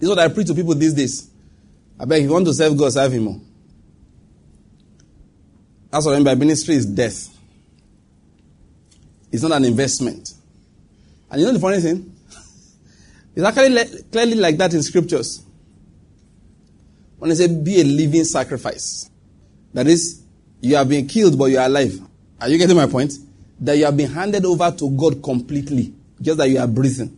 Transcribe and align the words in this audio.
This 0.00 0.08
is 0.08 0.16
what 0.16 0.18
I 0.18 0.28
preach 0.28 0.46
to 0.46 0.54
people 0.54 0.74
these 0.74 0.94
days. 0.94 1.30
I 1.98 2.06
beg, 2.06 2.22
if 2.22 2.28
you 2.28 2.32
want 2.32 2.46
to 2.46 2.54
serve 2.54 2.76
God, 2.78 2.90
serve 2.90 3.12
Him 3.12 3.24
more. 3.24 3.40
That's 5.90 6.06
what 6.06 6.12
I 6.12 6.14
mean 6.14 6.24
by 6.24 6.34
ministry 6.36 6.76
is 6.76 6.86
death. 6.86 7.28
It's 9.30 9.42
not 9.42 9.52
an 9.52 9.66
investment. 9.66 10.32
And 11.30 11.40
you 11.40 11.46
know 11.46 11.52
the 11.52 11.60
funny 11.60 11.80
thing? 11.80 12.16
It's 13.36 13.46
actually 13.46 14.02
clearly 14.10 14.34
like 14.34 14.56
that 14.56 14.74
in 14.74 14.82
scriptures. 14.82 15.44
When 17.18 17.28
they 17.28 17.36
say 17.36 17.46
be 17.46 17.80
a 17.80 17.84
living 17.84 18.24
sacrifice, 18.24 19.08
that 19.72 19.86
is, 19.86 20.22
you 20.60 20.74
have 20.74 20.88
been 20.88 21.06
killed 21.06 21.38
but 21.38 21.44
you 21.44 21.58
are 21.58 21.66
alive. 21.66 22.00
Are 22.40 22.48
you 22.48 22.58
getting 22.58 22.76
my 22.76 22.86
point? 22.86 23.12
That 23.60 23.76
you 23.76 23.84
have 23.84 23.96
been 23.96 24.10
handed 24.10 24.44
over 24.46 24.70
to 24.70 24.90
God 24.90 25.22
completely, 25.22 25.94
just 26.20 26.38
that 26.38 26.48
you 26.48 26.58
are 26.58 26.66
breathing. 26.66 27.16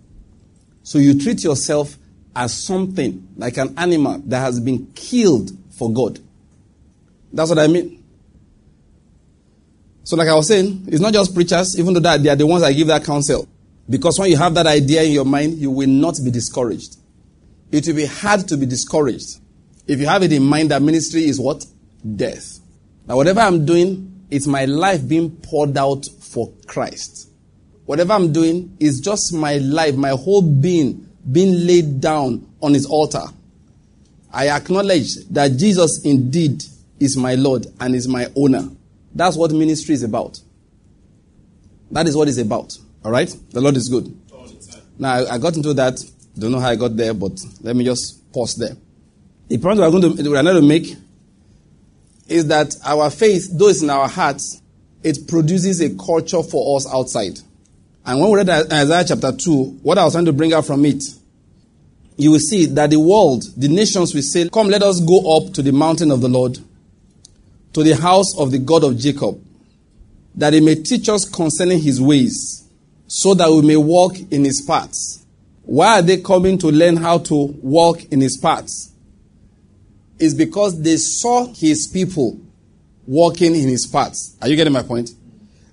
So 0.82 0.98
you 0.98 1.18
treat 1.18 1.44
yourself 1.44 1.96
as 2.34 2.52
something 2.52 3.28
like 3.36 3.56
an 3.56 3.74
animal 3.78 4.18
that 4.26 4.40
has 4.40 4.60
been 4.60 4.86
killed 4.94 5.50
for 5.70 5.92
God. 5.92 6.18
That's 7.32 7.50
what 7.50 7.58
I 7.58 7.66
mean. 7.66 8.02
So, 10.04 10.16
like 10.16 10.28
I 10.28 10.34
was 10.34 10.48
saying, 10.48 10.84
it's 10.88 11.00
not 11.00 11.12
just 11.12 11.34
preachers, 11.34 11.78
even 11.78 11.94
though 11.94 12.00
that 12.00 12.22
they 12.22 12.28
are 12.28 12.36
the 12.36 12.46
ones 12.46 12.62
that 12.62 12.72
give 12.72 12.88
that 12.88 13.04
counsel. 13.04 13.48
Because 13.88 14.18
when 14.18 14.30
you 14.30 14.36
have 14.36 14.54
that 14.54 14.66
idea 14.66 15.02
in 15.02 15.12
your 15.12 15.24
mind, 15.24 15.58
you 15.58 15.70
will 15.70 15.88
not 15.88 16.16
be 16.24 16.30
discouraged. 16.30 16.96
It 17.70 17.86
will 17.86 17.94
be 17.94 18.06
hard 18.06 18.48
to 18.48 18.56
be 18.56 18.66
discouraged 18.66 19.38
if 19.86 19.98
you 20.00 20.06
have 20.06 20.22
it 20.22 20.32
in 20.32 20.44
mind 20.44 20.70
that 20.70 20.82
ministry 20.82 21.24
is 21.24 21.40
what? 21.40 21.64
Death. 22.16 22.60
Now, 23.06 23.16
whatever 23.16 23.40
I'm 23.40 23.64
doing, 23.66 24.26
it's 24.30 24.46
my 24.46 24.64
life 24.64 25.06
being 25.06 25.30
poured 25.30 25.76
out 25.76 26.06
for 26.20 26.52
Christ. 26.66 27.28
Whatever 27.84 28.12
I'm 28.12 28.32
doing 28.32 28.76
is 28.78 29.00
just 29.00 29.34
my 29.34 29.58
life, 29.58 29.96
my 29.96 30.10
whole 30.10 30.42
being 30.42 31.08
being 31.30 31.66
laid 31.66 32.00
down 32.00 32.46
on 32.60 32.74
his 32.74 32.86
altar. 32.86 33.24
I 34.32 34.48
acknowledge 34.48 35.14
that 35.30 35.56
Jesus 35.56 36.02
indeed 36.04 36.62
is 36.98 37.16
my 37.16 37.34
Lord 37.34 37.66
and 37.80 37.94
is 37.94 38.08
my 38.08 38.30
owner. 38.34 38.68
That's 39.14 39.36
what 39.36 39.52
ministry 39.52 39.94
is 39.94 40.02
about. 40.02 40.40
That 41.90 42.06
is 42.06 42.16
what 42.16 42.28
it's 42.28 42.38
about. 42.38 42.76
All 43.04 43.10
right? 43.10 43.34
The 43.50 43.60
Lord 43.60 43.76
is 43.76 43.88
good. 43.88 44.16
Now, 44.98 45.26
I 45.26 45.38
got 45.38 45.56
into 45.56 45.74
that. 45.74 46.02
Don't 46.38 46.52
know 46.52 46.60
how 46.60 46.70
I 46.70 46.76
got 46.76 46.96
there, 46.96 47.12
but 47.12 47.32
let 47.60 47.76
me 47.76 47.84
just 47.84 48.32
pause 48.32 48.54
there. 48.54 48.76
The 49.48 49.58
point 49.58 49.78
we're 49.78 49.90
going 49.90 50.16
to, 50.16 50.30
we're 50.30 50.42
going 50.42 50.56
to 50.56 50.62
make 50.62 50.96
is 52.28 52.46
that 52.46 52.74
our 52.84 53.10
faith, 53.10 53.50
though 53.52 53.68
it's 53.68 53.82
in 53.82 53.90
our 53.90 54.08
hearts, 54.08 54.62
it 55.02 55.28
produces 55.28 55.80
a 55.80 55.94
culture 55.96 56.42
for 56.42 56.76
us 56.76 56.86
outside. 56.92 57.38
And 58.04 58.20
when 58.20 58.30
we 58.30 58.38
read 58.38 58.50
Isaiah 58.50 59.04
chapter 59.06 59.32
2, 59.32 59.80
what 59.82 59.96
I 59.96 60.04
was 60.04 60.14
trying 60.14 60.24
to 60.24 60.32
bring 60.32 60.52
out 60.52 60.66
from 60.66 60.84
it, 60.84 61.02
you 62.16 62.32
will 62.32 62.40
see 62.40 62.66
that 62.66 62.90
the 62.90 62.98
world, 62.98 63.44
the 63.56 63.68
nations 63.68 64.14
will 64.14 64.22
say, 64.22 64.48
Come, 64.48 64.68
let 64.68 64.82
us 64.82 65.00
go 65.00 65.36
up 65.36 65.52
to 65.54 65.62
the 65.62 65.72
mountain 65.72 66.10
of 66.10 66.20
the 66.20 66.28
Lord, 66.28 66.58
to 67.72 67.82
the 67.82 67.96
house 67.96 68.36
of 68.38 68.50
the 68.50 68.58
God 68.58 68.84
of 68.84 68.98
Jacob, 68.98 69.40
that 70.34 70.52
he 70.52 70.60
may 70.60 70.74
teach 70.76 71.08
us 71.08 71.24
concerning 71.28 71.80
his 71.80 72.00
ways, 72.00 72.68
so 73.06 73.34
that 73.34 73.50
we 73.50 73.62
may 73.62 73.76
walk 73.76 74.18
in 74.30 74.44
his 74.44 74.62
paths. 74.66 75.24
Why 75.62 76.00
are 76.00 76.02
they 76.02 76.20
coming 76.20 76.58
to 76.58 76.68
learn 76.68 76.96
how 76.96 77.18
to 77.18 77.34
walk 77.62 78.04
in 78.04 78.20
his 78.20 78.36
paths? 78.36 78.92
It's 80.18 80.34
because 80.34 80.80
they 80.80 80.96
saw 80.96 81.46
his 81.54 81.88
people 81.92 82.38
walking 83.06 83.54
in 83.54 83.68
his 83.68 83.86
paths. 83.86 84.36
Are 84.42 84.48
you 84.48 84.56
getting 84.56 84.72
my 84.72 84.82
point? 84.82 85.10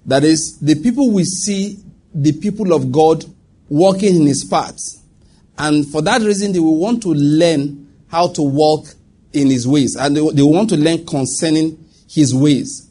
That 0.05 0.23
is, 0.23 0.57
the 0.59 0.75
people 0.75 1.11
we 1.11 1.23
see 1.23 1.79
the 2.13 2.31
people 2.33 2.73
of 2.73 2.91
God 2.91 3.25
walking 3.67 4.15
in 4.15 4.25
his 4.25 4.43
paths. 4.43 5.03
And 5.57 5.85
for 5.87 6.01
that 6.01 6.21
reason, 6.21 6.53
they 6.53 6.59
will 6.59 6.77
want 6.77 7.03
to 7.03 7.09
learn 7.09 7.87
how 8.07 8.29
to 8.29 8.41
walk 8.41 8.87
in 9.33 9.49
his 9.49 9.67
ways. 9.67 9.95
And 9.95 10.15
they, 10.15 10.29
they 10.31 10.41
want 10.41 10.69
to 10.69 10.77
learn 10.77 11.05
concerning 11.05 11.83
his 12.09 12.33
ways. 12.33 12.89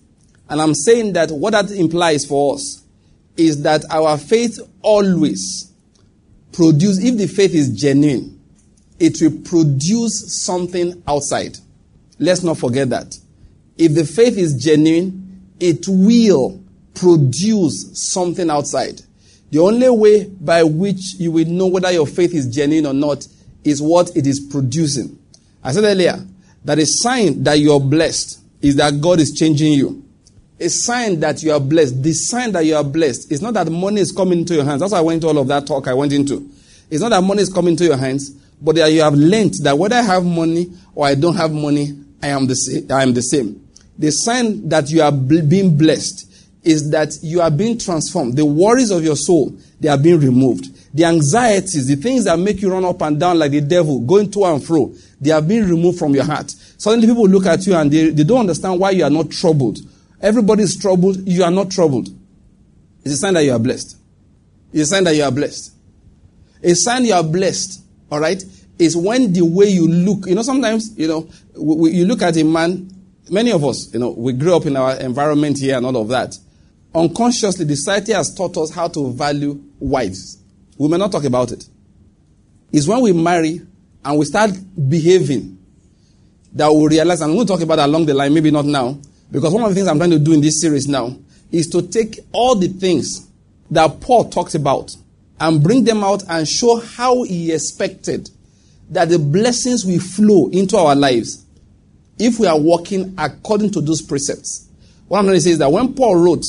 And 0.48 0.61
I'm 0.61 0.74
saying 0.74 1.14
that 1.14 1.30
what 1.30 1.52
that 1.52 1.70
implies 1.70 2.24
for 2.24 2.55
us 2.55 2.83
is 3.36 3.62
that 3.62 3.84
our 3.90 4.18
faith 4.18 4.58
always 4.83 5.73
produce, 6.52 7.02
if 7.02 7.17
the 7.17 7.27
faith 7.27 7.55
is 7.55 7.70
genuine, 7.70 8.40
it 8.98 9.20
will 9.20 9.40
produce 9.42 10.45
something 10.45 11.02
outside. 11.06 11.56
Let's 12.18 12.42
not 12.42 12.58
forget 12.58 12.90
that. 12.90 13.17
If 13.77 13.95
the 13.95 14.05
faith 14.05 14.36
is 14.36 14.55
genuine, 14.62 15.52
it 15.61 15.86
will 15.89 16.62
produce 16.95 17.90
something 17.95 18.50
outside. 18.50 19.02
The 19.51 19.59
only 19.61 19.89
way 19.89 20.25
by 20.27 20.63
which 20.63 21.14
you 21.19 21.31
will 21.33 21.47
know 21.47 21.67
whether 21.69 21.91
your 21.91 22.07
faith 22.07 22.35
is 22.35 22.47
genuine 22.47 22.86
or 22.86 22.95
not 22.95 23.27
is 23.64 23.81
what 23.81 24.14
it 24.17 24.27
is 24.27 24.41
producing. 24.41 25.19
I 25.63 25.73
said 25.73 25.85
earlier 25.85 26.25
that 26.64 26.79
a 26.79 26.86
sign 26.86 27.42
that 27.45 27.59
you 27.59 27.73
are 27.73 27.81
blessed 27.81 28.41
is 28.61 28.77
that 28.77 29.01
God 29.01 29.20
is 29.20 29.33
changing 29.33 29.73
you. 29.73 30.05
A 30.61 30.69
sign 30.69 31.20
that 31.20 31.42
you 31.42 31.53
are 31.53 31.61
blessed, 31.61 32.03
the 32.03 32.13
sign 32.13 32.53
that 32.53 32.64
you 32.64 32.75
are 32.75 32.85
blessed 32.85 33.31
is 33.31 33.41
not 33.41 33.55
that 33.55 33.70
money 33.70 34.01
is 34.01 34.13
coming 34.13 34.41
into 34.41 34.55
your 34.55 34.64
hands. 34.64 34.81
That's 34.81 34.92
why 34.92 34.98
I 34.98 35.03
went 35.03 35.17
into 35.23 35.29
all 35.29 35.39
of 35.39 35.47
that 35.48 35.67
talk 35.67 35.86
I 35.86 35.95
went 35.95 36.13
into. 36.13 36.51
It's 36.91 37.01
not 37.01 37.11
that 37.11 37.23
money 37.23 37.42
is 37.42 37.53
coming 37.53 37.73
into 37.73 37.85
your 37.85 37.97
hands, 37.97 38.30
but 38.61 38.75
that 38.77 38.91
you 38.91 39.03
have 39.03 39.15
learned 39.15 39.55
that 39.63 39.79
whether 39.79 39.97
I 39.97 40.03
have 40.03 40.25
money 40.25 40.67
or 40.95 41.07
I 41.07 41.15
don't 41.15 41.36
have 41.36 41.53
money, 41.53 41.92
I 42.23 42.29
am 42.29 42.47
the. 42.47 42.86
I 42.91 43.03
am 43.03 43.15
the 43.15 43.23
same. 43.23 43.67
The 43.98 44.11
sign 44.11 44.69
that 44.69 44.91
you 44.91 45.03
are 45.03 45.13
being 45.13 45.77
blessed 45.77 46.27
is 46.63 46.91
that 46.91 47.17
you 47.23 47.41
are 47.41 47.51
being 47.51 47.79
transformed. 47.79 48.36
The 48.36 48.45
worries 48.45 48.91
of 48.91 49.05
your 49.05 49.17
soul, 49.17 49.57
they 49.80 49.89
are 49.89 49.98
being 49.98 50.20
removed. 50.20 50.74
The 50.95 51.05
anxieties, 51.05 51.86
the 51.86 51.96
things 51.96 52.24
that 52.24 52.39
make 52.39 52.61
you 52.61 52.70
run 52.70 52.85
up 52.85 53.01
and 53.02 53.19
down 53.19 53.39
like 53.39 53.52
the 53.52 53.61
devil, 53.61 54.01
going 54.01 54.30
to 54.33 54.45
and 54.45 54.64
fro, 54.64 54.92
they 55.20 55.30
are 55.30 55.42
being 55.42 55.68
removed 55.68 55.98
from 55.98 56.14
your 56.14 56.24
heart. 56.24 56.51
Suddenly 56.51 57.07
people 57.07 57.29
look 57.29 57.47
at 57.47 57.67
you 57.67 57.74
and 57.74 57.91
they, 57.91 58.11
they 58.11 58.24
don't 58.24 58.41
understand 58.41 58.80
why 58.80 58.91
you 58.91 59.05
are 59.05 59.11
not 59.11 59.30
troubled. 59.30 59.79
Everybody 60.20 60.64
is 60.64 60.77
troubled, 60.77 61.27
you 61.29 61.45
are 61.45 61.51
not 61.51 61.70
troubled. 61.70 62.08
It's 63.05 63.14
a 63.14 63.17
sign 63.18 63.35
that 63.35 63.45
you 63.45 63.52
are 63.52 63.58
blessed. 63.58 63.97
It's 64.73 64.83
a 64.83 64.86
sign 64.86 65.05
that 65.05 65.14
you 65.14 65.23
are 65.23 65.30
blessed. 65.30 65.73
A 66.63 66.74
sign 66.74 67.05
you 67.05 67.14
are 67.14 67.23
blessed, 67.23 67.85
all 68.11 68.20
right, 68.20 68.42
is 68.79 68.97
when 68.97 69.33
the 69.33 69.45
way 69.45 69.67
you 69.67 69.86
look, 69.86 70.27
you 70.27 70.35
know, 70.35 70.42
sometimes, 70.42 70.98
you 70.98 71.07
know, 71.07 71.29
we, 71.57 71.77
we, 71.77 71.91
you 71.92 72.05
look 72.05 72.23
at 72.23 72.36
a 72.36 72.45
man, 72.45 72.91
many 73.30 73.52
of 73.52 73.64
us, 73.64 73.92
you 73.92 74.01
know, 74.01 74.11
we 74.11 74.33
grew 74.33 74.57
up 74.57 74.67
in 74.67 74.77
our 74.77 74.97
environment 74.97 75.58
here 75.58 75.77
and 75.77 75.86
all 75.86 75.97
of 75.97 76.08
that 76.08 76.36
unconsciously, 76.94 77.64
the 77.64 77.76
society 77.76 78.12
has 78.12 78.34
taught 78.34 78.56
us 78.56 78.70
how 78.70 78.88
to 78.88 79.12
value 79.12 79.62
wives. 79.78 80.38
We 80.76 80.88
may 80.88 80.96
not 80.96 81.12
talk 81.12 81.24
about 81.24 81.52
it. 81.52 81.64
It's 82.72 82.86
when 82.86 83.00
we 83.00 83.12
marry 83.12 83.60
and 84.04 84.18
we 84.18 84.24
start 84.24 84.50
behaving 84.88 85.58
that 86.52 86.72
we 86.72 86.86
realize, 86.88 87.20
and 87.20 87.34
we'll 87.34 87.46
talk 87.46 87.60
about 87.60 87.76
that 87.76 87.88
along 87.88 88.06
the 88.06 88.14
line, 88.14 88.32
maybe 88.32 88.50
not 88.50 88.64
now, 88.64 88.98
because 89.30 89.52
one 89.52 89.62
of 89.64 89.68
the 89.70 89.74
things 89.74 89.86
I'm 89.86 89.98
trying 89.98 90.10
to 90.10 90.18
do 90.18 90.32
in 90.32 90.40
this 90.40 90.60
series 90.60 90.88
now 90.88 91.16
is 91.52 91.68
to 91.68 91.82
take 91.82 92.20
all 92.32 92.54
the 92.54 92.68
things 92.68 93.28
that 93.70 94.00
Paul 94.00 94.30
talked 94.30 94.55
about 94.55 94.96
and 95.40 95.62
bring 95.62 95.84
them 95.84 96.02
out 96.02 96.22
and 96.28 96.48
show 96.48 96.80
how 96.80 97.22
he 97.22 97.52
expected 97.52 98.30
that 98.90 99.08
the 99.08 99.18
blessings 99.18 99.84
will 99.84 100.00
flow 100.00 100.48
into 100.48 100.76
our 100.76 100.96
lives 100.96 101.44
if 102.18 102.40
we 102.40 102.46
are 102.46 102.58
walking 102.58 103.14
according 103.18 103.70
to 103.72 103.80
those 103.80 104.02
precepts. 104.02 104.68
What 105.06 105.18
I'm 105.18 105.26
going 105.26 105.36
to 105.36 105.40
say 105.40 105.50
is 105.50 105.58
that 105.58 105.70
when 105.70 105.94
Paul 105.94 106.16
wrote 106.16 106.44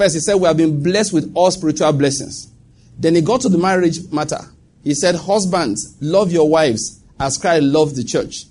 First, 0.00 0.14
he 0.14 0.20
said, 0.20 0.36
We 0.36 0.46
have 0.46 0.56
been 0.56 0.82
blessed 0.82 1.12
with 1.12 1.30
all 1.34 1.50
spiritual 1.50 1.92
blessings. 1.92 2.50
Then 2.98 3.16
he 3.16 3.20
got 3.20 3.42
to 3.42 3.50
the 3.50 3.58
marriage 3.58 4.10
matter. 4.10 4.38
He 4.82 4.94
said, 4.94 5.14
Husbands, 5.14 5.94
love 6.00 6.32
your 6.32 6.48
wives 6.48 7.02
as 7.20 7.36
Christ 7.36 7.64
loved 7.64 7.96
the 7.96 8.04
church. 8.04 8.46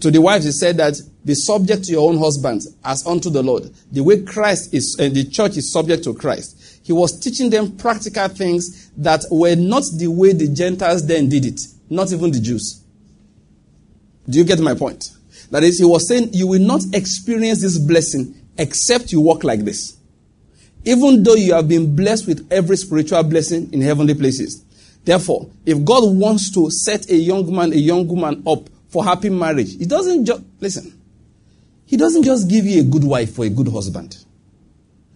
To 0.00 0.10
the 0.10 0.22
wives, 0.22 0.46
he 0.46 0.52
said 0.52 0.78
that 0.78 0.98
be 1.22 1.34
subject 1.34 1.84
to 1.84 1.92
your 1.92 2.08
own 2.08 2.16
husbands 2.16 2.74
as 2.82 3.06
unto 3.06 3.28
the 3.28 3.42
Lord. 3.42 3.70
The 3.92 4.02
way 4.02 4.22
Christ 4.22 4.72
is, 4.72 4.96
and 4.98 5.14
the 5.14 5.24
church 5.24 5.58
is 5.58 5.70
subject 5.70 6.04
to 6.04 6.14
Christ. 6.14 6.80
He 6.82 6.94
was 6.94 7.20
teaching 7.20 7.50
them 7.50 7.76
practical 7.76 8.28
things 8.28 8.90
that 8.96 9.26
were 9.30 9.56
not 9.56 9.82
the 9.98 10.06
way 10.06 10.32
the 10.32 10.48
Gentiles 10.48 11.06
then 11.06 11.28
did 11.28 11.44
it, 11.44 11.60
not 11.90 12.12
even 12.12 12.30
the 12.30 12.40
Jews. 12.40 12.82
Do 14.26 14.38
you 14.38 14.44
get 14.44 14.58
my 14.58 14.72
point? 14.72 15.10
That 15.50 15.64
is, 15.64 15.78
he 15.78 15.84
was 15.84 16.08
saying, 16.08 16.30
you 16.32 16.46
will 16.46 16.62
not 16.62 16.80
experience 16.94 17.60
this 17.60 17.76
blessing 17.76 18.40
except 18.56 19.12
you 19.12 19.20
walk 19.20 19.44
like 19.44 19.66
this 19.66 19.98
even 20.84 21.22
though 21.22 21.34
you 21.34 21.54
have 21.54 21.68
been 21.68 21.94
blessed 21.96 22.26
with 22.26 22.46
every 22.50 22.76
spiritual 22.76 23.22
blessing 23.22 23.72
in 23.72 23.80
heavenly 23.80 24.14
places. 24.14 24.64
Therefore, 25.04 25.50
if 25.66 25.84
God 25.84 26.04
wants 26.04 26.50
to 26.52 26.70
set 26.70 27.10
a 27.10 27.16
young 27.16 27.54
man, 27.54 27.72
a 27.72 27.76
young 27.76 28.06
woman 28.06 28.42
up 28.46 28.68
for 28.88 29.04
happy 29.04 29.30
marriage, 29.30 29.76
He 29.76 29.86
doesn't 29.86 30.24
just, 30.24 30.42
listen, 30.60 30.98
He 31.86 31.96
doesn't 31.96 32.22
just 32.22 32.48
give 32.48 32.64
you 32.64 32.80
a 32.80 32.84
good 32.84 33.04
wife 33.04 33.34
for 33.34 33.44
a 33.44 33.50
good 33.50 33.68
husband. 33.68 34.16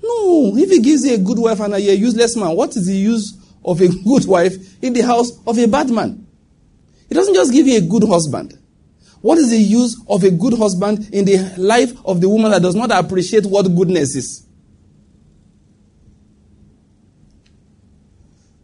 No, 0.02 0.56
if 0.56 0.70
He 0.70 0.80
gives 0.80 1.04
you 1.04 1.14
a 1.14 1.18
good 1.18 1.38
wife 1.38 1.60
and 1.60 1.74
a 1.74 1.80
useless 1.80 2.36
man, 2.36 2.54
what 2.54 2.76
is 2.76 2.86
the 2.86 2.96
use 2.96 3.36
of 3.64 3.80
a 3.80 3.88
good 4.04 4.26
wife 4.26 4.82
in 4.82 4.92
the 4.92 5.02
house 5.02 5.32
of 5.46 5.58
a 5.58 5.66
bad 5.66 5.90
man? 5.90 6.26
He 7.08 7.14
doesn't 7.14 7.34
just 7.34 7.52
give 7.52 7.66
you 7.66 7.78
a 7.78 7.80
good 7.80 8.04
husband. 8.04 8.58
What 9.20 9.38
is 9.38 9.50
the 9.50 9.58
use 9.58 10.00
of 10.08 10.22
a 10.22 10.30
good 10.30 10.54
husband 10.54 11.08
in 11.12 11.24
the 11.24 11.54
life 11.56 11.92
of 12.04 12.20
the 12.20 12.28
woman 12.28 12.52
that 12.52 12.62
does 12.62 12.74
not 12.74 12.92
appreciate 12.92 13.46
what 13.46 13.62
goodness 13.74 14.14
is? 14.14 14.47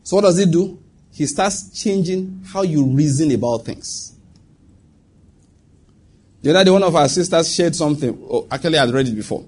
So 0.05 0.17
what 0.17 0.23
does 0.23 0.39
he 0.39 0.47
do? 0.47 0.79
he 1.15 1.27
starts 1.27 1.71
changing 1.81 2.43
how 2.53 2.62
you 2.62 2.85
reason 2.87 3.31
about 3.31 3.65
things. 3.65 4.17
The 6.43 6.51
other 6.51 6.65
day, 6.65 6.71
one 6.73 6.83
of 6.83 6.95
our 6.95 7.09
sisters 7.09 7.55
shared 7.55 7.77
something. 7.77 8.19
Oh, 8.29 8.49
actually, 8.51 8.79
I 8.79 8.85
had 8.85 8.93
read 8.93 9.06
it 9.06 9.15
before. 9.15 9.47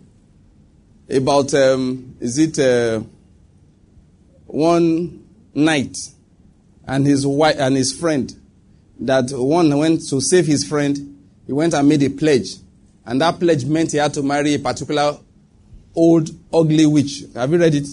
About, 1.11 1.53
um, 1.55 2.17
is 2.21 2.39
it 2.39 2.59
uh, 2.59 3.03
one 4.47 5.25
knight 5.55 5.97
and 6.87 7.05
his 7.05 7.27
wife 7.27 7.57
and 7.59 7.77
his 7.77 7.93
friend 7.93 8.33
that 9.01 9.31
one 9.33 9.77
went 9.77 10.09
to 10.09 10.21
save 10.21 10.47
his 10.47 10.65
friend. 10.65 11.19
He 11.47 11.53
went 11.53 11.75
and 11.75 11.89
made 11.89 12.03
a 12.05 12.11
pledge. 12.11 12.55
And 13.05 13.21
that 13.21 13.41
pledge 13.41 13.65
meant 13.65 13.93
he 13.93 13.99
had 13.99 14.15
to 14.15 14.23
marry 14.23 14.55
a 14.55 14.59
particular 14.61 15.19
old, 15.95 16.31
ugly 16.53 16.87
witch. 16.87 17.25
Have 17.35 17.51
you 17.53 17.59
read 17.59 17.75
it? 17.75 17.89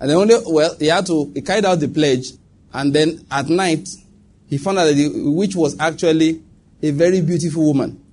And 0.00 0.10
then 0.10 0.16
only, 0.16 0.34
well, 0.46 0.76
he 0.78 0.86
had 0.86 1.06
to, 1.06 1.30
he 1.34 1.42
carried 1.42 1.64
out 1.64 1.80
the 1.80 1.88
pledge. 1.88 2.26
And 2.72 2.94
then 2.94 3.24
at 3.30 3.48
night, 3.48 3.88
he 4.48 4.58
found 4.58 4.78
out 4.78 4.84
that 4.84 4.94
the 4.94 5.30
witch 5.30 5.56
was 5.56 5.78
actually 5.78 6.42
a 6.82 6.90
very 6.90 7.20
beautiful 7.20 7.64
woman. 7.64 8.04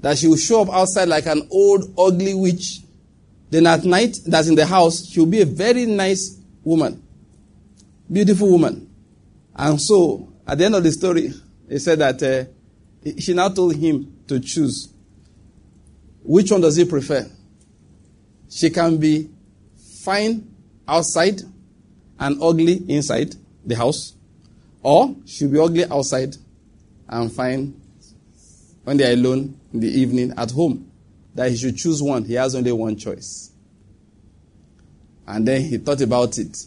That 0.00 0.18
she 0.18 0.26
would 0.26 0.40
show 0.40 0.62
up 0.62 0.70
outside 0.70 1.08
like 1.08 1.26
an 1.26 1.48
old, 1.50 1.94
ugly 1.96 2.34
witch. 2.34 2.80
Then 3.50 3.66
at 3.66 3.84
night, 3.84 4.18
that's 4.26 4.48
in 4.48 4.54
the 4.54 4.66
house, 4.66 5.06
she 5.06 5.20
would 5.20 5.30
be 5.30 5.40
a 5.40 5.46
very 5.46 5.86
nice 5.86 6.38
woman. 6.64 7.02
Beautiful 8.10 8.50
woman. 8.50 8.90
And 9.54 9.80
so, 9.80 10.32
at 10.46 10.58
the 10.58 10.64
end 10.64 10.74
of 10.74 10.82
the 10.82 10.92
story, 10.92 11.32
he 11.68 11.78
said 11.78 11.98
that 12.00 12.22
uh, 12.22 13.10
she 13.18 13.32
now 13.32 13.48
told 13.48 13.76
him 13.76 14.22
to 14.28 14.40
choose. 14.40 14.92
Which 16.22 16.50
one 16.50 16.60
does 16.60 16.76
he 16.76 16.84
prefer? 16.84 17.28
She 18.50 18.70
can 18.70 18.98
be 18.98 19.30
fine 20.02 20.51
outside 20.86 21.40
and 22.18 22.42
ugly 22.42 22.82
inside 22.88 23.34
the 23.64 23.76
house, 23.76 24.14
or 24.82 25.14
she'll 25.26 25.50
be 25.50 25.58
ugly 25.58 25.84
outside 25.86 26.36
and 27.08 27.32
fine 27.32 27.80
when 28.84 28.96
they 28.96 29.08
are 29.08 29.14
alone 29.14 29.58
in 29.72 29.80
the 29.80 29.88
evening 29.88 30.32
at 30.36 30.50
home. 30.50 30.90
That 31.34 31.50
he 31.50 31.56
should 31.56 31.76
choose 31.76 32.02
one. 32.02 32.24
He 32.24 32.34
has 32.34 32.54
only 32.54 32.72
one 32.72 32.96
choice. 32.96 33.50
And 35.26 35.48
then 35.48 35.62
he 35.62 35.78
thought 35.78 36.00
about 36.00 36.36
it 36.38 36.66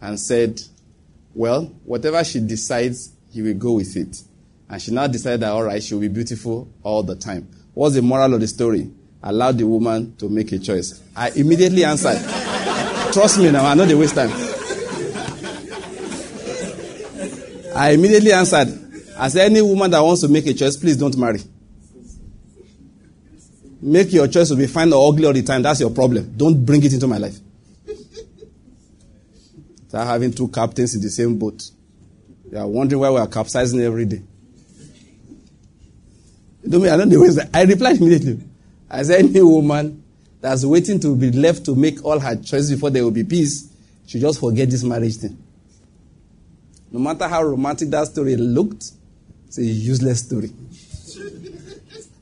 and 0.00 0.18
said, 0.18 0.60
Well, 1.34 1.66
whatever 1.84 2.24
she 2.24 2.40
decides, 2.40 3.12
he 3.30 3.42
will 3.42 3.54
go 3.54 3.72
with 3.72 3.96
it. 3.96 4.22
And 4.68 4.80
she 4.80 4.92
now 4.92 5.06
decided 5.06 5.40
that, 5.40 5.52
all 5.52 5.64
right, 5.64 5.82
she 5.82 5.94
will 5.94 6.00
be 6.00 6.08
beautiful 6.08 6.68
all 6.82 7.02
the 7.02 7.16
time. 7.16 7.48
What's 7.74 7.94
the 7.94 8.02
moral 8.02 8.34
of 8.34 8.40
the 8.40 8.48
story? 8.48 8.90
Allow 9.22 9.52
the 9.52 9.66
woman 9.66 10.16
to 10.16 10.28
make 10.28 10.52
a 10.52 10.58
choice. 10.58 11.00
I 11.14 11.30
immediately 11.30 11.84
answered, 11.84 12.18
Trust 13.12 13.38
me 13.38 13.50
now, 13.50 13.66
I 13.66 13.74
know 13.74 13.84
they 13.84 13.94
waste 13.94 14.14
time. 14.14 14.30
I 17.74 17.90
immediately 17.90 18.32
answered, 18.32 18.68
as 19.16 19.36
any 19.36 19.62
woman 19.62 19.90
that 19.90 20.00
wants 20.00 20.20
to 20.22 20.28
make 20.28 20.46
a 20.46 20.54
choice, 20.54 20.76
please 20.76 20.96
don't 20.96 21.16
marry. 21.16 21.40
Make 23.82 24.12
your 24.12 24.28
choice 24.28 24.48
to 24.48 24.56
be 24.56 24.66
fine 24.66 24.92
or 24.92 25.08
ugly 25.08 25.26
all 25.26 25.32
the 25.32 25.42
time. 25.42 25.62
That's 25.62 25.80
your 25.80 25.90
problem. 25.90 26.34
Don't 26.36 26.64
bring 26.64 26.84
it 26.84 26.92
into 26.92 27.06
my 27.06 27.18
life. 27.18 27.36
Start 29.88 30.06
having 30.06 30.32
two 30.32 30.48
captains 30.48 30.94
in 30.94 31.00
the 31.00 31.08
same 31.10 31.38
boat. 31.38 31.68
You 32.52 32.58
are 32.58 32.68
wondering 32.68 33.00
why 33.00 33.10
we 33.10 33.18
are 33.18 33.26
capsizing 33.26 33.80
every 33.80 34.04
day. 34.04 34.22
Know 36.62 36.78
me, 36.78 36.88
I 36.88 36.96
don't 36.96 37.08
know 37.08 37.26
I 37.54 37.62
replied 37.62 37.96
immediately. 37.96 38.40
Said, 39.02 39.24
any 39.24 39.40
woman 39.40 39.99
that's 40.40 40.64
waiting 40.64 40.98
to 41.00 41.14
be 41.14 41.30
left 41.30 41.64
to 41.66 41.74
make 41.74 42.04
all 42.04 42.18
her 42.18 42.36
choices 42.36 42.70
before 42.70 42.90
there 42.90 43.04
will 43.04 43.10
be 43.10 43.24
peace 43.24 43.70
she 44.10 44.18
just 44.18 44.40
forget 44.40 44.68
this 44.68 44.82
marriage 44.82 45.18
thing. 45.18 45.38
No 46.90 46.98
matter 46.98 47.28
how 47.28 47.44
romantic 47.44 47.90
that 47.90 48.08
story 48.08 48.34
looked, 48.34 48.90
it's 49.46 49.58
a 49.58 49.62
useless 49.62 50.24
story. 50.24 50.50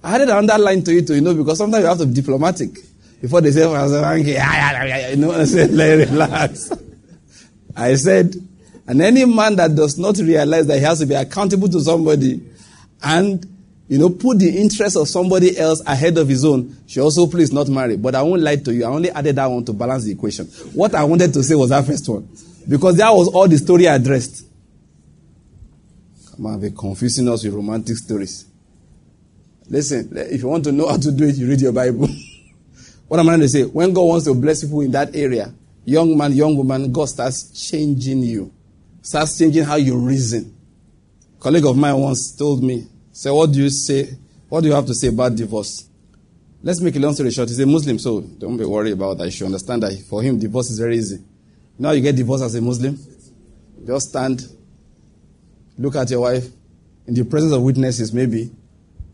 I 0.05 0.11
had 0.11 0.21
it 0.21 0.29
underlined 0.29 0.85
to 0.85 0.95
it, 0.95 1.07
to, 1.07 1.15
you 1.15 1.23
know, 1.23 1.33
because 1.33 1.57
sometimes 1.57 1.81
you 1.85 1.89
have 1.89 1.97
to 1.97 2.05
be 2.05 2.13
diplomatic 2.13 2.77
before 3.23 3.41
they 3.41 3.53
say, 3.53 3.63
i 3.65 4.17
you 4.17 5.17
know, 5.17 5.33
I 5.41 5.45
said, 5.47 5.71
relax. 5.71 6.73
I 7.75 7.95
said, 7.95 8.35
and 8.87 9.01
any 9.01 9.25
man 9.25 9.57
that 9.57 9.75
does 9.75 9.99
not 9.99 10.19
realize 10.19 10.67
that 10.67 10.77
he 10.77 10.85
has 10.85 10.99
to 10.99 11.07
be 11.07 11.15
accountable 11.15 11.71
to 11.71 11.81
somebody 11.81 12.47
and, 13.03 13.47
you 13.89 13.99
know, 13.99 14.11
put 14.11 14.39
the 14.39 14.59
interest 14.59 14.97
of 14.97 15.09
somebody 15.09 15.59
else 15.59 15.83
ahead 15.87 16.19
of 16.19 16.29
his 16.29 16.45
own, 16.45 16.77
She 16.87 17.01
also 17.01 17.27
please 17.27 17.53
not 17.53 17.69
marry. 17.69 17.97
But 17.97 18.15
I 18.15 18.23
won't 18.23 18.43
lie 18.43 18.57
to 18.57 18.75
you. 18.75 18.85
I 18.85 18.89
only 18.89 19.11
added 19.11 19.37
that 19.37 19.47
one 19.47 19.65
to 19.65 19.73
balance 19.73 20.05
the 20.05 20.13
equation. 20.13 20.47
What 20.75 20.95
I 20.95 21.05
wanted 21.05 21.33
to 21.33 21.43
say 21.43 21.55
was 21.55 21.71
that 21.71 21.87
first 21.87 22.07
one. 22.07 22.29
Because 22.69 22.99
that 22.99 23.11
was 23.11 23.29
all 23.29 23.49
the 23.49 23.57
story 23.57 23.89
I 23.89 23.95
addressed. 23.95 24.45
Come 26.37 26.47
on, 26.47 26.61
they're 26.61 26.71
confusing 26.71 27.29
us 27.31 27.43
with 27.43 27.55
romantic 27.55 27.97
stories. 27.97 28.45
Listen, 29.71 30.11
if 30.15 30.43
you 30.43 30.49
want 30.49 30.65
to 30.65 30.73
know 30.73 30.89
how 30.89 30.99
to 30.99 31.11
do 31.11 31.27
it, 31.27 31.37
you 31.37 31.49
read 31.49 31.61
your 31.61 31.73
Bible. 31.73 32.09
what 33.09 33.19
am 33.19 33.29
I 33.29 33.33
going 33.33 33.41
to 33.41 33.49
say? 33.49 33.65
When 33.65 33.95
God 33.95 34.03
wants 34.03 34.27
to 34.27 34.35
bless 34.35 34.65
people 34.65 34.83
in 34.83 34.91
that 34.93 35.17
area, 35.17 35.53
young 35.87 36.17
man, 36.17 36.33
young 36.35 36.57
woman, 36.57 36.93
God 36.93 37.07
starts 37.07 37.71
changing 37.71 38.23
you, 38.23 38.53
starts 39.01 39.39
changing 39.39 39.65
how 39.65 39.77
you 39.77 39.97
reason. 39.97 40.55
A 41.39 41.43
colleague 41.43 41.65
of 41.65 41.77
mine 41.77 41.97
once 41.97 42.37
told 42.37 42.63
me, 42.63 42.87
"Say, 43.19 43.33
what 43.33 43.51
do 43.51 43.61
you 43.61 43.69
say? 43.69 44.17
What 44.49 44.61
do 44.61 44.69
you 44.69 44.75
have 44.75 44.87
to 44.87 44.95
say 44.95 45.09
about 45.09 45.35
divorce?" 45.35 45.89
Let's 46.63 46.81
make 46.81 46.95
a 46.95 47.01
long 47.01 47.15
story 47.15 47.33
short. 47.33 47.49
He's 47.49 47.59
a 47.59 47.67
Muslim, 47.67 47.99
so 47.99 48.21
don't 48.21 48.57
be 48.57 48.65
worried 48.65 48.93
about 48.93 49.19
that. 49.19 49.25
You 49.25 49.33
should 49.33 49.47
understand 49.47 49.83
that 49.83 49.93
for 50.09 50.23
him, 50.23 50.39
divorce 50.39 50.71
is 50.71 50.79
very 50.79 50.97
easy. 50.99 51.19
Now 51.77 51.91
you 51.91 52.01
get 52.01 52.15
divorced 52.15 52.45
as 52.45 52.55
a 52.55 52.61
Muslim. 52.61 52.97
Just 53.85 54.11
stand, 54.11 54.47
look 55.77 55.97
at 55.97 56.09
your 56.11 56.21
wife 56.21 56.47
in 57.09 57.15
the 57.15 57.25
presence 57.25 57.53
of 57.53 57.61
witnesses, 57.63 58.13
maybe 58.13 58.53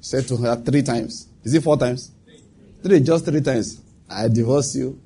say 0.01 0.21
to 0.21 0.37
her 0.37 0.57
three 0.57 0.83
times. 0.83 1.27
Is 1.43 1.55
it 1.55 1.63
four 1.63 1.79
times? 1.79 2.11
Three, 2.83 3.01
just 3.01 3.25
three 3.25 3.41
times. 3.41 3.81
I 4.11 4.29
divorce 4.29 4.77
you. 4.77 5.01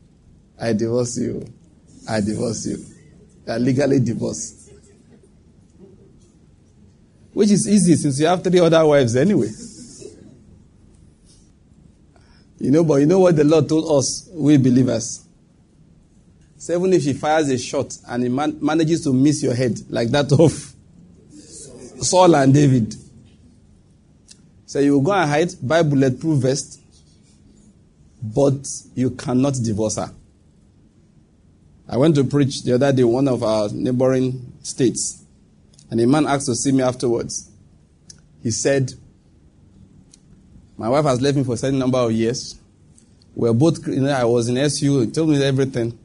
I 0.61 0.73
divorce 0.73 1.19
you. 1.19 1.47
I 2.09 2.21
divorce 2.21 2.67
you. 2.67 2.79
You 3.47 3.53
are 3.53 3.61
legally 3.61 4.01
divorced. 4.01 4.58
Which 7.39 7.53
is 7.53 7.69
easy 7.69 7.95
since 7.95 8.19
you 8.19 8.27
have 8.27 8.43
three 8.43 8.59
other 8.59 8.85
wives 8.85 9.15
anyway. 9.15 9.47
You 12.59 12.73
know, 12.73 12.83
but 12.83 12.97
you 12.97 13.07
know 13.07 13.21
what 13.21 13.37
the 13.37 13.45
Lord 13.45 13.69
told 13.69 13.97
us, 13.97 14.29
we 14.33 14.57
believers? 14.57 15.25
So 16.57 16.77
even 16.77 16.95
if 16.95 17.05
he 17.05 17.13
fires 17.13 17.49
a 17.49 17.57
shot 17.57 17.97
and 18.09 18.25
he 18.25 18.29
man- 18.29 18.59
manages 18.61 19.05
to 19.05 19.13
miss 19.13 19.41
your 19.41 19.55
head, 19.55 19.79
like 19.89 20.09
that 20.09 20.33
of 20.33 20.75
Saul 22.05 22.35
and 22.35 22.53
David, 22.53 22.97
so 24.67 24.81
you 24.81 24.95
will 24.95 25.03
go 25.03 25.13
and 25.13 25.31
hide, 25.31 25.51
buy 25.63 25.85
bulletproof 25.85 26.43
vest, 26.43 26.81
but 28.21 28.67
you 28.97 29.11
cannot 29.11 29.55
divorce 29.63 29.95
her. 29.95 30.13
I 31.89 31.99
went 31.99 32.17
to 32.17 32.25
preach 32.25 32.65
the 32.65 32.75
other 32.75 32.93
day 32.93 33.03
in 33.03 33.13
one 33.13 33.29
of 33.29 33.45
our 33.45 33.69
neighboring 33.69 34.55
states, 34.61 35.23
and 35.91 36.01
a 36.01 36.07
man 36.07 36.27
asked 36.27 36.47
to 36.47 36.55
see 36.55 36.73
me 36.73 36.83
afterwards. 36.83 37.51
He 38.43 38.51
said, 38.51 38.93
My 40.77 40.89
wife 40.89 41.05
has 41.05 41.21
left 41.21 41.37
me 41.37 41.45
for 41.45 41.55
a 41.55 41.57
certain 41.57 41.79
number 41.79 41.99
of 41.99 42.13
years. 42.13 42.59
We 43.35 43.49
are 43.49 43.55
both, 43.55 43.87
you 43.87 44.01
know, 44.01 44.11
I 44.11 44.25
was 44.25 44.49
in 44.49 44.57
SU, 44.57 45.01
he 45.01 45.11
told 45.11 45.31
me 45.31 45.43
everything. 45.43 45.99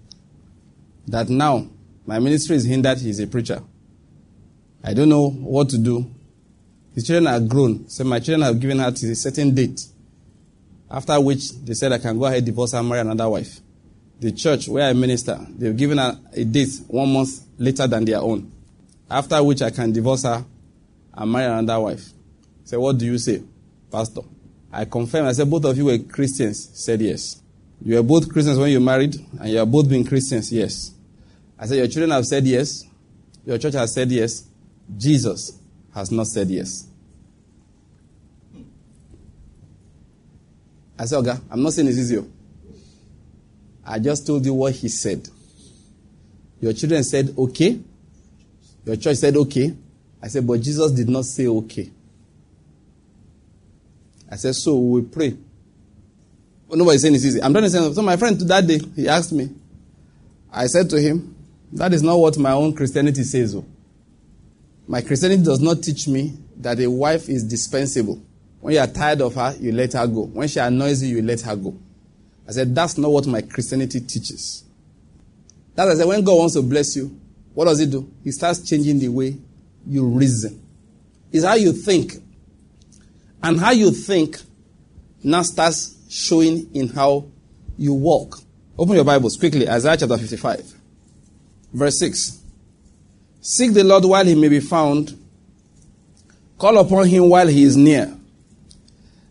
That 1.07 1.29
now 1.29 1.67
my 2.05 2.19
ministry 2.19 2.55
is 2.55 2.65
hindered, 2.65 2.99
he's 2.99 3.19
a 3.19 3.27
preacher. 3.27 3.61
I 4.83 4.93
don't 4.93 5.09
know 5.09 5.29
what 5.29 5.69
to 5.69 5.77
do. 5.77 6.09
His 6.95 7.07
children 7.07 7.27
are 7.27 7.39
grown, 7.39 7.89
so 7.89 8.03
my 8.03 8.19
children 8.19 8.41
have 8.41 8.59
given 8.59 8.79
her 8.79 8.91
to 8.91 9.11
a 9.11 9.15
certain 9.15 9.53
date. 9.53 9.87
After 10.89 11.19
which 11.19 11.51
they 11.51 11.73
said 11.73 11.91
I 11.91 11.97
can 11.97 12.19
go 12.19 12.25
ahead, 12.25 12.45
divorce 12.45 12.73
and 12.73 12.87
marry 12.87 13.01
another 13.01 13.29
wife 13.29 13.59
the 14.23 14.31
church 14.31 14.69
where 14.69 14.87
I 14.87 14.93
minister, 14.93 15.37
they've 15.49 15.75
given 15.75 15.97
her 15.97 16.17
a 16.31 16.45
date 16.45 16.79
one 16.87 17.11
month 17.11 17.41
later 17.57 17.85
than 17.87 18.05
their 18.05 18.19
own. 18.19 18.49
After 19.13 19.43
which 19.43 19.61
I 19.61 19.69
can 19.69 19.91
divorce 19.91 20.23
her 20.23 20.43
and 21.13 21.31
marry 21.31 21.45
another 21.45 21.79
wife. 21.79 22.03
Say, 22.63 22.77
what 22.77 22.97
do 22.97 23.05
you 23.05 23.19
say, 23.19 23.43
Pastor? 23.91 24.21
I 24.71 24.85
confirm. 24.85 25.27
I 25.27 25.33
said, 25.33 25.47
both 25.47 25.65
of 25.65 25.77
you 25.77 25.85
were 25.85 25.99
Christians. 25.99 26.71
Said 26.73 26.99
yes. 26.99 27.39
You 27.85 27.97
were 27.97 28.01
both 28.01 28.27
Christians 28.27 28.57
when 28.57 28.71
you 28.71 28.79
married, 28.79 29.15
and 29.39 29.49
you 29.51 29.59
are 29.59 29.67
both 29.67 29.87
being 29.87 30.03
Christians. 30.03 30.51
Yes. 30.51 30.95
I 31.59 31.67
said, 31.67 31.77
your 31.77 31.87
children 31.87 32.09
have 32.09 32.25
said 32.25 32.43
yes. 32.47 32.85
Your 33.45 33.59
church 33.59 33.75
has 33.75 33.93
said 33.93 34.11
yes. 34.11 34.47
Jesus 34.97 35.59
has 35.93 36.09
not 36.09 36.25
said 36.25 36.49
yes. 36.49 36.87
I 40.97 41.05
said, 41.05 41.17
okay, 41.17 41.37
I'm 41.51 41.61
not 41.61 41.73
saying 41.73 41.87
it's 41.87 41.99
easy. 41.99 42.17
Oh. 42.17 42.27
I 43.85 43.99
just 43.99 44.25
told 44.25 44.43
you 44.43 44.55
what 44.55 44.73
he 44.73 44.89
said. 44.89 45.29
Your 46.59 46.73
children 46.73 47.03
said, 47.03 47.35
okay. 47.37 47.79
Your 48.85 48.95
church 48.95 49.17
said, 49.17 49.35
okay. 49.37 49.73
I 50.21 50.27
said, 50.27 50.45
but 50.45 50.61
Jesus 50.61 50.91
did 50.91 51.09
not 51.09 51.25
say, 51.25 51.47
okay. 51.47 51.89
I 54.29 54.35
said, 54.35 54.55
so 54.55 54.77
we 54.77 55.01
pray. 55.01 55.37
Well, 56.67 56.79
nobody's 56.79 57.01
saying 57.01 57.15
it's 57.15 57.25
easy. 57.25 57.41
I'm 57.41 57.53
trying 57.53 57.65
to 57.65 57.69
say, 57.69 57.93
so 57.93 58.01
my 58.01 58.17
friend 58.17 58.39
that 58.39 58.65
day, 58.65 58.79
he 58.95 59.07
asked 59.07 59.31
me. 59.31 59.49
I 60.51 60.67
said 60.67 60.89
to 60.91 60.99
him, 61.01 61.35
That 61.73 61.93
is 61.93 62.03
not 62.03 62.17
what 62.17 62.37
my 62.37 62.51
own 62.51 62.73
Christianity 62.75 63.23
says. 63.23 63.53
Though. 63.53 63.65
My 64.87 65.01
Christianity 65.01 65.43
does 65.43 65.59
not 65.59 65.81
teach 65.81 66.07
me 66.07 66.33
that 66.57 66.79
a 66.79 66.87
wife 66.87 67.27
is 67.27 67.43
dispensable. 67.43 68.21
When 68.61 68.75
you 68.75 68.79
are 68.79 68.87
tired 68.87 69.21
of 69.21 69.35
her, 69.35 69.55
you 69.59 69.71
let 69.71 69.93
her 69.93 70.07
go. 70.07 70.25
When 70.25 70.47
she 70.47 70.59
annoys 70.59 71.03
you, 71.03 71.17
you 71.17 71.21
let 71.21 71.41
her 71.41 71.55
go. 71.55 71.75
I 72.47 72.51
said, 72.51 72.73
that's 72.75 72.97
not 72.97 73.11
what 73.11 73.25
my 73.25 73.41
Christianity 73.41 73.99
teaches. 74.01 74.63
That's 75.75 75.91
I 75.91 75.95
said, 75.95 76.07
when 76.07 76.23
God 76.23 76.37
wants 76.37 76.53
to 76.53 76.61
bless 76.61 76.95
you, 76.95 77.19
what 77.53 77.65
does 77.65 77.79
he 77.79 77.85
do? 77.85 78.11
He 78.23 78.31
starts 78.31 78.67
changing 78.67 78.99
the 78.99 79.09
way 79.09 79.37
you 79.85 80.05
reason. 80.07 80.61
It's 81.31 81.45
how 81.45 81.55
you 81.55 81.71
think. 81.71 82.13
And 83.41 83.59
how 83.59 83.71
you 83.71 83.91
think 83.91 84.37
now 85.23 85.41
starts 85.41 85.95
showing 86.09 86.73
in 86.73 86.87
how 86.89 87.25
you 87.77 87.93
walk. 87.93 88.39
Open 88.77 88.95
your 88.95 89.05
Bibles 89.05 89.37
quickly, 89.37 89.69
Isaiah 89.69 89.97
chapter 89.97 90.17
55, 90.17 90.73
verse 91.73 91.99
6. 91.99 92.41
Seek 93.41 93.73
the 93.73 93.83
Lord 93.83 94.05
while 94.05 94.25
he 94.25 94.35
may 94.35 94.47
be 94.47 94.59
found, 94.59 95.19
call 96.57 96.77
upon 96.77 97.07
him 97.07 97.29
while 97.29 97.47
he 97.47 97.63
is 97.63 97.75
near. 97.75 98.15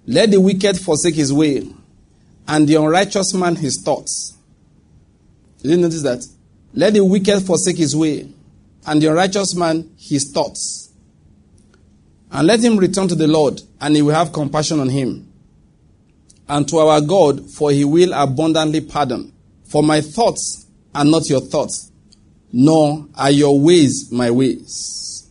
Let 0.06 0.30
the 0.30 0.40
wicked 0.40 0.78
forsake 0.78 1.14
his 1.14 1.32
way, 1.32 1.66
and 2.46 2.68
the 2.68 2.74
unrighteous 2.74 3.34
man 3.34 3.56
his 3.56 3.82
thoughts. 3.82 4.36
Did 5.62 5.70
you 5.72 5.76
notice 5.78 6.02
that? 6.02 6.26
Let 6.74 6.94
the 6.94 7.04
wicked 7.04 7.40
forsake 7.42 7.76
his 7.76 7.94
way, 7.94 8.28
and 8.86 9.00
the 9.00 9.08
unrighteous 9.08 9.54
man 9.54 9.90
his 9.98 10.30
thoughts. 10.32 10.90
And 12.30 12.46
let 12.46 12.60
him 12.64 12.78
return 12.78 13.08
to 13.08 13.14
the 13.14 13.26
Lord, 13.28 13.60
and 13.80 13.94
he 13.94 14.02
will 14.02 14.14
have 14.14 14.32
compassion 14.32 14.80
on 14.80 14.88
him. 14.88 15.30
And 16.48 16.66
to 16.68 16.78
our 16.78 17.00
God, 17.00 17.50
for 17.50 17.70
he 17.70 17.84
will 17.84 18.12
abundantly 18.14 18.80
pardon. 18.80 19.32
For 19.64 19.82
my 19.82 20.00
thoughts 20.00 20.66
are 20.94 21.04
not 21.04 21.28
your 21.28 21.40
thoughts, 21.40 21.90
nor 22.52 23.06
are 23.14 23.30
your 23.30 23.58
ways 23.58 24.10
my 24.10 24.30
ways. 24.30 25.28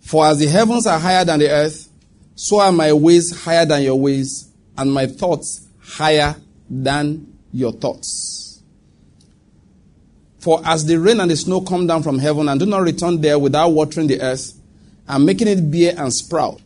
For 0.00 0.26
as 0.26 0.38
the 0.38 0.48
heavens 0.48 0.86
are 0.86 0.98
higher 0.98 1.24
than 1.24 1.40
the 1.40 1.50
earth, 1.50 1.88
so 2.34 2.60
are 2.60 2.72
my 2.72 2.92
ways 2.92 3.44
higher 3.44 3.66
than 3.66 3.82
your 3.82 3.96
ways, 3.96 4.50
and 4.76 4.92
my 4.92 5.06
thoughts 5.06 5.66
higher 5.80 6.36
than 6.70 7.36
your 7.52 7.72
thoughts. 7.72 8.37
For 10.48 10.62
as 10.64 10.86
the 10.86 10.98
rain 10.98 11.20
and 11.20 11.30
the 11.30 11.36
snow 11.36 11.60
come 11.60 11.86
down 11.86 12.02
from 12.02 12.18
heaven 12.18 12.48
and 12.48 12.58
do 12.58 12.64
not 12.64 12.80
return 12.80 13.20
there 13.20 13.38
without 13.38 13.68
watering 13.68 14.06
the 14.06 14.18
earth, 14.22 14.54
and 15.06 15.26
making 15.26 15.46
it 15.46 15.70
bear 15.70 15.92
and 15.98 16.10
sprout, 16.10 16.62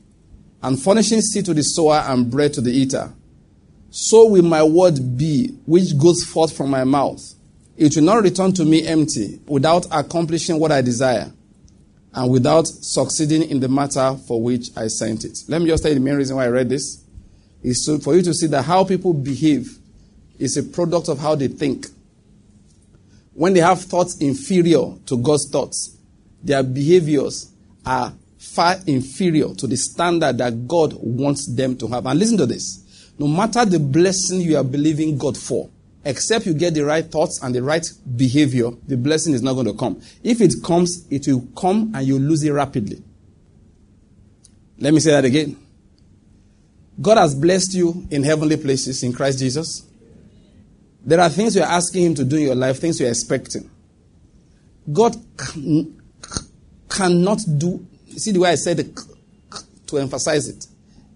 and 0.62 0.80
furnishing 0.80 1.20
seed 1.20 1.46
to 1.46 1.52
the 1.52 1.62
sower 1.62 1.96
and 2.06 2.30
bread 2.30 2.52
to 2.52 2.60
the 2.60 2.70
eater, 2.70 3.12
so 3.90 4.28
will 4.28 4.44
my 4.44 4.62
word 4.62 5.18
be 5.18 5.48
which 5.66 5.98
goes 5.98 6.22
forth 6.22 6.56
from 6.56 6.70
my 6.70 6.84
mouth. 6.84 7.34
It 7.76 7.96
will 7.96 8.04
not 8.04 8.22
return 8.22 8.52
to 8.52 8.64
me 8.64 8.86
empty, 8.86 9.40
without 9.48 9.88
accomplishing 9.90 10.60
what 10.60 10.70
I 10.70 10.80
desire 10.80 11.32
and 12.14 12.30
without 12.30 12.68
succeeding 12.68 13.50
in 13.50 13.58
the 13.58 13.68
matter 13.68 14.16
for 14.28 14.40
which 14.40 14.68
I 14.76 14.86
sent 14.86 15.24
it. 15.24 15.36
Let 15.48 15.60
me 15.60 15.66
just 15.66 15.82
tell 15.82 15.90
you 15.90 15.98
the 15.98 16.04
main 16.04 16.14
reason 16.14 16.36
why 16.36 16.44
I 16.44 16.50
read 16.50 16.68
this 16.68 17.02
is 17.64 17.84
to, 17.86 17.98
for 17.98 18.14
you 18.14 18.22
to 18.22 18.32
see 18.32 18.46
that 18.46 18.62
how 18.62 18.84
people 18.84 19.12
behave 19.12 19.76
is 20.38 20.56
a 20.56 20.62
product 20.62 21.08
of 21.08 21.18
how 21.18 21.34
they 21.34 21.48
think. 21.48 21.88
When 23.34 23.54
they 23.54 23.60
have 23.60 23.80
thoughts 23.82 24.18
inferior 24.18 24.94
to 25.06 25.16
God's 25.18 25.48
thoughts, 25.50 25.96
their 26.42 26.62
behaviors 26.62 27.50
are 27.86 28.12
far 28.38 28.76
inferior 28.86 29.54
to 29.54 29.66
the 29.66 29.76
standard 29.76 30.38
that 30.38 30.66
God 30.66 30.94
wants 30.98 31.46
them 31.46 31.76
to 31.78 31.86
have. 31.88 32.06
And 32.06 32.18
listen 32.18 32.36
to 32.38 32.46
this. 32.46 33.12
No 33.18 33.26
matter 33.26 33.64
the 33.64 33.78
blessing 33.78 34.40
you 34.40 34.56
are 34.56 34.64
believing 34.64 35.16
God 35.16 35.38
for, 35.38 35.70
Except 36.04 36.46
you 36.46 36.54
get 36.54 36.74
the 36.74 36.84
right 36.84 37.04
thoughts 37.04 37.40
and 37.42 37.54
the 37.54 37.62
right 37.62 37.86
behavior, 38.16 38.70
the 38.88 38.96
blessing 38.96 39.34
is 39.34 39.42
not 39.42 39.54
going 39.54 39.66
to 39.66 39.74
come. 39.74 40.00
If 40.24 40.40
it 40.40 40.54
comes, 40.64 41.06
it 41.10 41.28
will 41.28 41.46
come 41.56 41.92
and 41.94 42.06
you 42.06 42.18
lose 42.18 42.42
it 42.42 42.50
rapidly. 42.50 43.02
Let 44.78 44.92
me 44.92 45.00
say 45.00 45.12
that 45.12 45.24
again. 45.24 45.56
God 47.00 47.18
has 47.18 47.34
blessed 47.34 47.74
you 47.74 48.06
in 48.10 48.24
heavenly 48.24 48.56
places 48.56 49.02
in 49.04 49.12
Christ 49.12 49.38
Jesus. 49.38 49.86
There 51.04 51.20
are 51.20 51.28
things 51.28 51.56
you're 51.56 51.64
asking 51.64 52.04
Him 52.04 52.14
to 52.14 52.24
do 52.24 52.36
in 52.36 52.42
your 52.42 52.54
life, 52.54 52.78
things 52.78 53.00
you're 53.00 53.08
expecting. 53.08 53.70
God 54.92 55.16
can, 55.36 56.00
cannot 56.88 57.40
do, 57.58 57.86
see 58.16 58.32
the 58.32 58.40
way 58.40 58.50
I 58.50 58.54
said 58.54 58.94
to 59.86 59.98
emphasize 59.98 60.48
it. 60.48 60.66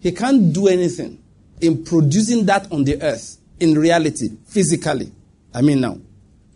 He 0.00 0.12
can't 0.12 0.52
do 0.52 0.69
anything 0.69 1.23
in 1.61 1.85
producing 1.85 2.47
that 2.47 2.71
on 2.71 2.85
the 2.85 3.00
earth 3.02 3.38
in 3.59 3.75
reality, 3.78 4.28
physically. 4.47 5.11
I 5.55 5.62
mean 5.62 5.81
now. 5.81 5.99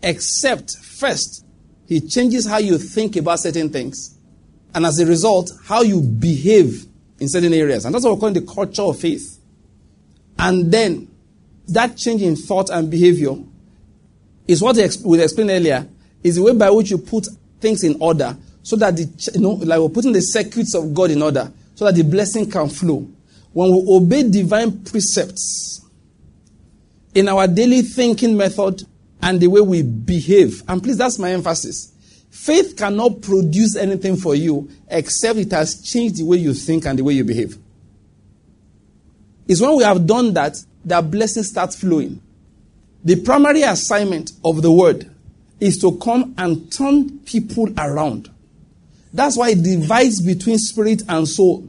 Except, 0.02 0.76
first, 0.76 1.44
he 1.86 2.00
changes 2.00 2.46
how 2.46 2.58
you 2.58 2.78
think 2.78 3.16
about 3.16 3.40
certain 3.40 3.70
things. 3.70 4.16
And 4.74 4.86
as 4.86 5.00
a 5.00 5.06
result, 5.06 5.50
how 5.64 5.82
you 5.82 6.00
behave 6.00 6.86
in 7.18 7.28
certain 7.28 7.52
areas. 7.52 7.84
And 7.84 7.94
that's 7.94 8.04
what 8.04 8.14
we're 8.14 8.20
calling 8.20 8.34
the 8.34 8.52
culture 8.52 8.82
of 8.82 8.98
faith. 8.98 9.38
And 10.38 10.70
then, 10.70 11.09
that 11.72 11.96
change 11.96 12.22
in 12.22 12.36
thought 12.36 12.70
and 12.70 12.90
behavior 12.90 13.36
is 14.46 14.62
what 14.62 14.76
we 15.04 15.22
explained 15.22 15.50
earlier, 15.50 15.86
is 16.22 16.36
the 16.36 16.42
way 16.42 16.54
by 16.54 16.70
which 16.70 16.90
you 16.90 16.98
put 16.98 17.26
things 17.60 17.84
in 17.84 17.96
order 18.00 18.36
so 18.62 18.76
that 18.76 18.96
the, 18.96 19.30
you 19.34 19.40
know, 19.40 19.52
like 19.52 19.78
we're 19.78 19.88
putting 19.88 20.12
the 20.12 20.20
circuits 20.20 20.74
of 20.74 20.92
God 20.92 21.10
in 21.10 21.22
order 21.22 21.50
so 21.74 21.86
that 21.86 21.94
the 21.94 22.02
blessing 22.02 22.50
can 22.50 22.68
flow. 22.68 23.08
When 23.52 23.70
we 23.70 23.84
obey 23.88 24.28
divine 24.28 24.84
precepts, 24.84 25.80
in 27.14 27.28
our 27.28 27.46
daily 27.46 27.82
thinking 27.82 28.36
method 28.36 28.82
and 29.22 29.40
the 29.40 29.48
way 29.48 29.60
we 29.60 29.82
behave. 29.82 30.62
And 30.68 30.82
please, 30.82 30.98
that's 30.98 31.18
my 31.18 31.32
emphasis. 31.32 31.92
Faith 32.30 32.76
cannot 32.76 33.22
produce 33.22 33.76
anything 33.76 34.16
for 34.16 34.34
you 34.34 34.70
except 34.88 35.38
it 35.38 35.50
has 35.50 35.82
changed 35.82 36.18
the 36.18 36.24
way 36.24 36.38
you 36.38 36.54
think 36.54 36.86
and 36.86 36.98
the 36.98 37.04
way 37.04 37.14
you 37.14 37.24
behave. 37.24 37.58
It's 39.48 39.60
when 39.60 39.76
we 39.76 39.82
have 39.82 40.06
done 40.06 40.32
that 40.34 40.56
that 40.84 41.10
blessing 41.10 41.42
starts 41.42 41.76
flowing. 41.76 42.20
The 43.04 43.22
primary 43.22 43.62
assignment 43.62 44.32
of 44.44 44.62
the 44.62 44.72
word 44.72 45.10
is 45.58 45.78
to 45.78 45.96
come 45.98 46.34
and 46.38 46.70
turn 46.72 47.18
people 47.20 47.68
around. 47.78 48.30
That's 49.12 49.36
why 49.36 49.50
it 49.50 49.62
divides 49.62 50.22
between 50.22 50.58
spirit 50.58 51.02
and 51.08 51.26
soul. 51.26 51.68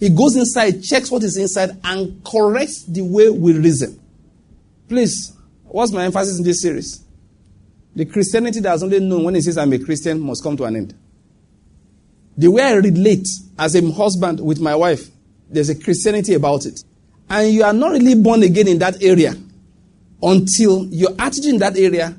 It 0.00 0.16
goes 0.16 0.36
inside, 0.36 0.82
checks 0.82 1.10
what 1.10 1.22
is 1.22 1.36
inside, 1.36 1.78
and 1.84 2.24
corrects 2.24 2.84
the 2.84 3.02
way 3.02 3.30
we 3.30 3.52
reason. 3.52 4.00
Please, 4.88 5.32
what's 5.64 5.92
my 5.92 6.04
emphasis 6.04 6.38
in 6.38 6.44
this 6.44 6.60
series? 6.60 7.04
The 7.94 8.04
Christianity 8.06 8.60
that 8.60 8.74
is 8.74 8.82
only 8.82 9.00
known 9.00 9.24
when 9.24 9.36
it 9.36 9.42
says 9.42 9.58
I'm 9.58 9.72
a 9.72 9.78
Christian 9.78 10.20
must 10.20 10.42
come 10.42 10.56
to 10.56 10.64
an 10.64 10.76
end. 10.76 10.94
The 12.36 12.50
way 12.50 12.62
I 12.62 12.72
relate 12.74 13.28
as 13.58 13.74
a 13.74 13.92
husband 13.92 14.40
with 14.40 14.60
my 14.60 14.74
wife, 14.74 15.08
there's 15.48 15.68
a 15.68 15.78
Christianity 15.78 16.34
about 16.34 16.64
it. 16.64 16.82
And 17.28 17.52
you 17.52 17.64
are 17.64 17.72
not 17.72 17.92
really 17.92 18.14
born 18.14 18.42
again 18.42 18.68
in 18.68 18.78
that 18.78 19.02
area 19.02 19.34
until 20.22 20.86
your 20.86 21.10
attitude 21.18 21.54
in 21.54 21.58
that 21.58 21.76
area 21.76 22.16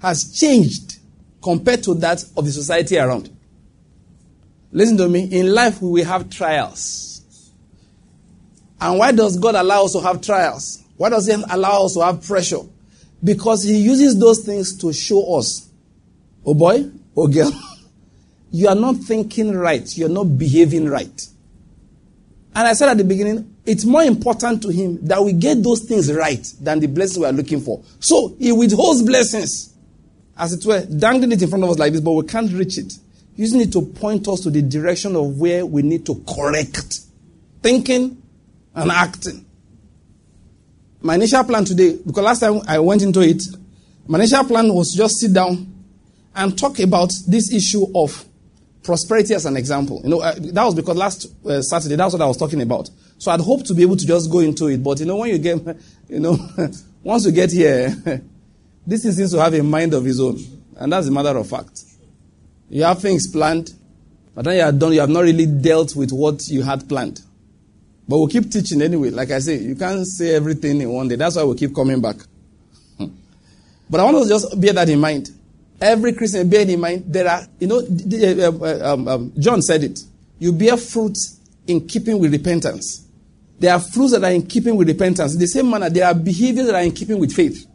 has 0.00 0.32
changed 0.38 0.98
compared 1.42 1.82
to 1.84 1.94
that 1.94 2.22
of 2.36 2.44
the 2.44 2.52
society 2.52 2.98
around. 2.98 3.34
Listen 4.72 4.96
to 4.98 5.08
me. 5.08 5.24
In 5.24 5.52
life, 5.52 5.80
we 5.80 5.90
will 5.90 6.04
have 6.04 6.30
trials. 6.30 7.50
And 8.80 8.98
why 8.98 9.12
does 9.12 9.38
God 9.38 9.54
allow 9.54 9.84
us 9.84 9.92
to 9.92 10.00
have 10.00 10.20
trials? 10.20 10.82
Why 10.96 11.10
does 11.10 11.26
He 11.26 11.32
allow 11.32 11.84
us 11.84 11.94
to 11.94 12.04
have 12.04 12.22
pressure? 12.22 12.60
Because 13.22 13.62
He 13.62 13.76
uses 13.76 14.18
those 14.18 14.40
things 14.40 14.76
to 14.78 14.92
show 14.92 15.38
us, 15.38 15.68
oh 16.44 16.54
boy, 16.54 16.90
oh 17.16 17.26
girl, 17.26 17.52
you 18.50 18.68
are 18.68 18.74
not 18.74 18.96
thinking 18.96 19.52
right, 19.52 19.96
you're 19.96 20.08
not 20.08 20.38
behaving 20.38 20.88
right. 20.88 21.26
And 22.54 22.66
I 22.66 22.72
said 22.72 22.88
at 22.88 22.96
the 22.96 23.04
beginning, 23.04 23.49
it's 23.66 23.84
more 23.84 24.02
important 24.02 24.62
to 24.62 24.68
Him 24.68 24.98
that 25.06 25.22
we 25.22 25.32
get 25.32 25.62
those 25.62 25.82
things 25.84 26.12
right 26.12 26.44
than 26.60 26.80
the 26.80 26.86
blessings 26.86 27.18
we 27.18 27.26
are 27.26 27.32
looking 27.32 27.60
for. 27.60 27.82
So 28.00 28.34
He 28.38 28.52
withholds 28.52 29.02
blessings, 29.02 29.74
as 30.36 30.52
it 30.52 30.64
were, 30.64 30.84
dangling 30.86 31.32
it 31.32 31.42
in 31.42 31.48
front 31.48 31.64
of 31.64 31.70
us 31.70 31.78
like 31.78 31.92
this, 31.92 32.00
but 32.00 32.12
we 32.12 32.24
can't 32.24 32.52
reach 32.52 32.78
it. 32.78 32.92
Using 33.36 33.60
it 33.60 33.72
to 33.72 33.82
point 33.82 34.26
us 34.28 34.40
to 34.40 34.50
the 34.50 34.62
direction 34.62 35.16
of 35.16 35.38
where 35.38 35.64
we 35.64 35.82
need 35.82 36.04
to 36.06 36.22
correct 36.28 37.00
thinking 37.62 38.20
and 38.74 38.90
acting. 38.90 39.44
My 41.02 41.14
initial 41.14 41.44
plan 41.44 41.64
today, 41.64 41.98
because 42.04 42.22
last 42.22 42.40
time 42.40 42.60
I 42.66 42.78
went 42.78 43.02
into 43.02 43.20
it, 43.20 43.42
my 44.06 44.18
initial 44.18 44.44
plan 44.44 44.72
was 44.72 44.92
just 44.94 45.18
sit 45.18 45.32
down 45.32 45.72
and 46.34 46.58
talk 46.58 46.78
about 46.78 47.12
this 47.26 47.52
issue 47.52 47.86
of 47.94 48.24
prosperity 48.82 49.34
as 49.34 49.46
an 49.46 49.56
example. 49.56 50.00
You 50.04 50.10
know, 50.10 50.20
uh, 50.20 50.34
that 50.38 50.64
was 50.64 50.74
because 50.74 50.96
last 50.96 51.26
uh, 51.46 51.62
Saturday, 51.62 51.96
that's 51.96 52.12
what 52.12 52.22
I 52.22 52.26
was 52.26 52.36
talking 52.36 52.60
about. 52.60 52.90
So 53.20 53.30
I'd 53.30 53.40
hope 53.40 53.64
to 53.64 53.74
be 53.74 53.82
able 53.82 53.98
to 53.98 54.06
just 54.06 54.30
go 54.30 54.38
into 54.38 54.68
it. 54.68 54.82
But 54.82 54.98
you 54.98 55.04
know, 55.04 55.16
when 55.16 55.28
you 55.28 55.36
get, 55.36 55.58
you 56.08 56.20
know, 56.20 56.38
once 57.02 57.26
you 57.26 57.32
get 57.32 57.52
here, 57.52 57.88
this 58.86 59.02
thing 59.02 59.12
seems 59.12 59.32
to 59.32 59.42
have 59.42 59.52
a 59.52 59.62
mind 59.62 59.92
of 59.92 60.06
its 60.06 60.18
own. 60.18 60.38
And 60.76 60.90
that's 60.90 61.06
a 61.06 61.10
matter 61.10 61.36
of 61.36 61.46
fact. 61.46 61.84
You 62.70 62.82
have 62.84 62.98
things 63.02 63.30
planned, 63.30 63.72
but 64.34 64.46
then 64.46 64.56
you 64.56 64.62
are 64.62 64.72
done, 64.72 64.94
you 64.94 65.00
have 65.00 65.10
not 65.10 65.20
really 65.20 65.44
dealt 65.44 65.94
with 65.94 66.12
what 66.12 66.48
you 66.48 66.62
had 66.62 66.88
planned. 66.88 67.20
But 68.08 68.18
we'll 68.18 68.28
keep 68.28 68.50
teaching 68.50 68.80
anyway. 68.80 69.10
Like 69.10 69.30
I 69.32 69.38
say, 69.40 69.58
you 69.58 69.76
can't 69.76 70.06
say 70.06 70.34
everything 70.34 70.80
in 70.80 70.88
one 70.90 71.06
day. 71.08 71.16
That's 71.16 71.36
why 71.36 71.44
we 71.44 71.56
keep 71.56 71.74
coming 71.74 72.00
back. 72.00 72.16
but 72.98 74.00
I 74.00 74.04
want 74.04 74.22
to 74.22 74.28
just 74.30 74.58
bear 74.58 74.72
that 74.72 74.88
in 74.88 74.98
mind. 74.98 75.30
Every 75.78 76.14
Christian, 76.14 76.48
bear 76.48 76.66
in 76.66 76.80
mind, 76.80 77.04
there 77.06 77.28
are, 77.28 77.42
you 77.58 77.66
know, 77.66 77.80
uh, 77.80 78.94
um, 78.94 79.08
um, 79.08 79.32
John 79.38 79.60
said 79.60 79.84
it. 79.84 80.00
You 80.38 80.54
bear 80.54 80.78
fruit 80.78 81.18
in 81.66 81.86
keeping 81.86 82.18
with 82.18 82.32
repentance. 82.32 83.06
There 83.60 83.72
are 83.74 83.78
fruits 83.78 84.12
that 84.12 84.24
are 84.24 84.32
in 84.32 84.46
keeping 84.46 84.74
with 84.74 84.88
repentance. 84.88 85.34
In 85.34 85.38
the 85.38 85.46
same 85.46 85.68
manner, 85.68 85.90
there 85.90 86.06
are 86.06 86.14
behaviors 86.14 86.66
that 86.66 86.74
are 86.74 86.82
in 86.82 86.92
keeping 86.92 87.18
with 87.18 87.32
faith. 87.32 87.66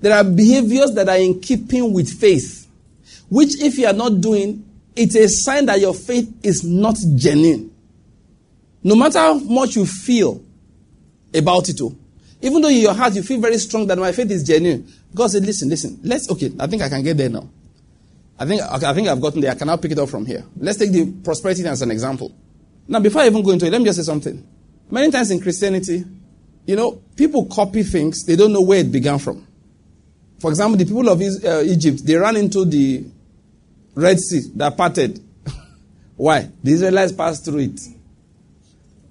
There 0.00 0.14
are 0.14 0.22
behaviors 0.22 0.92
that 0.92 1.08
are 1.08 1.16
in 1.16 1.40
keeping 1.40 1.90
with 1.92 2.08
faith, 2.20 2.68
which, 3.30 3.60
if 3.62 3.78
you 3.78 3.86
are 3.86 3.94
not 3.94 4.20
doing, 4.20 4.64
it's 4.94 5.16
a 5.16 5.26
sign 5.26 5.66
that 5.66 5.80
your 5.80 5.94
faith 5.94 6.32
is 6.42 6.62
not 6.62 6.96
genuine. 7.16 7.74
No 8.82 8.94
matter 8.94 9.18
how 9.18 9.34
much 9.34 9.74
you 9.74 9.86
feel 9.86 10.44
about 11.34 11.68
it, 11.70 11.80
oh, 11.82 11.96
even 12.42 12.60
though 12.60 12.68
in 12.68 12.76
your 12.76 12.94
heart 12.94 13.14
you 13.14 13.22
feel 13.22 13.40
very 13.40 13.58
strong 13.58 13.86
that 13.86 13.98
my 13.98 14.12
faith 14.12 14.30
is 14.30 14.44
genuine, 14.44 14.86
God 15.14 15.28
said, 15.28 15.44
"Listen, 15.46 15.68
listen. 15.70 15.98
Let's 16.04 16.30
okay. 16.30 16.52
I 16.60 16.66
think 16.66 16.82
I 16.82 16.88
can 16.88 17.02
get 17.02 17.16
there 17.16 17.30
now. 17.30 17.48
I 18.38 18.44
think 18.44 18.60
I 18.62 18.92
think 18.92 19.08
I've 19.08 19.20
gotten 19.20 19.40
there. 19.40 19.50
I 19.50 19.54
can 19.54 19.66
now 19.66 19.76
pick 19.76 19.92
it 19.92 19.98
up 19.98 20.10
from 20.10 20.26
here. 20.26 20.44
Let's 20.58 20.78
take 20.78 20.92
the 20.92 21.10
prosperity 21.24 21.66
as 21.66 21.82
an 21.82 21.90
example. 21.90 22.32
Now, 22.86 23.00
before 23.00 23.22
I 23.22 23.26
even 23.26 23.42
go 23.42 23.50
into 23.50 23.66
it, 23.66 23.70
let 23.70 23.80
me 23.80 23.86
just 23.86 23.98
say 23.98 24.04
something. 24.04 24.46
Many 24.90 25.10
times 25.10 25.30
in 25.30 25.40
Christianity, 25.40 26.04
you 26.66 26.76
know, 26.76 27.02
people 27.16 27.46
copy 27.46 27.82
things 27.82 28.24
they 28.24 28.36
don't 28.36 28.52
know 28.52 28.62
where 28.62 28.80
it 28.80 28.90
began 28.90 29.18
from. 29.18 29.46
For 30.38 30.50
example, 30.50 30.76
the 30.76 30.84
people 30.84 31.08
of 31.08 31.20
uh, 31.20 31.62
Egypt 31.62 32.04
they 32.04 32.14
ran 32.14 32.36
into 32.36 32.64
the 32.64 33.04
Red 33.94 34.18
Sea 34.18 34.42
that 34.56 34.76
parted. 34.76 35.20
Why? 36.16 36.48
The 36.62 36.72
Israelites 36.72 37.12
passed 37.12 37.44
through 37.44 37.60
it. 37.60 37.80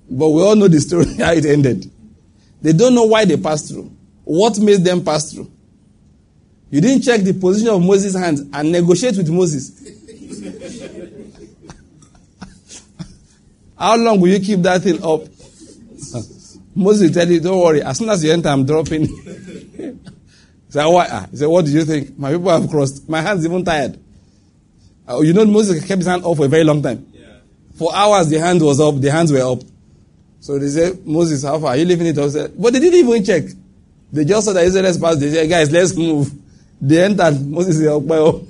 But 0.10 0.30
we 0.30 0.42
all 0.42 0.56
know 0.56 0.68
the 0.68 0.80
story 0.80 1.14
how 1.18 1.34
it 1.34 1.46
ended. 1.46 1.92
They 2.62 2.74
don't 2.74 2.96
know 2.96 3.04
why 3.04 3.26
they 3.26 3.38
passed 3.38 3.70
through. 3.70 3.92
What 4.24 4.58
made 4.58 4.84
them 4.84 5.04
pass 5.04 5.32
through? 5.32 5.52
You 6.70 6.82
didn't 6.82 7.04
check 7.04 7.22
the 7.22 7.34
position 7.34 7.70
of 7.70 7.82
Moses' 7.82 8.16
hands 8.16 8.42
and 8.52 8.72
negotiate 8.72 9.16
with 9.16 9.30
Moses. 9.30 9.72
How 13.78 13.96
long 13.96 14.20
will 14.20 14.30
you 14.30 14.40
keep 14.40 14.60
that 14.62 14.82
thing 14.82 15.02
up? 15.04 15.22
Moses 16.78 17.12
tell 17.12 17.28
you, 17.28 17.40
don't 17.40 17.60
worry. 17.60 17.82
As 17.82 17.98
soon 17.98 18.10
as 18.10 18.24
you 18.24 18.32
enter, 18.32 18.50
I'm 18.50 18.64
dropping. 18.64 19.08
so 20.70 20.90
why? 20.92 21.08
Ah, 21.10 21.28
he 21.32 21.38
said, 21.38 21.48
what 21.48 21.66
do 21.66 21.72
you 21.72 21.84
think? 21.84 22.16
My 22.20 22.32
people 22.32 22.52
have 22.52 22.70
crossed. 22.70 23.10
My 23.10 23.20
hands 23.20 23.44
even 23.44 23.66
tired. 23.66 24.00
Uh, 25.10 25.22
you 25.22 25.34
know, 25.34 25.44
Moses 25.46 25.84
kept 25.84 25.98
his 25.98 26.06
hand 26.06 26.24
up 26.24 26.38
for 26.38 26.46
a 26.46 26.48
very 26.48 26.64
long 26.64 26.84
time. 26.84 27.08
Yeah. 27.14 27.26
For 27.80 27.96
hours, 27.96 28.30
the 28.30 28.40
hand 28.40 28.62
was 28.62 28.80
up. 28.80 29.02
The 29.02 29.12
hands 29.12 29.32
were 29.32 29.42
up. 29.42 29.60
So 30.40 30.60
they 30.60 30.68
said, 30.68 31.04
Moses, 31.04 31.44
how 31.44 31.58
far? 31.58 31.70
Are 31.70 31.78
you 31.78 31.86
leaving 31.86 32.06
it 32.06 32.18
up? 32.20 32.32
But 32.56 32.74
they 32.74 32.80
didn't 32.80 33.00
even 33.00 33.24
check. 33.24 33.46
They 34.14 34.24
just 34.24 34.46
saw 34.46 34.54
the 34.54 34.62
Israelites 34.62 35.00
pass. 35.00 35.18
They 35.18 35.32
said, 35.32 35.50
guys, 35.50 35.72
let's 35.72 35.96
move. 35.96 36.32
They 36.80 37.04
entered. 37.04 37.42
Moses 37.42 37.80
said, 37.80 37.88
oh. 37.88 38.48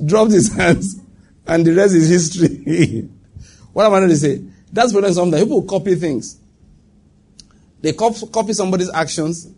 Dropped 0.06 0.32
his 0.32 0.50
hands. 0.56 0.98
And 1.46 1.66
the 1.66 1.74
rest 1.74 1.94
is 1.94 2.08
history. 2.08 3.06
what 3.72 3.86
am 3.86 3.94
I 3.94 3.98
going 3.98 4.10
to 4.10 4.16
say? 4.16 4.42
That's 4.72 4.92
what 4.92 5.12
sometimes 5.12 5.42
people 5.42 5.62
copy 5.62 5.94
things. 5.94 6.38
They 7.80 7.92
copy 7.92 8.52
somebody's 8.52 8.90
actions. 8.92 9.48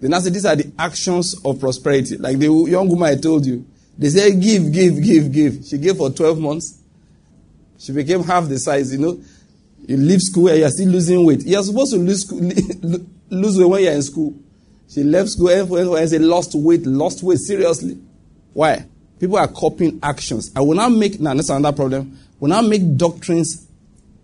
They 0.00 0.08
now 0.08 0.18
say 0.20 0.30
these 0.30 0.46
are 0.46 0.56
the 0.56 0.72
actions 0.78 1.34
of 1.44 1.60
prosperity. 1.60 2.16
Like 2.16 2.38
the 2.38 2.46
young 2.46 2.88
woman 2.88 3.08
I 3.08 3.16
told 3.16 3.46
you. 3.46 3.66
They 3.98 4.08
say 4.08 4.34
give, 4.38 4.72
give, 4.72 5.02
give, 5.02 5.32
give. 5.32 5.64
She 5.64 5.78
gave 5.78 5.96
for 5.96 6.10
12 6.10 6.38
months. 6.38 6.78
She 7.78 7.92
became 7.92 8.22
half 8.22 8.48
the 8.48 8.58
size, 8.58 8.92
you 8.92 8.98
know. 8.98 9.20
You 9.86 9.96
leave 9.96 10.20
school 10.20 10.48
and 10.48 10.58
you're 10.58 10.70
still 10.70 10.88
losing 10.88 11.24
weight. 11.24 11.42
You're 11.44 11.62
supposed 11.62 11.92
to 11.92 11.98
lose, 11.98 12.22
school, 12.22 12.40
lose 13.30 13.58
weight 13.58 13.68
when 13.68 13.82
you're 13.84 13.92
in 13.92 14.02
school. 14.02 14.34
She 14.88 15.02
left 15.02 15.30
school 15.30 15.48
and 15.48 16.08
said 16.08 16.22
lost 16.22 16.54
weight, 16.54 16.86
lost 16.86 17.22
weight, 17.22 17.38
seriously. 17.38 17.98
Why? 18.52 18.84
People 19.18 19.36
are 19.36 19.48
copying 19.48 19.98
actions. 20.02 20.50
I 20.54 20.60
will 20.60 20.74
not 20.74 20.90
make, 20.92 21.20
now 21.20 21.34
that's 21.34 21.48
another 21.50 21.74
problem. 21.74 22.18
We'll 22.38 22.50
now 22.50 22.62
make 22.62 22.96
doctrines 22.96 23.66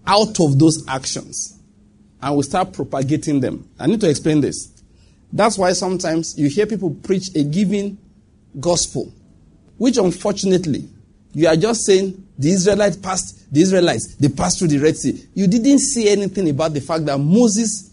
out 0.06 0.38
of 0.40 0.58
those 0.58 0.84
actions. 0.88 1.58
And 2.20 2.36
we 2.36 2.42
start 2.42 2.72
propagating 2.72 3.40
them. 3.40 3.68
I 3.78 3.86
need 3.86 4.00
to 4.00 4.08
explain 4.08 4.40
this. 4.40 4.70
That's 5.32 5.56
why 5.56 5.72
sometimes 5.72 6.38
you 6.38 6.48
hear 6.48 6.66
people 6.66 6.90
preach 6.90 7.34
a 7.34 7.42
given 7.42 7.98
gospel, 8.60 9.12
which 9.78 9.96
unfortunately, 9.96 10.88
you 11.32 11.48
are 11.48 11.56
just 11.56 11.86
saying 11.86 12.26
the 12.38 12.50
Israelites 12.50 12.96
passed, 12.96 13.52
the 13.52 13.62
Israelites, 13.62 14.16
they 14.16 14.28
passed 14.28 14.58
through 14.58 14.68
the 14.68 14.78
Red 14.78 14.96
Sea. 14.96 15.26
You 15.34 15.46
didn't 15.46 15.78
see 15.78 16.08
anything 16.08 16.50
about 16.50 16.74
the 16.74 16.80
fact 16.80 17.06
that 17.06 17.18
Moses 17.18 17.90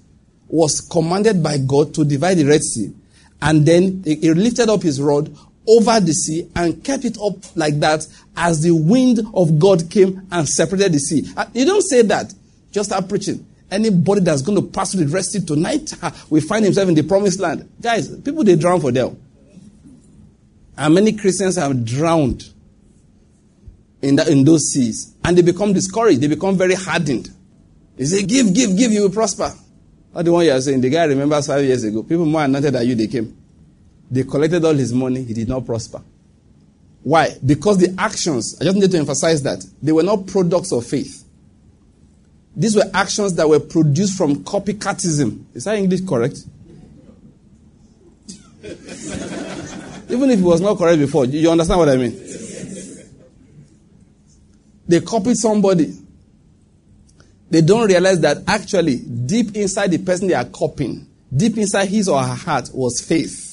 was 0.47 0.81
commanded 0.81 1.41
by 1.41 1.57
God 1.59 1.93
to 1.93 2.03
divide 2.03 2.35
the 2.35 2.45
Red 2.45 2.61
Sea. 2.61 2.93
And 3.41 3.65
then 3.65 4.03
he 4.03 4.33
lifted 4.33 4.67
up 4.67 4.81
his 4.83 4.99
rod 4.99 5.33
over 5.67 5.99
the 5.99 6.13
sea 6.13 6.49
and 6.55 6.83
kept 6.83 7.05
it 7.05 7.17
up 7.21 7.35
like 7.55 7.79
that 7.79 8.07
as 8.35 8.61
the 8.61 8.71
wind 8.71 9.19
of 9.33 9.59
God 9.59 9.89
came 9.89 10.27
and 10.31 10.47
separated 10.47 10.93
the 10.93 10.99
sea. 10.99 11.31
Uh, 11.35 11.45
you 11.53 11.65
don't 11.65 11.83
say 11.83 12.01
that. 12.03 12.33
Just 12.71 12.89
start 12.89 13.07
preaching. 13.07 13.45
Anybody 13.71 14.21
that's 14.21 14.41
going 14.41 14.59
to 14.59 14.67
pass 14.67 14.91
through 14.91 15.05
the 15.05 15.13
Red 15.13 15.25
Sea 15.25 15.41
tonight 15.41 15.93
will 16.29 16.41
find 16.41 16.65
himself 16.65 16.89
in 16.89 16.95
the 16.95 17.03
promised 17.03 17.39
land. 17.39 17.69
Guys, 17.79 18.09
people 18.21 18.43
they 18.43 18.55
drown 18.55 18.81
for 18.81 18.91
them. 18.91 19.19
And 20.77 20.95
many 20.95 21.13
Christians 21.13 21.57
have 21.57 21.85
drowned 21.85 22.51
in, 24.01 24.15
the, 24.15 24.31
in 24.31 24.43
those 24.43 24.63
seas. 24.71 25.13
And 25.23 25.37
they 25.37 25.41
become 25.41 25.73
discouraged. 25.73 26.21
They 26.21 26.27
become 26.27 26.57
very 26.57 26.73
hardened. 26.73 27.29
They 27.97 28.05
say, 28.05 28.23
give, 28.23 28.53
give, 28.53 28.77
give, 28.77 28.91
you 28.91 29.01
will 29.01 29.09
prosper. 29.09 29.51
Not 30.15 30.25
the 30.25 30.31
one 30.31 30.45
you 30.45 30.51
are 30.51 30.61
saying. 30.61 30.81
The 30.81 30.89
guy 30.89 31.03
remembers 31.03 31.47
five 31.47 31.63
years 31.63 31.83
ago. 31.83 32.01
People 32.01 32.25
more 32.25 32.43
anointed 32.43 32.73
than 32.73 32.87
you, 32.87 32.95
they 32.95 33.07
came. 33.07 33.38
They 34.11 34.23
collected 34.23 34.65
all 34.65 34.73
his 34.73 34.93
money. 34.93 35.23
He 35.23 35.33
did 35.33 35.47
not 35.47 35.65
prosper. 35.65 36.01
Why? 37.03 37.35
Because 37.45 37.77
the 37.77 37.95
actions, 37.97 38.57
I 38.59 38.65
just 38.65 38.77
need 38.77 38.91
to 38.91 38.97
emphasize 38.97 39.41
that, 39.43 39.63
they 39.81 39.91
were 39.91 40.03
not 40.03 40.27
products 40.27 40.71
of 40.71 40.85
faith. 40.85 41.23
These 42.55 42.75
were 42.75 42.89
actions 42.93 43.35
that 43.35 43.47
were 43.47 43.59
produced 43.59 44.17
from 44.17 44.43
copycatism. 44.43 45.45
Is 45.53 45.63
that 45.63 45.77
English 45.77 46.01
correct? 46.01 46.37
Even 50.09 50.31
if 50.31 50.39
it 50.39 50.43
was 50.43 50.59
not 50.59 50.77
correct 50.77 50.99
before, 50.99 51.25
you 51.25 51.49
understand 51.49 51.79
what 51.79 51.89
I 51.89 51.95
mean? 51.95 52.19
They 54.87 54.99
copied 55.01 55.37
somebody. 55.37 55.95
They 57.49 57.61
don't 57.61 57.87
realize 57.87 58.19
that 58.21 58.39
actually, 58.47 58.97
deep 58.97 59.55
inside 59.55 59.91
the 59.91 59.99
person 59.99 60.27
they 60.27 60.33
are 60.33 60.45
copying, 60.45 61.07
deep 61.35 61.57
inside 61.57 61.87
his 61.87 62.09
or 62.09 62.21
her 62.21 62.35
heart 62.35 62.69
was 62.73 62.99
faith. 62.99 63.48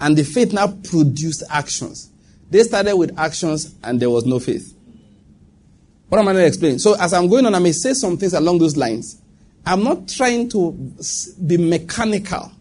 And 0.00 0.16
the 0.16 0.24
faith 0.24 0.52
now 0.52 0.68
produced 0.68 1.42
actions. 1.50 2.10
They 2.50 2.62
started 2.62 2.96
with 2.96 3.18
actions 3.18 3.74
and 3.82 3.98
there 4.00 4.10
was 4.10 4.24
no 4.24 4.38
faith. 4.38 4.74
What 6.08 6.18
am 6.18 6.28
I 6.28 6.32
going 6.32 6.42
to 6.44 6.48
explain? 6.48 6.78
So 6.78 6.94
as 7.00 7.12
I'm 7.12 7.28
going 7.28 7.46
on, 7.46 7.54
I 7.54 7.58
may 7.58 7.72
say 7.72 7.92
some 7.92 8.16
things 8.16 8.32
along 8.32 8.58
those 8.58 8.76
lines. 8.76 9.20
I'm 9.64 9.82
not 9.82 10.08
trying 10.08 10.48
to 10.50 10.72
be 11.44 11.56
mechanical. 11.56 12.52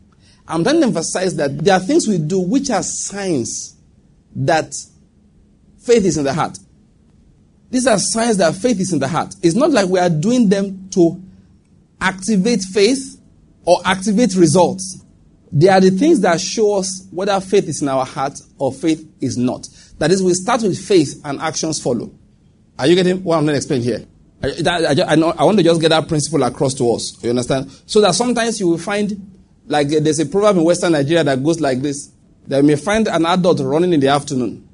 I'm 0.47 0.63
trying 0.63 0.79
to 0.81 0.87
emphasize 0.87 1.35
that 1.35 1.57
there 1.59 1.75
are 1.75 1.79
things 1.79 2.07
we 2.07 2.17
do 2.17 2.39
which 2.39 2.69
are 2.71 2.81
signs 2.81 3.75
that 4.35 4.73
faith 5.79 6.05
is 6.05 6.17
in 6.17 6.23
the 6.23 6.33
heart. 6.33 6.57
These 7.69 7.87
are 7.87 7.99
signs 7.99 8.37
that 8.37 8.55
faith 8.55 8.79
is 8.79 8.93
in 8.93 8.99
the 8.99 9.07
heart. 9.07 9.35
It's 9.43 9.55
not 9.55 9.71
like 9.71 9.87
we 9.87 9.99
are 9.99 10.09
doing 10.09 10.49
them 10.49 10.89
to 10.91 11.21
activate 12.01 12.61
faith 12.61 13.21
or 13.65 13.81
activate 13.85 14.35
results. 14.35 15.03
They 15.55 15.69
are 15.69 15.79
the 15.79 15.89
things 15.89 16.19
that 16.19 16.41
show 16.41 16.75
us 16.79 17.07
whether 17.11 17.39
faith 17.39 17.69
is 17.69 17.81
in 17.81 17.87
our 17.87 18.05
heart 18.05 18.41
or 18.57 18.73
faith 18.73 19.09
is 19.21 19.37
not. 19.37 19.69
That 19.99 20.11
is, 20.11 20.21
we 20.21 20.33
start 20.33 20.61
with 20.63 20.77
faith 20.77 21.21
and 21.23 21.39
actions 21.39 21.81
follow. 21.81 22.11
Are 22.77 22.85
you 22.85 22.95
getting 22.95 23.23
what 23.23 23.37
I'm 23.37 23.45
going 23.45 23.53
to 23.53 23.57
explain 23.57 23.81
here? 23.81 24.05
I, 24.43 24.49
I, 24.67 25.13
I, 25.13 25.15
know, 25.15 25.29
I 25.29 25.45
want 25.45 25.57
to 25.57 25.63
just 25.63 25.79
get 25.79 25.89
that 25.89 26.09
principle 26.09 26.43
across 26.43 26.73
to 26.73 26.91
us. 26.91 27.23
You 27.23 27.29
understand? 27.29 27.71
So 27.85 28.01
that 28.01 28.15
sometimes 28.15 28.59
you 28.59 28.67
will 28.67 28.77
find, 28.77 29.39
like 29.65 29.87
uh, 29.87 30.01
there's 30.01 30.19
a 30.19 30.25
proverb 30.25 30.57
in 30.57 30.65
Western 30.65 30.91
Nigeria 30.91 31.23
that 31.23 31.41
goes 31.41 31.61
like 31.61 31.81
this. 31.81 32.11
That 32.47 32.57
you 32.57 32.63
may 32.63 32.75
find 32.75 33.07
an 33.07 33.25
adult 33.25 33.61
running 33.61 33.93
in 33.93 34.01
the 34.01 34.09
afternoon. 34.09 34.67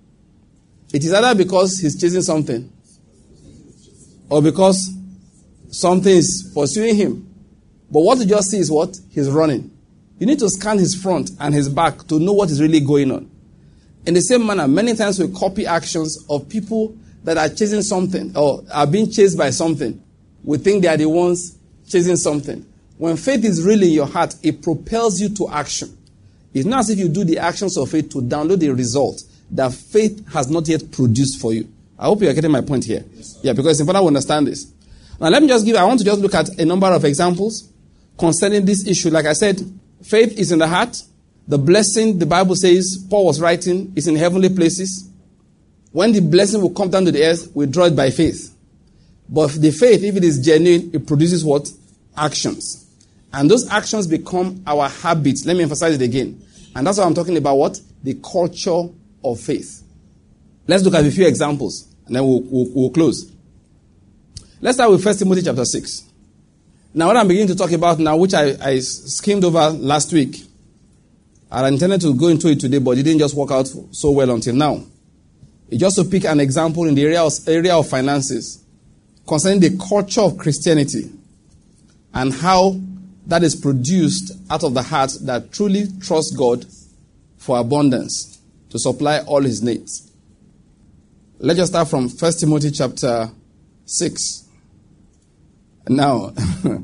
It 0.91 1.03
is 1.03 1.13
either 1.13 1.37
because 1.37 1.77
he's 1.77 2.01
chasing 2.01 2.23
something 2.23 2.73
or 4.29 4.41
because 4.41 4.91
something 5.69 6.11
is 6.13 6.51
pursuing 6.55 6.95
him. 6.95 7.29
But 7.91 8.01
what 8.01 8.17
you 8.17 8.25
just 8.25 8.49
see 8.49 8.57
is 8.57 8.71
what? 8.71 8.97
He's 9.11 9.29
running. 9.29 9.70
You 10.21 10.27
need 10.27 10.37
to 10.37 10.49
scan 10.51 10.77
his 10.77 10.93
front 10.93 11.31
and 11.39 11.51
his 11.51 11.67
back 11.67 12.07
to 12.09 12.19
know 12.19 12.33
what 12.33 12.51
is 12.51 12.61
really 12.61 12.79
going 12.79 13.11
on. 13.11 13.27
In 14.05 14.13
the 14.13 14.21
same 14.21 14.45
manner, 14.45 14.67
many 14.67 14.93
times 14.93 15.17
we 15.17 15.27
copy 15.33 15.65
actions 15.65 16.23
of 16.29 16.47
people 16.47 16.95
that 17.23 17.39
are 17.39 17.49
chasing 17.49 17.81
something 17.81 18.31
or 18.37 18.63
are 18.71 18.85
being 18.85 19.09
chased 19.09 19.35
by 19.35 19.49
something. 19.49 19.99
We 20.43 20.59
think 20.59 20.83
they 20.83 20.89
are 20.89 20.97
the 20.97 21.09
ones 21.09 21.57
chasing 21.87 22.17
something. 22.17 22.63
When 22.99 23.17
faith 23.17 23.43
is 23.43 23.63
really 23.63 23.87
in 23.87 23.93
your 23.93 24.05
heart, 24.05 24.35
it 24.43 24.61
propels 24.61 25.19
you 25.19 25.29
to 25.29 25.49
action. 25.49 25.97
It's 26.53 26.67
not 26.67 26.81
as 26.81 26.91
if 26.91 26.99
you 26.99 27.09
do 27.09 27.23
the 27.23 27.39
actions 27.39 27.75
of 27.75 27.89
faith 27.89 28.11
to 28.11 28.19
download 28.19 28.59
the 28.59 28.69
result 28.69 29.23
that 29.49 29.73
faith 29.73 30.23
has 30.33 30.51
not 30.51 30.67
yet 30.67 30.91
produced 30.91 31.41
for 31.41 31.51
you. 31.51 31.67
I 31.97 32.05
hope 32.05 32.21
you 32.21 32.29
are 32.29 32.33
getting 32.33 32.51
my 32.51 32.61
point 32.61 32.85
here. 32.85 33.03
Yes, 33.15 33.39
yeah, 33.41 33.53
because 33.53 33.71
it's 33.71 33.79
important 33.79 34.03
to 34.03 34.07
understand 34.07 34.45
this. 34.45 34.71
Now, 35.19 35.29
let 35.29 35.41
me 35.41 35.47
just 35.47 35.65
give, 35.65 35.75
I 35.77 35.83
want 35.83 35.97
to 35.97 36.05
just 36.05 36.21
look 36.21 36.35
at 36.35 36.49
a 36.59 36.65
number 36.65 36.85
of 36.85 37.05
examples 37.05 37.67
concerning 38.19 38.65
this 38.65 38.87
issue. 38.87 39.09
Like 39.09 39.25
I 39.25 39.33
said, 39.33 39.59
Faith 40.03 40.37
is 40.37 40.51
in 40.51 40.59
the 40.59 40.67
heart. 40.67 41.01
The 41.47 41.57
blessing, 41.57 42.19
the 42.19 42.25
Bible 42.25 42.55
says, 42.55 43.05
Paul 43.09 43.25
was 43.25 43.41
writing, 43.41 43.93
is 43.95 44.07
in 44.07 44.15
heavenly 44.15 44.49
places. 44.49 45.09
When 45.91 46.13
the 46.13 46.21
blessing 46.21 46.61
will 46.61 46.69
come 46.69 46.89
down 46.89 47.05
to 47.05 47.11
the 47.11 47.23
earth, 47.23 47.51
we 47.53 47.65
draw 47.65 47.85
it 47.85 47.95
by 47.95 48.09
faith. 48.09 48.55
But 49.27 49.51
the 49.53 49.71
faith, 49.71 50.03
if 50.03 50.15
it 50.15 50.23
is 50.23 50.39
genuine, 50.39 50.91
it 50.93 51.07
produces 51.07 51.43
what? 51.43 51.69
Actions. 52.15 52.87
And 53.33 53.49
those 53.49 53.69
actions 53.69 54.07
become 54.07 54.63
our 54.67 54.89
habits. 54.89 55.45
Let 55.45 55.55
me 55.55 55.63
emphasize 55.63 55.95
it 55.95 56.01
again. 56.01 56.41
And 56.75 56.85
that's 56.85 56.97
what 56.97 57.07
I'm 57.07 57.13
talking 57.13 57.37
about 57.37 57.55
what? 57.55 57.79
The 58.03 58.15
culture 58.15 58.89
of 59.23 59.39
faith. 59.39 59.83
Let's 60.67 60.83
look 60.83 60.95
at 60.95 61.05
a 61.05 61.11
few 61.11 61.27
examples 61.27 61.87
and 62.05 62.15
then 62.15 62.23
we'll, 62.25 62.41
we'll, 62.41 62.67
we'll 62.73 62.89
close. 62.89 63.31
Let's 64.59 64.77
start 64.77 64.91
with 64.91 65.05
1 65.05 65.15
Timothy 65.15 65.41
chapter 65.43 65.65
6. 65.65 66.10
Now, 66.93 67.07
what 67.07 67.17
I'm 67.17 67.27
beginning 67.27 67.47
to 67.47 67.55
talk 67.55 67.71
about 67.71 67.99
now, 67.99 68.17
which 68.17 68.33
I, 68.33 68.55
I 68.61 68.79
skimmed 68.79 69.45
over 69.45 69.69
last 69.69 70.11
week, 70.11 70.43
I 71.49 71.65
intended 71.67 72.01
to 72.01 72.13
go 72.13 72.27
into 72.27 72.49
it 72.49 72.59
today, 72.59 72.79
but 72.79 72.97
it 72.97 73.03
didn't 73.03 73.19
just 73.19 73.33
work 73.33 73.51
out 73.51 73.67
so 73.91 74.11
well 74.11 74.29
until 74.31 74.55
now. 74.55 74.83
It's 75.69 75.79
just 75.79 75.95
to 75.95 76.03
pick 76.03 76.25
an 76.25 76.41
example 76.41 76.85
in 76.85 76.95
the 76.95 77.03
area 77.03 77.23
of, 77.23 77.33
area 77.47 77.75
of 77.75 77.87
finances 77.87 78.61
concerning 79.25 79.61
the 79.61 79.77
culture 79.77 80.21
of 80.21 80.37
Christianity 80.37 81.09
and 82.13 82.33
how 82.33 82.77
that 83.27 83.43
is 83.43 83.55
produced 83.55 84.33
out 84.49 84.63
of 84.63 84.73
the 84.73 84.81
heart 84.81 85.11
that 85.21 85.53
truly 85.53 85.85
trusts 86.01 86.35
God 86.35 86.65
for 87.37 87.57
abundance 87.57 88.39
to 88.69 88.77
supply 88.79 89.19
all 89.19 89.41
his 89.41 89.61
needs. 89.61 90.11
Let's 91.39 91.57
just 91.57 91.71
start 91.71 91.87
from 91.87 92.09
1 92.09 92.33
Timothy 92.33 92.71
chapter 92.71 93.31
6. 93.85 94.49
Now, 95.87 96.33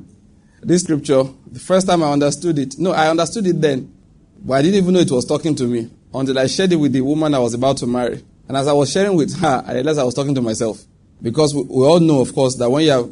this 0.61 0.83
scripture, 0.83 1.23
the 1.51 1.59
first 1.59 1.87
time 1.87 2.03
I 2.03 2.11
understood 2.11 2.57
it, 2.59 2.77
no, 2.77 2.91
I 2.91 3.09
understood 3.09 3.47
it 3.47 3.61
then, 3.61 3.93
but 4.39 4.53
I 4.55 4.61
didn't 4.61 4.75
even 4.75 4.93
know 4.93 4.99
it 4.99 5.11
was 5.11 5.25
talking 5.25 5.55
to 5.55 5.65
me 5.65 5.89
until 6.13 6.37
I 6.39 6.47
shared 6.47 6.73
it 6.73 6.77
with 6.77 6.93
the 6.93 7.01
woman 7.01 7.33
I 7.33 7.39
was 7.39 7.53
about 7.53 7.77
to 7.77 7.87
marry. 7.87 8.23
And 8.47 8.55
as 8.55 8.67
I 8.67 8.73
was 8.73 8.91
sharing 8.91 9.15
with 9.15 9.37
her, 9.39 9.63
I 9.65 9.73
realized 9.73 9.99
I 9.99 10.03
was 10.03 10.13
talking 10.13 10.35
to 10.35 10.41
myself. 10.41 10.83
Because 11.21 11.53
we, 11.53 11.63
we 11.63 11.85
all 11.85 11.99
know, 11.99 12.21
of 12.21 12.33
course, 12.33 12.55
that 12.55 12.69
when 12.69 12.85
you 12.85 12.91
are 12.91 13.03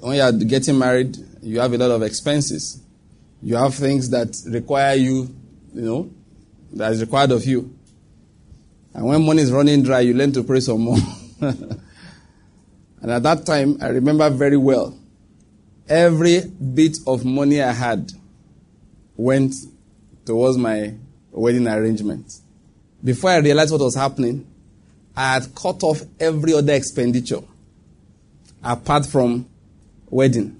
when 0.00 0.16
you 0.16 0.22
are 0.22 0.32
getting 0.32 0.78
married, 0.78 1.16
you 1.42 1.60
have 1.60 1.72
a 1.72 1.78
lot 1.78 1.90
of 1.90 2.02
expenses. 2.02 2.82
You 3.42 3.56
have 3.56 3.74
things 3.74 4.10
that 4.10 4.36
require 4.46 4.94
you, 4.94 5.34
you 5.72 5.82
know, 5.82 6.10
that 6.74 6.92
is 6.92 7.00
required 7.00 7.30
of 7.30 7.44
you. 7.44 7.74
And 8.92 9.06
when 9.06 9.24
money 9.24 9.42
is 9.42 9.52
running 9.52 9.82
dry, 9.82 10.00
you 10.00 10.14
learn 10.14 10.32
to 10.32 10.42
pray 10.42 10.60
some 10.60 10.80
more. 10.80 10.98
and 13.04 13.12
at 13.12 13.22
that 13.24 13.44
time, 13.44 13.76
I 13.82 13.88
remember 13.88 14.30
very 14.30 14.56
well, 14.56 14.98
every 15.86 16.40
bit 16.40 16.96
of 17.06 17.22
money 17.22 17.60
I 17.60 17.70
had 17.70 18.10
went 19.14 19.54
towards 20.24 20.56
my 20.56 20.94
wedding 21.30 21.68
arrangement. 21.68 22.32
Before 23.04 23.28
I 23.28 23.40
realized 23.40 23.72
what 23.72 23.82
was 23.82 23.94
happening, 23.94 24.46
I 25.14 25.34
had 25.34 25.54
cut 25.54 25.82
off 25.82 26.00
every 26.18 26.54
other 26.54 26.72
expenditure 26.72 27.42
apart 28.62 29.04
from 29.04 29.50
wedding. 30.08 30.58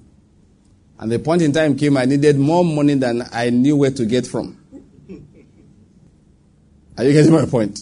And 0.99 1.11
the 1.11 1.21
point 1.21 1.41
in 1.41 1.55
time 1.55 1.79
came, 1.79 1.97
I 1.97 2.05
needed 2.05 2.39
more 2.39 2.63
money 2.63 2.93
than 2.93 3.23
I 3.33 3.49
knew 3.49 3.77
where 3.77 3.91
to 3.93 4.05
get 4.05 4.27
from. 4.27 4.61
Are 6.99 7.05
you 7.05 7.13
getting 7.15 7.33
my 7.33 7.47
point? 7.47 7.81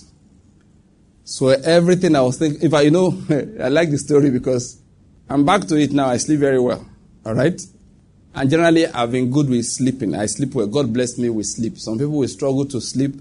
So 1.25 1.49
everything 1.49 2.17
I 2.17 2.21
was 2.23 2.39
thinking, 2.39 2.63
if 2.63 2.75
I, 2.75 2.83
you 2.83 2.91
know, 2.91 3.17
I 3.61 3.69
like 3.69 3.91
the 3.91 3.99
story 3.99 4.31
because 4.31 4.81
I'm 5.29 5.45
back 5.45 5.63
to 5.69 5.77
it 5.77 5.93
now. 5.93 6.09
I 6.09 6.17
sleep 6.17 6.41
very 6.41 6.59
well. 6.59 6.85
All 7.25 7.35
right? 7.35 7.61
And 8.35 8.51
generally, 8.51 8.87
I've 8.87 9.13
been 9.13 9.31
good 9.31 9.49
with 9.49 9.67
sleeping. 9.67 10.15
I 10.15 10.27
sleep 10.27 10.55
well. 10.55 10.67
God 10.67 10.93
bless 10.93 11.19
me 11.19 11.29
with 11.29 11.47
sleep. 11.47 11.79
Some 11.79 11.99
people 11.99 12.13
will 12.13 12.29
struggle 12.29 12.65
to 12.67 12.81
sleep. 12.81 13.15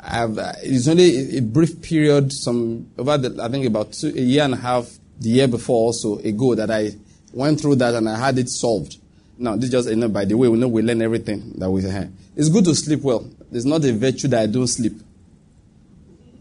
I've, 0.00 0.38
uh, 0.38 0.52
it's 0.62 0.86
only 0.86 1.38
a 1.38 1.42
brief 1.42 1.82
period, 1.82 2.32
some 2.32 2.88
over 2.96 3.18
the, 3.18 3.42
I 3.42 3.48
think 3.48 3.66
about 3.66 3.92
two, 3.92 4.08
a 4.08 4.20
year 4.20 4.44
and 4.44 4.54
a 4.54 4.58
half, 4.58 4.88
the 5.18 5.30
year 5.30 5.48
before 5.48 5.76
also 5.76 6.18
ago, 6.18 6.54
that 6.54 6.70
I 6.70 6.92
went 7.32 7.60
through 7.60 7.76
that 7.76 7.94
and 7.94 8.08
I 8.08 8.16
had 8.16 8.38
it 8.38 8.48
solved. 8.48 8.96
Now, 9.38 9.56
this 9.56 9.70
just, 9.70 9.88
you 9.88 9.96
know, 9.96 10.08
by 10.08 10.24
the 10.24 10.36
way, 10.36 10.48
we 10.48 10.58
know 10.58 10.68
we 10.68 10.82
learn 10.82 11.02
everything 11.02 11.54
that 11.58 11.70
we 11.70 11.82
have. 11.82 12.10
It's 12.36 12.48
good 12.48 12.64
to 12.66 12.74
sleep 12.74 13.02
well. 13.02 13.28
It's 13.50 13.64
not 13.64 13.84
a 13.84 13.92
virtue 13.92 14.28
that 14.28 14.42
I 14.42 14.46
don't 14.46 14.66
sleep. 14.66 14.94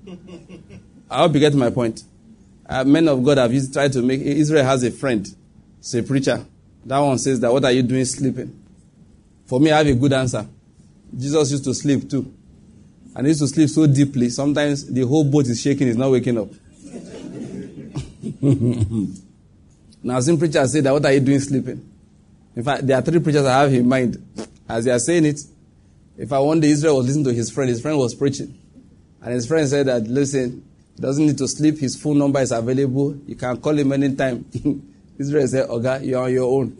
I 1.09 1.19
hope 1.19 1.33
you 1.33 1.39
get 1.39 1.53
my 1.53 1.69
point. 1.69 2.03
Uh, 2.67 2.83
men 2.83 3.07
of 3.07 3.23
God 3.23 3.37
have 3.37 3.53
used, 3.53 3.71
tried 3.73 3.93
to 3.93 4.01
make, 4.01 4.19
Israel 4.21 4.65
has 4.65 4.83
a 4.83 4.91
friend, 4.91 5.25
it's 5.79 5.93
a 5.93 6.03
preacher. 6.03 6.45
That 6.85 6.99
one 6.99 7.17
says 7.17 7.39
that, 7.39 7.51
what 7.51 7.63
are 7.63 7.71
you 7.71 7.81
doing 7.81 8.05
sleeping? 8.05 8.63
For 9.45 9.59
me, 9.59 9.71
I 9.71 9.77
have 9.77 9.87
a 9.87 9.93
good 9.93 10.13
answer. 10.13 10.45
Jesus 11.17 11.51
used 11.51 11.63
to 11.63 11.73
sleep 11.73 12.09
too. 12.09 12.33
And 13.15 13.25
he 13.25 13.31
used 13.31 13.39
to 13.41 13.47
sleep 13.47 13.69
so 13.69 13.87
deeply, 13.87 14.29
sometimes 14.29 14.85
the 14.85 15.01
whole 15.01 15.23
boat 15.23 15.47
is 15.47 15.61
shaking, 15.61 15.87
he's 15.87 15.97
not 15.97 16.11
waking 16.11 16.37
up. 16.37 16.49
now, 20.03 20.19
some 20.19 20.37
preachers 20.37 20.73
say 20.73 20.81
that, 20.81 20.91
what 20.91 21.05
are 21.05 21.13
you 21.13 21.21
doing 21.21 21.39
sleeping? 21.39 21.89
In 22.55 22.63
fact, 22.63 22.85
there 22.85 22.97
are 22.97 23.01
three 23.01 23.19
preachers 23.19 23.45
I 23.45 23.61
have 23.61 23.73
in 23.73 23.87
mind. 23.87 24.17
As 24.67 24.83
they 24.83 24.91
are 24.91 24.99
saying 24.99 25.25
it, 25.25 25.39
if 26.17 26.33
I 26.33 26.39
one 26.39 26.59
day 26.59 26.69
Israel 26.69 26.97
was 26.97 27.05
listening 27.05 27.25
to 27.25 27.33
his 27.33 27.49
friend, 27.49 27.69
his 27.69 27.81
friend 27.81 27.97
was 27.97 28.13
preaching. 28.13 28.57
And 29.21 29.33
his 29.33 29.47
friend 29.47 29.67
said 29.67 29.85
that, 29.85 30.03
listen, 30.03 30.66
doesn't 30.99 31.25
need 31.25 31.37
to 31.37 31.47
sleep. 31.47 31.77
His 31.79 31.95
phone 31.95 32.17
number 32.17 32.39
is 32.39 32.51
available. 32.51 33.15
You 33.27 33.35
can 33.35 33.57
call 33.57 33.77
him 33.77 33.91
anytime. 33.91 34.45
Israel 35.17 35.47
said, 35.47 35.69
Oga, 35.69 36.03
you're 36.05 36.23
on 36.23 36.33
your 36.33 36.45
own. 36.45 36.77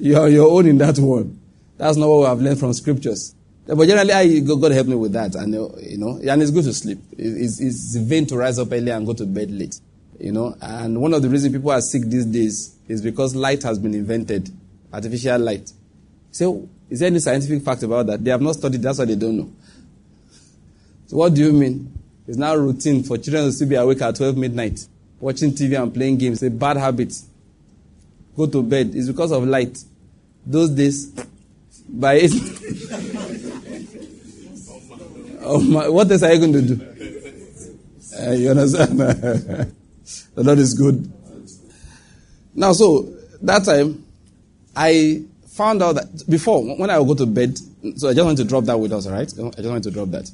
You're 0.00 0.22
on 0.22 0.32
your 0.32 0.50
own 0.50 0.66
in 0.66 0.78
that 0.78 0.98
one. 0.98 1.40
That's 1.76 1.96
not 1.96 2.08
what 2.08 2.20
we 2.20 2.24
have 2.26 2.40
learned 2.40 2.58
from 2.58 2.72
scriptures. 2.72 3.34
But 3.66 3.86
generally, 3.86 4.12
I, 4.12 4.38
God 4.40 4.72
help 4.72 4.86
me 4.86 4.94
with 4.94 5.12
that. 5.12 5.34
And, 5.34 5.52
you 5.52 5.98
know, 5.98 6.18
and 6.22 6.42
it's 6.42 6.50
good 6.50 6.64
to 6.64 6.72
sleep. 6.72 6.98
It's, 7.16 7.60
it's 7.60 7.96
vain 7.96 8.26
to 8.26 8.36
rise 8.36 8.58
up 8.58 8.68
early 8.72 8.90
and 8.90 9.06
go 9.06 9.12
to 9.12 9.26
bed 9.26 9.50
late. 9.50 9.78
You 10.18 10.32
know, 10.32 10.56
and 10.60 11.00
one 11.00 11.14
of 11.14 11.22
the 11.22 11.28
reasons 11.28 11.52
people 11.54 11.70
are 11.70 11.80
sick 11.80 12.02
these 12.04 12.26
days 12.26 12.76
is 12.88 13.02
because 13.02 13.36
light 13.36 13.62
has 13.62 13.78
been 13.78 13.94
invented. 13.94 14.50
Artificial 14.92 15.38
light. 15.38 15.70
So, 16.32 16.68
is 16.90 17.00
there 17.00 17.08
any 17.08 17.20
scientific 17.20 17.62
fact 17.62 17.82
about 17.82 18.06
that? 18.06 18.24
They 18.24 18.30
have 18.30 18.40
not 18.40 18.54
studied, 18.54 18.82
that's 18.82 18.98
why 18.98 19.04
they 19.04 19.16
don't 19.16 19.36
know. 19.36 19.52
So 21.06 21.16
what 21.16 21.34
do 21.34 21.42
you 21.42 21.52
mean? 21.52 21.92
It's 22.28 22.36
now 22.36 22.54
routine 22.54 23.02
for 23.02 23.16
children 23.16 23.46
to 23.46 23.52
still 23.52 23.68
be 23.68 23.74
awake 23.74 24.02
at 24.02 24.14
12 24.16 24.36
midnight, 24.36 24.86
watching 25.18 25.52
TV 25.52 25.82
and 25.82 25.94
playing 25.94 26.18
games. 26.18 26.42
It's 26.42 26.54
a 26.54 26.54
bad 26.54 26.76
habit. 26.76 27.14
Go 28.36 28.46
to 28.46 28.62
bed. 28.62 28.94
It's 28.94 29.08
because 29.08 29.32
of 29.32 29.44
light. 29.44 29.82
Those 30.44 30.68
days, 30.68 31.06
by 31.88 32.16
eight. 32.16 32.32
oh 35.40 35.58
my, 35.60 35.88
what 35.88 36.10
else 36.10 36.22
are 36.22 36.34
you 36.34 36.40
going 36.40 36.52
to 36.52 36.62
do? 36.62 36.86
Uh, 38.20 38.32
you 38.32 38.50
understand? 38.50 38.98
the 38.98 39.72
Lord 40.36 40.58
is 40.58 40.74
good. 40.74 41.10
Now, 42.54 42.74
so 42.74 43.10
that 43.40 43.64
time, 43.64 44.04
I 44.76 45.22
found 45.46 45.82
out 45.82 45.94
that 45.94 46.24
before, 46.28 46.76
when 46.76 46.90
I 46.90 46.98
would 46.98 47.08
go 47.16 47.24
to 47.24 47.30
bed, 47.30 47.56
so 47.96 48.10
I 48.10 48.12
just 48.12 48.24
want 48.26 48.36
to 48.36 48.44
drop 48.44 48.64
that 48.64 48.78
with 48.78 48.92
us, 48.92 49.06
right? 49.08 49.20
I 49.22 49.24
just 49.24 49.68
want 49.68 49.84
to 49.84 49.90
drop 49.90 50.10
that. 50.10 50.30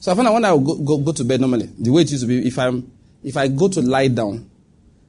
So 0.00 0.12
I 0.12 0.14
found 0.14 0.32
when 0.32 0.44
I 0.44 0.50
go, 0.50 0.74
go, 0.76 0.98
go 0.98 1.12
to 1.12 1.24
bed 1.24 1.40
normally, 1.40 1.66
the 1.78 1.90
way 1.90 2.02
it 2.02 2.10
used 2.10 2.22
to 2.22 2.28
be, 2.28 2.46
if 2.46 2.58
I'm, 2.58 2.90
if 3.22 3.36
I 3.36 3.48
go 3.48 3.68
to 3.68 3.82
lie 3.82 4.08
down, 4.08 4.48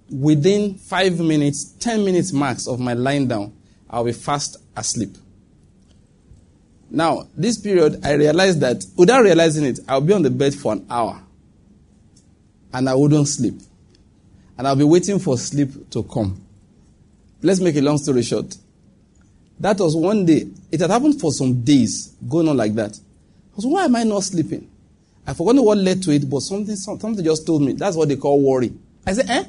within 0.09 0.75
five 0.75 1.19
minutes, 1.19 1.73
ten 1.79 2.03
minutes 2.03 2.33
max 2.33 2.67
of 2.67 2.79
my 2.79 2.93
lying 2.93 3.27
down, 3.27 3.53
I'll 3.89 4.03
be 4.03 4.13
fast 4.13 4.57
asleep. 4.75 5.15
Now, 6.89 7.27
this 7.35 7.59
period, 7.59 8.03
I 8.03 8.13
realized 8.13 8.61
that 8.61 8.83
without 8.97 9.21
realizing 9.21 9.65
it, 9.65 9.79
I'll 9.87 10.01
be 10.01 10.13
on 10.13 10.23
the 10.23 10.31
bed 10.31 10.55
for 10.55 10.73
an 10.73 10.87
hour. 10.89 11.21
And 12.73 12.89
I 12.89 12.95
wouldn't 12.95 13.27
sleep. 13.27 13.59
And 14.57 14.67
I'll 14.67 14.75
be 14.75 14.83
waiting 14.83 15.19
for 15.19 15.37
sleep 15.37 15.91
to 15.91 16.03
come. 16.03 16.43
Let's 17.43 17.59
make 17.59 17.75
a 17.75 17.81
long 17.81 17.99
story 17.99 18.23
short. 18.23 18.57
That 19.59 19.79
was 19.79 19.95
one 19.95 20.25
day. 20.25 20.47
It 20.71 20.79
had 20.79 20.89
happened 20.89 21.21
for 21.21 21.31
some 21.31 21.61
days, 21.61 22.15
going 22.27 22.47
on 22.47 22.57
like 22.57 22.73
that. 22.73 22.97
I 22.97 23.55
was, 23.55 23.65
why 23.65 23.85
am 23.85 23.95
I 23.95 24.03
not 24.03 24.23
sleeping? 24.23 24.68
I 25.29 25.33
forgot 25.33 25.63
what 25.63 25.77
led 25.77 26.01
to 26.01 26.11
it, 26.11 26.27
but 26.27 26.39
something, 26.39 26.75
something 26.75 27.23
just 27.23 27.45
told 27.45 27.61
me. 27.61 27.73
That's 27.73 27.95
what 27.95 28.09
they 28.09 28.15
call 28.15 28.41
worry. 28.41 28.73
I 29.05 29.13
said, 29.13 29.29
eh? 29.29 29.43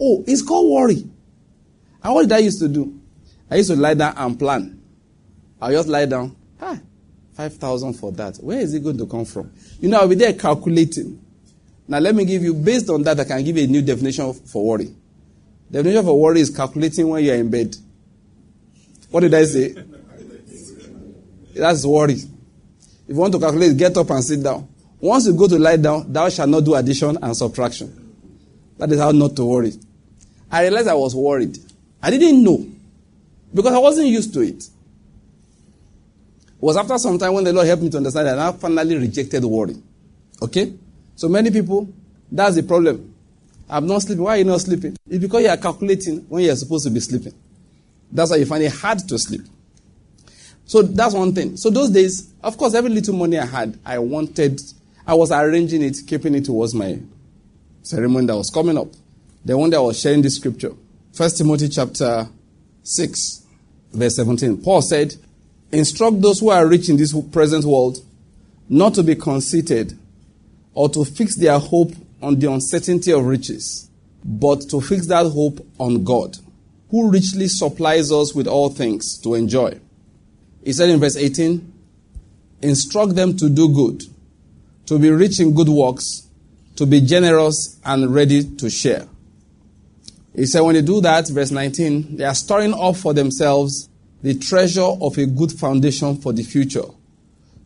Oh, 0.00 0.22
it's 0.28 0.42
called 0.42 0.70
worry. 0.70 1.04
And 2.04 2.14
what 2.14 2.22
did 2.22 2.30
I 2.30 2.38
used 2.38 2.60
to 2.60 2.68
do? 2.68 3.00
I 3.50 3.56
used 3.56 3.70
to 3.70 3.76
lie 3.76 3.94
down 3.94 4.14
and 4.16 4.38
plan. 4.38 4.80
I'll 5.60 5.72
just 5.72 5.88
lie 5.88 6.06
down. 6.06 6.36
Ah, 6.60 6.78
5,000 7.34 7.94
for 7.94 8.12
that. 8.12 8.36
Where 8.36 8.60
is 8.60 8.72
it 8.74 8.84
going 8.84 8.98
to 8.98 9.06
come 9.06 9.24
from? 9.24 9.52
You 9.80 9.88
know, 9.88 9.98
I'll 9.98 10.06
be 10.06 10.14
there 10.14 10.34
calculating. 10.34 11.20
Now, 11.88 11.98
let 11.98 12.14
me 12.14 12.24
give 12.24 12.44
you, 12.44 12.54
based 12.54 12.90
on 12.90 13.02
that, 13.02 13.18
I 13.18 13.24
can 13.24 13.42
give 13.42 13.56
you 13.56 13.64
a 13.64 13.66
new 13.66 13.82
definition 13.82 14.32
for 14.34 14.64
worry. 14.64 14.94
Definition 15.68 16.04
for 16.04 16.20
worry 16.20 16.42
is 16.42 16.50
calculating 16.50 17.08
when 17.08 17.24
you're 17.24 17.34
in 17.34 17.50
bed. 17.50 17.74
What 19.10 19.22
did 19.22 19.34
I 19.34 19.42
say? 19.46 19.74
That's 21.56 21.84
worry. 21.84 22.18
If 23.12 23.16
you 23.16 23.20
want 23.20 23.34
to 23.34 23.38
calculate, 23.40 23.76
get 23.76 23.94
up 23.98 24.08
and 24.08 24.24
sit 24.24 24.42
down. 24.42 24.66
Once 24.98 25.26
you 25.26 25.34
go 25.34 25.46
to 25.46 25.58
lie 25.58 25.76
down, 25.76 26.10
thou 26.10 26.30
shalt 26.30 26.48
not 26.48 26.64
do 26.64 26.74
addition 26.74 27.18
and 27.20 27.36
subtraction. 27.36 27.92
That 28.78 28.90
is 28.90 28.98
how 28.98 29.10
not 29.10 29.36
to 29.36 29.44
worry. 29.44 29.74
I 30.50 30.62
realized 30.62 30.88
I 30.88 30.94
was 30.94 31.14
worried. 31.14 31.58
I 32.02 32.08
didn't 32.10 32.42
know 32.42 32.66
because 33.52 33.74
I 33.74 33.78
wasn't 33.80 34.06
used 34.06 34.32
to 34.32 34.40
it. 34.40 34.64
was 36.58 36.74
after 36.78 36.96
some 36.96 37.18
time 37.18 37.34
when 37.34 37.44
the 37.44 37.52
Lord 37.52 37.66
helped 37.66 37.82
me 37.82 37.90
to 37.90 37.98
understand 37.98 38.28
that 38.28 38.38
I 38.38 38.50
finally 38.52 38.96
rejected 38.96 39.44
worry. 39.44 39.76
Okay? 40.40 40.72
So 41.14 41.28
many 41.28 41.50
people, 41.50 41.92
that's 42.30 42.56
the 42.56 42.62
problem. 42.62 43.14
I'm 43.68 43.86
not 43.86 44.00
sleeping. 44.00 44.24
Why 44.24 44.36
are 44.36 44.38
you 44.38 44.44
not 44.44 44.62
sleeping? 44.62 44.96
It's 45.06 45.18
because 45.20 45.42
you 45.42 45.50
are 45.50 45.58
calculating 45.58 46.20
when 46.30 46.44
you're 46.44 46.56
supposed 46.56 46.84
to 46.86 46.90
be 46.90 47.00
sleeping. 47.00 47.34
That's 48.10 48.30
why 48.30 48.38
you 48.38 48.46
find 48.46 48.62
it 48.64 48.72
hard 48.72 49.00
to 49.06 49.18
sleep. 49.18 49.42
So 50.64 50.82
that's 50.82 51.14
one 51.14 51.34
thing. 51.34 51.56
So 51.56 51.70
those 51.70 51.90
days, 51.90 52.32
of 52.42 52.56
course, 52.56 52.74
every 52.74 52.90
little 52.90 53.14
money 53.14 53.38
I 53.38 53.46
had, 53.46 53.78
I 53.84 53.98
wanted, 53.98 54.60
I 55.06 55.14
was 55.14 55.30
arranging 55.30 55.82
it, 55.82 55.98
keeping 56.06 56.34
it 56.34 56.44
towards 56.44 56.74
my 56.74 56.98
ceremony 57.82 58.26
that 58.26 58.36
was 58.36 58.50
coming 58.50 58.78
up. 58.78 58.88
The 59.44 59.56
one 59.56 59.70
that 59.70 59.78
I 59.78 59.80
was 59.80 60.00
sharing 60.00 60.22
this 60.22 60.36
scripture. 60.36 60.72
First 61.12 61.38
Timothy 61.38 61.68
chapter 61.68 62.28
6, 62.84 63.42
verse 63.92 64.16
17. 64.16 64.62
Paul 64.62 64.82
said, 64.82 65.14
Instruct 65.72 66.20
those 66.20 66.40
who 66.40 66.50
are 66.50 66.66
rich 66.66 66.88
in 66.88 66.96
this 66.96 67.18
present 67.32 67.64
world 67.64 67.98
not 68.68 68.94
to 68.94 69.02
be 69.02 69.14
conceited 69.14 69.98
or 70.74 70.88
to 70.88 71.04
fix 71.04 71.36
their 71.36 71.58
hope 71.58 71.92
on 72.22 72.38
the 72.38 72.50
uncertainty 72.50 73.12
of 73.12 73.24
riches, 73.24 73.90
but 74.24 74.62
to 74.70 74.80
fix 74.80 75.06
that 75.08 75.26
hope 75.26 75.66
on 75.78 76.04
God, 76.04 76.36
who 76.90 77.10
richly 77.10 77.48
supplies 77.48 78.12
us 78.12 78.34
with 78.34 78.46
all 78.46 78.70
things 78.70 79.18
to 79.20 79.34
enjoy. 79.34 79.78
He 80.64 80.72
said 80.72 80.90
in 80.90 81.00
verse 81.00 81.16
18, 81.16 81.72
Instruct 82.62 83.14
them 83.14 83.36
to 83.36 83.48
do 83.48 83.68
good, 83.68 84.02
to 84.86 84.98
be 84.98 85.10
rich 85.10 85.40
in 85.40 85.52
good 85.54 85.68
works, 85.68 86.28
to 86.76 86.86
be 86.86 87.00
generous 87.00 87.80
and 87.84 88.14
ready 88.14 88.44
to 88.44 88.70
share. 88.70 89.06
He 90.34 90.46
said, 90.46 90.60
when 90.60 90.74
they 90.74 90.82
do 90.82 91.00
that, 91.00 91.28
verse 91.28 91.50
19, 91.50 92.16
they 92.16 92.24
are 92.24 92.34
storing 92.34 92.72
up 92.72 92.96
for 92.96 93.12
themselves 93.12 93.88
the 94.22 94.38
treasure 94.38 94.80
of 94.80 95.18
a 95.18 95.26
good 95.26 95.52
foundation 95.52 96.16
for 96.16 96.32
the 96.32 96.42
future, 96.42 96.84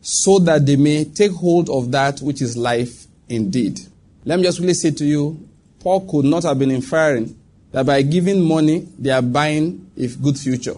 so 0.01 0.39
that 0.39 0.65
they 0.65 0.75
may 0.75 1.05
take 1.05 1.31
hold 1.31 1.69
of 1.69 1.91
that 1.91 2.19
which 2.19 2.41
is 2.41 2.57
life 2.57 3.05
indeed. 3.29 3.79
Let 4.25 4.39
me 4.39 4.43
just 4.43 4.59
really 4.59 4.73
say 4.73 4.91
to 4.91 5.05
you, 5.05 5.47
Paul 5.79 6.09
could 6.09 6.25
not 6.25 6.43
have 6.43 6.57
been 6.57 6.71
inferring 6.71 7.39
that 7.71 7.85
by 7.85 8.01
giving 8.01 8.41
money, 8.41 8.87
they 8.97 9.11
are 9.11 9.21
buying 9.21 9.91
a 9.95 10.07
good 10.07 10.37
future. 10.37 10.75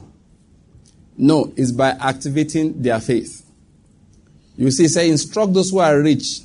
No, 1.21 1.51
it's 1.58 1.73
by 1.73 1.89
activating 1.99 2.82
their 2.82 3.01
faith. 3.01 3.45
You 4.55 4.71
see, 4.71 4.88
say, 4.88 5.10
instruct 5.10 5.53
those 5.53 5.69
who 5.69 5.79
are 5.79 5.99
rich 5.99 6.39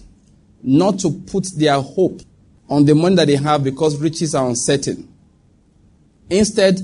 not 0.64 0.98
to 0.98 1.10
put 1.12 1.46
their 1.56 1.80
hope 1.80 2.20
on 2.68 2.84
the 2.84 2.92
money 2.92 3.14
that 3.14 3.28
they 3.28 3.36
have 3.36 3.62
because 3.62 3.96
riches 4.00 4.34
are 4.34 4.48
uncertain. 4.48 5.08
Instead, 6.28 6.80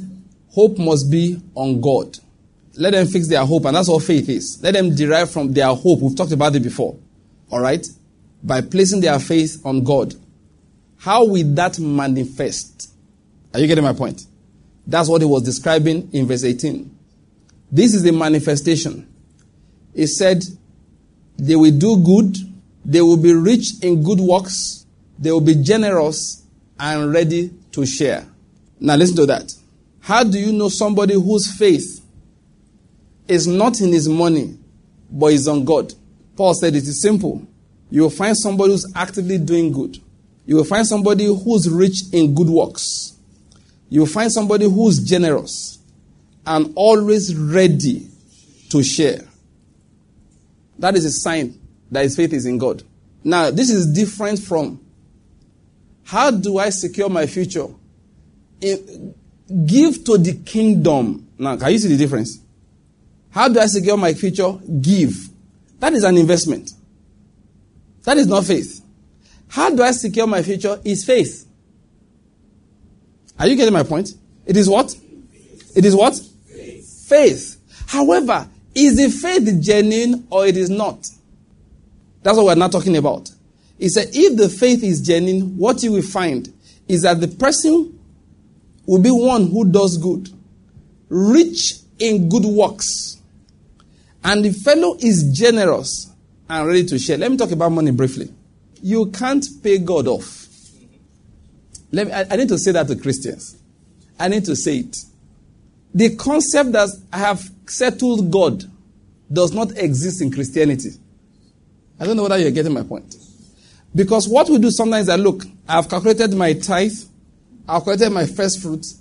hope 0.51 0.79
must 0.79 1.11
be 1.11 1.43
on 1.57 1.81
God. 1.81 2.17
Let 2.77 2.93
them 2.93 3.09
fix 3.09 3.27
their 3.27 3.45
hope, 3.45 3.65
and 3.65 3.75
that's 3.75 3.89
what 3.89 4.05
faith 4.05 4.29
is. 4.29 4.63
Let 4.63 4.75
them 4.75 4.95
derive 4.95 5.33
from 5.33 5.53
their 5.53 5.75
hope. 5.75 6.01
We've 6.01 6.17
talked 6.17 6.31
about 6.33 6.55
it 6.55 6.63
before. 6.63 6.97
All 7.51 7.61
right? 7.61 7.85
By 8.45 8.61
placing 8.61 9.01
their 9.01 9.19
faith 9.19 9.61
on 9.65 9.83
God. 9.83 10.15
How 10.99 11.25
will 11.25 11.55
that 11.55 11.81
manifest? 11.81 12.93
Are 13.53 13.59
you 13.59 13.67
getting 13.67 13.83
my 13.83 13.95
point? 13.95 14.27
That's 14.87 15.09
what 15.09 15.23
he 15.23 15.27
was 15.27 15.43
describing 15.43 16.09
in 16.13 16.27
verse 16.29 16.45
18. 16.45 16.99
This 17.73 17.95
is 17.95 18.03
the 18.03 18.13
manifestation. 18.13 19.07
He 19.95 20.07
said, 20.07 20.43
they 21.39 21.57
will 21.57 21.77
do 21.77 21.97
good, 21.99 22.37
they 22.85 23.01
will 23.01 23.17
be 23.17 23.33
rich 23.33 23.83
in 23.83 24.03
good 24.03 24.21
works, 24.21 24.87
they 25.19 25.31
will 25.31 25.41
be 25.41 25.55
generous 25.55 26.45
and 26.79 27.13
ready 27.13 27.51
to 27.73 27.87
share. 27.87 28.27
Now 28.81 28.97
listen 28.97 29.17
to 29.17 29.27
that. 29.27 29.53
How 30.01 30.25
do 30.25 30.39
you 30.39 30.53
know 30.53 30.69
somebody 30.69 31.15
whose 31.15 31.57
faith 31.57 32.05
is 33.29 33.47
not 33.47 33.81
in 33.81 33.93
his 33.93 34.09
money, 34.09 34.59
but 35.11 35.27
is 35.27 35.47
on 35.47 35.65
God? 35.65 35.93
Paul 36.37 36.55
said 36.55 36.75
it 36.75 36.85
is 36.85 37.03
simple. 37.03 37.47
You 37.91 38.03
will 38.03 38.11
find 38.11 38.37
somebody 38.37 38.73
who's 38.73 38.91
actively 38.95 39.39
doing 39.39 39.73
good. 39.73 39.99
You 40.47 40.57
will 40.57 40.65
find 40.65 40.87
somebody 40.87 41.27
who's 41.27 41.69
rich 41.69 42.03
in 42.13 42.35
good 42.35 42.49
works. 42.49 43.17
You 43.89 44.01
will 44.01 44.07
find 44.07 44.33
somebody 44.33 44.65
who's 44.65 44.99
generous 45.01 45.80
and 46.47 46.73
always 46.75 47.35
ready 47.35 48.09
to 48.71 48.83
share. 48.83 49.21
That 50.79 50.97
is 50.97 51.05
a 51.05 51.11
sign 51.11 51.59
that 51.91 52.05
his 52.05 52.17
faith 52.17 52.33
is 52.33 52.47
in 52.47 52.59
God. 52.59 52.83
Now, 53.23 53.51
this 53.51 53.71
is 53.71 53.93
different 53.93 54.39
from 54.39 54.81
how 56.05 56.31
do 56.31 56.59
I 56.59 56.71
secure 56.71 57.09
my 57.09 57.27
future? 57.27 57.67
give 59.67 60.05
to 60.05 60.19
the 60.19 60.35
kingdom. 60.45 61.27
Now, 61.39 61.57
can 61.57 61.73
you 61.73 61.79
see 61.79 61.89
the 61.89 61.97
difference? 61.97 62.39
How 63.31 63.49
do 63.49 63.59
I 63.59 63.67
secure 63.67 63.97
my 63.97 64.15
future? 64.15 64.53
Give. 64.81 65.29
That 65.79 65.93
is 65.93 66.05
an 66.05 66.17
investment. 66.17 66.71
That 68.05 68.17
is 68.19 68.27
not 68.27 68.45
faith. 68.45 68.85
How 69.49 69.75
do 69.75 69.83
I 69.83 69.93
secure 69.93 70.27
my 70.27 70.43
future? 70.43 70.81
Is 70.85 71.05
faith. 71.05 71.47
Are 73.39 73.47
you 73.47 73.57
getting 73.57 73.73
my 73.73 73.83
point? 73.83 74.11
It 74.47 74.57
is 74.57 74.69
what? 74.69 74.95
It 75.75 75.85
is 75.85 75.97
what? 75.97 76.21
Faith. 77.11 77.57
However, 77.89 78.49
is 78.73 78.97
the 78.97 79.11
faith 79.11 79.61
genuine 79.61 80.29
or 80.31 80.47
it 80.47 80.57
is 80.57 80.71
not? 80.71 81.05
That's 82.23 82.37
what 82.37 82.47
we're 82.47 82.55
not 82.55 82.71
talking 82.71 82.97
about. 82.97 83.29
He 83.81 83.89
said, 83.89 84.11
if 84.13 84.37
the 84.37 84.49
faith 84.49 84.85
is 84.85 85.01
genuine, 85.01 85.57
what 85.57 85.83
you 85.83 85.91
will 85.91 86.03
find 86.03 86.53
is 86.87 87.03
that 87.03 87.21
the 87.21 87.27
person 87.27 87.99
will 88.87 89.03
be 89.03 89.11
one 89.11 89.51
who 89.51 89.65
does 89.65 89.99
good, 89.99 90.29
rich 91.09 91.81
in 91.99 92.29
good 92.29 92.45
works, 92.45 93.21
and 94.23 94.45
the 94.45 94.53
fellow 94.53 94.97
is 95.01 95.37
generous 95.37 96.13
and 96.49 96.65
ready 96.65 96.85
to 96.85 96.99
share. 96.99 97.19
Let 97.19 97.33
me 97.33 97.37
talk 97.37 97.51
about 97.51 97.73
money 97.73 97.91
briefly. 97.91 98.33
You 98.83 99.07
can't 99.07 99.45
pay 99.65 99.79
God 99.79 100.07
off. 100.07 100.47
Let 101.91 102.07
me, 102.07 102.13
I, 102.13 102.27
I 102.31 102.37
need 102.37 102.49
to 102.51 102.59
say 102.59 102.71
that 102.71 102.87
to 102.87 102.95
Christians. 102.95 103.57
I 104.17 104.29
need 104.29 104.45
to 104.45 104.55
say 104.55 104.77
it. 104.79 104.97
The 105.95 106.17
concept 106.17 106.73
that 106.73 106.89
I 107.13 107.19
have 107.19 107.51
settled 107.67 108.31
God 108.31 108.65
does 109.33 109.53
not 109.53 109.77
exist 109.77 110.23
in 110.23 110.31
Christianity. 110.31 110.91
I 111.99 112.07
don't 112.07 112.17
know 112.17 112.23
whether 112.25 112.39
you're 112.39 112.51
getting 112.51 112.73
my 112.73 112.83
point. 112.83 113.15
Because 113.95 114.29
what 114.29 114.49
we 114.49 114.59
do 114.59 114.71
sometimes 114.71 115.03
is 115.03 115.07
that, 115.09 115.21
look, 115.21 115.45
I've 115.69 115.89
calculated 115.89 116.35
my 116.35 116.53
tithe, 116.53 116.93
I've 117.69 117.85
calculated 117.85 118.11
my 118.11 118.27
first 118.27 118.63
fruits, 118.63 119.01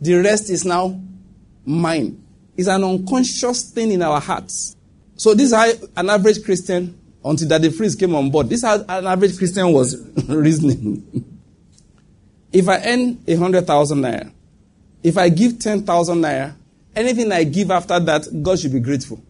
the 0.00 0.14
rest 0.16 0.50
is 0.50 0.64
now 0.64 1.00
mine. 1.64 2.22
It's 2.56 2.68
an 2.68 2.82
unconscious 2.82 3.70
thing 3.70 3.92
in 3.92 4.02
our 4.02 4.20
hearts. 4.20 4.76
So 5.16 5.34
this 5.34 5.52
is 5.52 5.54
how 5.54 5.70
an 5.96 6.10
average 6.10 6.44
Christian, 6.44 6.98
until 7.24 7.48
Daddy 7.48 7.70
Freeze 7.70 7.94
came 7.94 8.14
on 8.14 8.30
board, 8.30 8.48
this 8.48 8.58
is 8.58 8.64
how 8.64 8.84
an 8.88 9.06
average 9.06 9.38
Christian 9.38 9.72
was 9.72 9.96
reasoning. 10.28 11.24
if 12.52 12.68
I 12.68 12.82
earn 12.84 13.18
a 13.26 13.34
hundred 13.36 13.66
thousand 13.66 14.00
naira, 14.02 14.30
if 15.06 15.16
I 15.16 15.28
give 15.28 15.60
ten 15.60 15.82
thousand 15.82 16.20
naira, 16.20 16.52
anything 16.96 17.30
I 17.30 17.44
give 17.44 17.70
after 17.70 18.00
that, 18.00 18.26
God 18.42 18.58
should 18.58 18.72
be 18.72 18.80
grateful. 18.80 19.22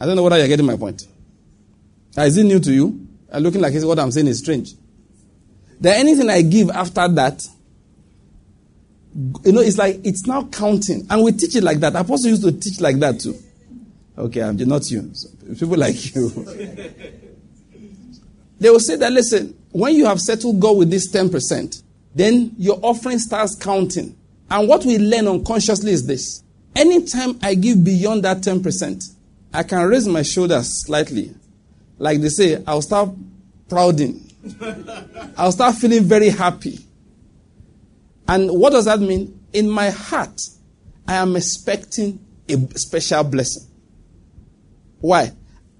I 0.00 0.04
don't 0.04 0.16
know 0.16 0.24
whether 0.24 0.36
you're 0.36 0.48
getting 0.48 0.66
my 0.66 0.76
point. 0.76 1.06
Is 2.18 2.36
it 2.36 2.42
new 2.42 2.58
to 2.58 2.72
you? 2.72 3.06
I'm 3.30 3.44
looking 3.44 3.60
like 3.60 3.72
what 3.74 4.00
I'm 4.00 4.10
saying 4.10 4.26
is 4.26 4.40
strange. 4.40 4.72
Then 5.78 6.00
anything 6.00 6.28
I 6.28 6.42
give 6.42 6.70
after 6.70 7.06
that, 7.06 7.46
you 9.44 9.52
know, 9.52 9.60
it's 9.60 9.78
like 9.78 10.00
it's 10.04 10.26
now 10.26 10.48
counting. 10.48 11.06
And 11.08 11.22
we 11.22 11.30
teach 11.30 11.54
it 11.54 11.62
like 11.62 11.78
that. 11.78 11.94
Apostle 11.94 12.30
used 12.30 12.42
to 12.42 12.50
teach 12.50 12.80
like 12.80 12.96
that 12.96 13.20
too. 13.20 13.38
Okay, 14.18 14.42
I'm 14.42 14.56
not 14.56 14.90
you. 14.90 15.12
People 15.56 15.76
like 15.76 16.16
you. 16.16 16.30
they 18.58 18.70
will 18.70 18.80
say 18.80 18.96
that, 18.96 19.12
listen, 19.12 19.56
when 19.70 19.94
you 19.94 20.06
have 20.06 20.18
settled 20.18 20.58
God 20.58 20.78
with 20.78 20.90
this 20.90 21.12
10%, 21.12 21.84
then 22.16 22.54
your 22.56 22.80
offering 22.82 23.18
starts 23.18 23.54
counting. 23.54 24.16
And 24.50 24.66
what 24.66 24.86
we 24.86 24.98
learn 24.98 25.28
unconsciously 25.28 25.92
is 25.92 26.06
this. 26.06 26.42
Anytime 26.74 27.38
I 27.42 27.54
give 27.54 27.84
beyond 27.84 28.24
that 28.24 28.38
10%, 28.38 29.04
I 29.52 29.62
can 29.62 29.86
raise 29.86 30.08
my 30.08 30.22
shoulders 30.22 30.86
slightly. 30.86 31.34
Like 31.98 32.22
they 32.22 32.30
say, 32.30 32.62
I'll 32.66 32.80
start 32.80 33.10
prouding. 33.68 34.32
I'll 35.36 35.52
start 35.52 35.74
feeling 35.74 36.04
very 36.04 36.30
happy. 36.30 36.78
And 38.26 38.50
what 38.50 38.70
does 38.70 38.86
that 38.86 39.00
mean? 39.00 39.38
In 39.52 39.68
my 39.68 39.90
heart, 39.90 40.40
I 41.06 41.16
am 41.16 41.36
expecting 41.36 42.18
a 42.48 42.56
special 42.78 43.24
blessing. 43.24 43.64
Why? 45.00 45.32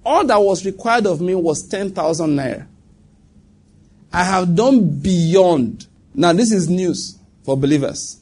All 0.05 0.23
that 0.25 0.37
was 0.37 0.65
required 0.67 1.07
of 1.07 1.19
me 1.19 1.33
was 1.33 1.67
10,000 1.67 2.29
naira. 2.29 2.67
I 4.13 4.23
have 4.23 4.55
done 4.55 4.99
beyond. 4.99 5.87
Now, 6.19 6.33
this 6.33 6.51
is 6.51 6.67
news 6.67 7.19
for 7.45 7.55
believers. 7.55 8.19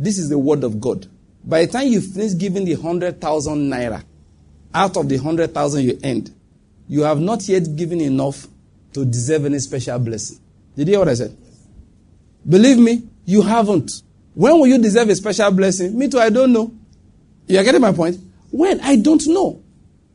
This 0.00 0.16
is 0.18 0.30
the 0.30 0.38
word 0.38 0.64
of 0.64 0.80
God. 0.80 1.06
By 1.44 1.66
the 1.66 1.72
time 1.72 1.88
you 1.88 2.00
finish 2.00 2.34
giving 2.34 2.64
the 2.64 2.74
100,000 2.74 3.70
naira, 3.70 4.02
out 4.72 4.96
of 4.96 5.06
the 5.06 5.16
100,000 5.16 5.84
you 5.84 5.98
earned, 6.02 6.34
you 6.88 7.02
have 7.02 7.20
not 7.20 7.46
yet 7.48 7.76
given 7.76 8.00
enough 8.00 8.46
to 8.94 9.04
deserve 9.04 9.44
any 9.44 9.58
special 9.58 9.98
blessing. 9.98 10.38
Did 10.74 10.88
you 10.88 10.92
hear 10.94 11.00
what 11.00 11.10
I 11.10 11.14
said? 11.14 11.36
Believe 12.48 12.78
me, 12.78 13.02
you 13.26 13.42
haven't. 13.42 13.92
When 14.32 14.54
will 14.58 14.66
you 14.66 14.78
deserve 14.78 15.10
a 15.10 15.16
special 15.16 15.50
blessing? 15.50 15.98
Me 15.98 16.08
too, 16.08 16.18
I 16.18 16.30
don't 16.30 16.52
know. 16.52 16.72
You 17.46 17.58
are 17.58 17.64
getting 17.64 17.82
my 17.82 17.92
point? 17.92 18.18
When? 18.50 18.80
I 18.80 18.96
don't 18.96 19.26
know. 19.26 19.62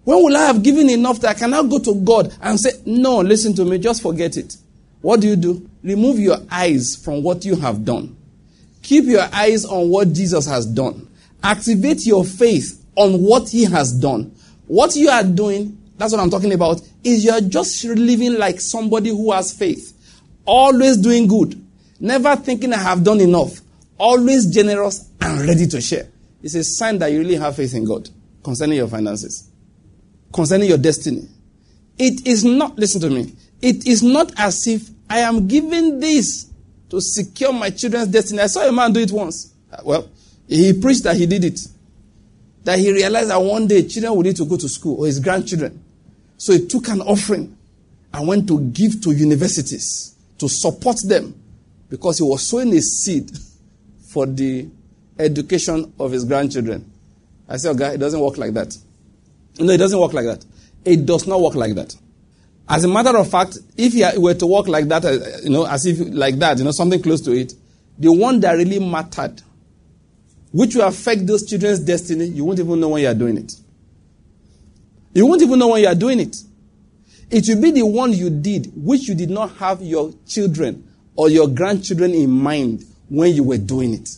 When 0.04 0.24
will 0.24 0.36
I 0.36 0.48
have 0.48 0.64
given 0.64 0.90
enough 0.90 1.20
that 1.20 1.36
I 1.36 1.40
cannot 1.40 1.70
go 1.70 1.78
to 1.78 1.94
God 1.94 2.36
and 2.42 2.60
say, 2.60 2.72
No, 2.88 3.20
listen 3.20 3.54
to 3.56 3.66
me, 3.66 3.78
just 3.78 4.02
forget 4.02 4.36
it? 4.36 4.58
What 5.02 5.22
do 5.22 5.28
you 5.28 5.36
do? 5.36 5.70
Remove 5.84 6.20
your 6.20 6.38
eyes 6.50 6.96
from 6.96 7.24
what 7.24 7.44
you 7.44 7.56
have 7.56 7.84
done. 7.84 8.16
Keep 8.84 9.06
your 9.06 9.28
eyes 9.34 9.66
on 9.66 9.90
what 9.90 10.14
Jesus 10.14 10.46
has 10.46 10.66
done. 10.66 11.08
Activate 11.44 12.06
your 12.06 12.24
faith 12.24 12.84
on 12.96 13.22
what 13.22 13.50
he 13.50 13.64
has 13.66 13.92
done. 13.92 14.36
What 14.68 14.96
you 14.96 15.10
are 15.10 15.24
doing, 15.24 15.78
that's 15.98 16.12
what 16.12 16.22
I'm 16.22 16.30
talking 16.30 16.54
about, 16.54 16.82
is 17.04 17.26
you're 17.26 17.42
just 17.42 17.84
living 17.84 18.36
like 18.36 18.62
somebody 18.62 19.10
who 19.10 19.32
has 19.32 19.54
faith. 19.54 19.98
Always 20.46 20.98
doing 20.98 21.28
good. 21.28 21.64
Never 22.00 22.36
thinking 22.36 22.74
I 22.74 22.78
have 22.78 23.04
done 23.04 23.22
enough. 23.22 23.60
Always 23.98 24.48
generous 24.48 25.10
and 25.20 25.42
ready 25.48 25.68
to 25.68 25.82
share. 25.82 26.08
It's 26.42 26.56
a 26.56 26.64
sign 26.64 26.98
that 27.00 27.12
you 27.12 27.20
really 27.20 27.36
have 27.36 27.56
faith 27.56 27.76
in 27.76 27.86
God 27.86 28.10
concerning 28.44 28.78
your 28.78 28.88
finances, 28.88 29.50
concerning 30.34 30.70
your 30.70 30.80
destiny. 30.80 31.28
It 32.00 32.26
is 32.26 32.44
not, 32.44 32.78
listen 32.78 33.02
to 33.02 33.10
me, 33.10 33.34
it 33.62 33.86
is 33.86 34.02
not 34.02 34.32
as 34.38 34.66
if 34.66 34.90
I 35.12 35.20
am 35.20 35.46
giving 35.46 36.00
this 36.00 36.50
to 36.90 37.02
secure 37.02 37.52
my 37.52 37.70
children's 37.70 38.08
destiny. 38.08 38.40
I 38.40 38.48
saw 38.48 38.66
a 38.66 38.72
man 38.72 38.94
do 38.94 39.02
it 39.02 39.12
once. 39.12 39.54
Uh, 39.70 39.82
well, 39.84 40.10
he 40.48 40.72
preached 40.72 41.04
that 41.04 41.18
he 41.18 41.26
did 41.26 41.44
it. 41.44 41.60
That 42.64 42.80
he 42.80 42.94
realized 42.94 43.30
that 43.30 43.42
one 43.42 43.68
day 43.68 43.86
children 43.86 44.16
would 44.16 44.26
need 44.28 44.38
to 44.38 44.46
go 44.46 44.56
to 44.56 44.70
school 44.70 45.02
or 45.02 45.08
his 45.08 45.20
grandchildren. 45.20 45.84
So 46.38 46.54
he 46.54 46.66
took 46.66 46.88
an 46.88 47.02
offering 47.02 47.58
and 48.14 48.26
went 48.26 48.48
to 48.48 48.62
give 48.62 49.02
to 49.02 49.12
universities 49.12 50.16
to 50.38 50.48
support 50.48 50.96
them 51.06 51.36
because 51.90 52.20
he 52.20 52.24
was 52.24 52.48
sowing 52.48 52.74
a 52.74 52.80
seed 52.82 53.32
for 54.14 54.26
the 54.26 54.66
education 55.20 55.92
of 56.00 56.14
his 56.14 56.24
grandchildren. 56.24 56.90
I 57.50 57.58
said, 57.58 57.76
okay, 57.76 57.96
it 57.96 57.98
doesn't 57.98 58.20
work 58.20 58.38
like 58.38 58.54
that. 58.54 58.78
No, 59.60 59.74
it 59.74 59.78
doesn't 59.78 60.00
work 60.00 60.14
like 60.14 60.26
that. 60.26 60.46
It 60.86 61.06
does 61.06 61.28
not 61.28 61.42
work 61.42 61.56
like 61.56 61.76
that. 61.76 61.94
As 62.72 62.86
a 62.86 62.88
matter 62.88 63.18
of 63.18 63.30
fact, 63.30 63.58
if 63.76 63.92
he 63.92 64.06
were 64.18 64.34
to 64.34 64.48
walk 64.48 64.70
like 64.70 64.88
that, 64.88 65.04
uh, 65.04 65.20
you 65.44 65.50
know, 65.50 65.68
as 65.68 65.86
if 65.86 66.00
like 66.00 66.36
that, 66.36 66.58
you 66.58 66.64
know, 66.64 66.72
something 66.72 67.02
close 67.02 67.20
to 67.20 67.32
it, 67.34 67.54
the 68.00 68.10
one 68.10 68.40
that 68.40 68.54
really 68.54 68.80
mattered, 68.80 69.42
which 70.54 70.76
will 70.76 70.88
affect 70.88 71.28
those 71.28 71.46
children's 71.46 71.82
destiny, 71.82 72.28
you 72.28 72.46
won't 72.46 72.60
even 72.60 72.80
know 72.80 72.88
when 72.88 73.02
you 73.02 73.10
are 73.10 73.14
doing 73.14 73.38
it. 73.38 73.52
You 75.14 75.26
won't 75.26 75.42
even 75.42 75.60
know 75.60 75.68
when 75.68 75.82
you 75.82 75.88
are 75.90 75.96
doing 75.96 76.22
it. 76.22 76.38
It 77.30 77.44
will 77.50 77.62
be 77.62 77.72
the 77.72 77.86
one 77.86 78.14
you 78.14 78.30
did, 78.30 78.72
which 78.74 79.06
you 79.10 79.16
did 79.16 79.30
not 79.30 79.52
have 79.58 79.82
your 79.82 80.14
children 80.26 80.90
or 81.18 81.30
your 81.30 81.50
grandchildren 81.50 82.14
in 82.14 82.30
mind 82.30 82.86
when 83.10 83.34
you 83.34 83.44
were 83.44 83.58
doing 83.58 83.96
it. 83.96 84.10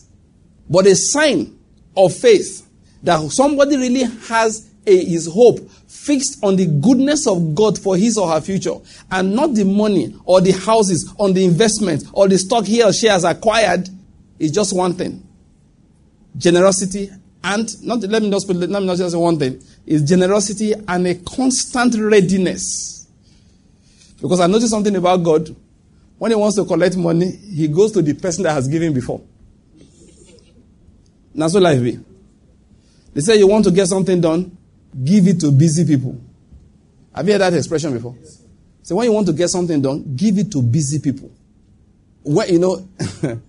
But 0.70 0.86
a 0.86 0.94
sign 0.94 1.58
of 1.96 2.14
faith 2.14 2.64
that 3.02 3.18
somebody 3.32 3.76
really 3.76 4.04
has 4.28 4.70
his 4.86 5.26
hope 5.32 5.58
fixed 5.88 6.42
on 6.42 6.56
the 6.56 6.66
goodness 6.66 7.26
of 7.26 7.54
God 7.54 7.78
for 7.78 7.96
his 7.96 8.18
or 8.18 8.28
her 8.28 8.40
future 8.40 8.74
and 9.10 9.34
not 9.34 9.54
the 9.54 9.64
money 9.64 10.14
or 10.24 10.40
the 10.40 10.52
houses 10.52 11.12
on 11.18 11.32
the 11.32 11.44
investment 11.44 12.04
or 12.12 12.28
the 12.28 12.38
stock 12.38 12.64
he 12.64 12.82
or 12.82 12.92
she 12.92 13.06
has 13.06 13.24
acquired 13.24 13.88
is 14.38 14.50
just 14.50 14.76
one 14.76 14.92
thing. 14.94 15.26
Generosity 16.36 17.10
and 17.42 17.84
not 17.84 18.00
let 18.00 18.22
me 18.22 18.30
just 18.30 18.46
put, 18.46 18.56
let 18.56 18.82
me 18.82 18.88
just 18.96 19.12
say 19.12 19.18
one 19.18 19.38
thing 19.38 19.62
is 19.86 20.02
generosity 20.02 20.72
and 20.72 21.06
a 21.06 21.14
constant 21.14 21.94
readiness. 21.96 23.06
Because 24.20 24.40
I 24.40 24.46
noticed 24.46 24.70
something 24.70 24.96
about 24.96 25.18
God. 25.18 25.54
When 26.16 26.30
he 26.30 26.36
wants 26.36 26.56
to 26.56 26.64
collect 26.64 26.96
money, 26.96 27.30
he 27.32 27.68
goes 27.68 27.92
to 27.92 28.00
the 28.00 28.14
person 28.14 28.44
that 28.44 28.52
has 28.52 28.66
given 28.68 28.94
before. 28.94 29.20
That's 31.34 31.52
what 31.52 31.64
life 31.64 31.82
be. 31.82 31.98
They 33.12 33.20
say 33.20 33.36
you 33.36 33.46
want 33.46 33.64
to 33.64 33.70
get 33.70 33.88
something 33.88 34.20
done, 34.20 34.56
give 35.02 35.26
it 35.26 35.40
to 35.40 35.50
busy 35.50 35.84
people. 35.84 36.20
Have 37.14 37.26
you 37.26 37.32
heard 37.32 37.40
that 37.40 37.54
expression 37.54 37.92
before? 37.92 38.16
So 38.82 38.96
when 38.96 39.06
you 39.06 39.12
want 39.12 39.26
to 39.28 39.32
get 39.32 39.48
something 39.48 39.80
done, 39.80 40.14
give 40.14 40.38
it 40.38 40.52
to 40.52 40.62
busy 40.62 40.98
people. 40.98 41.30
When, 42.22 42.48
you 42.48 42.58
know, 42.58 42.88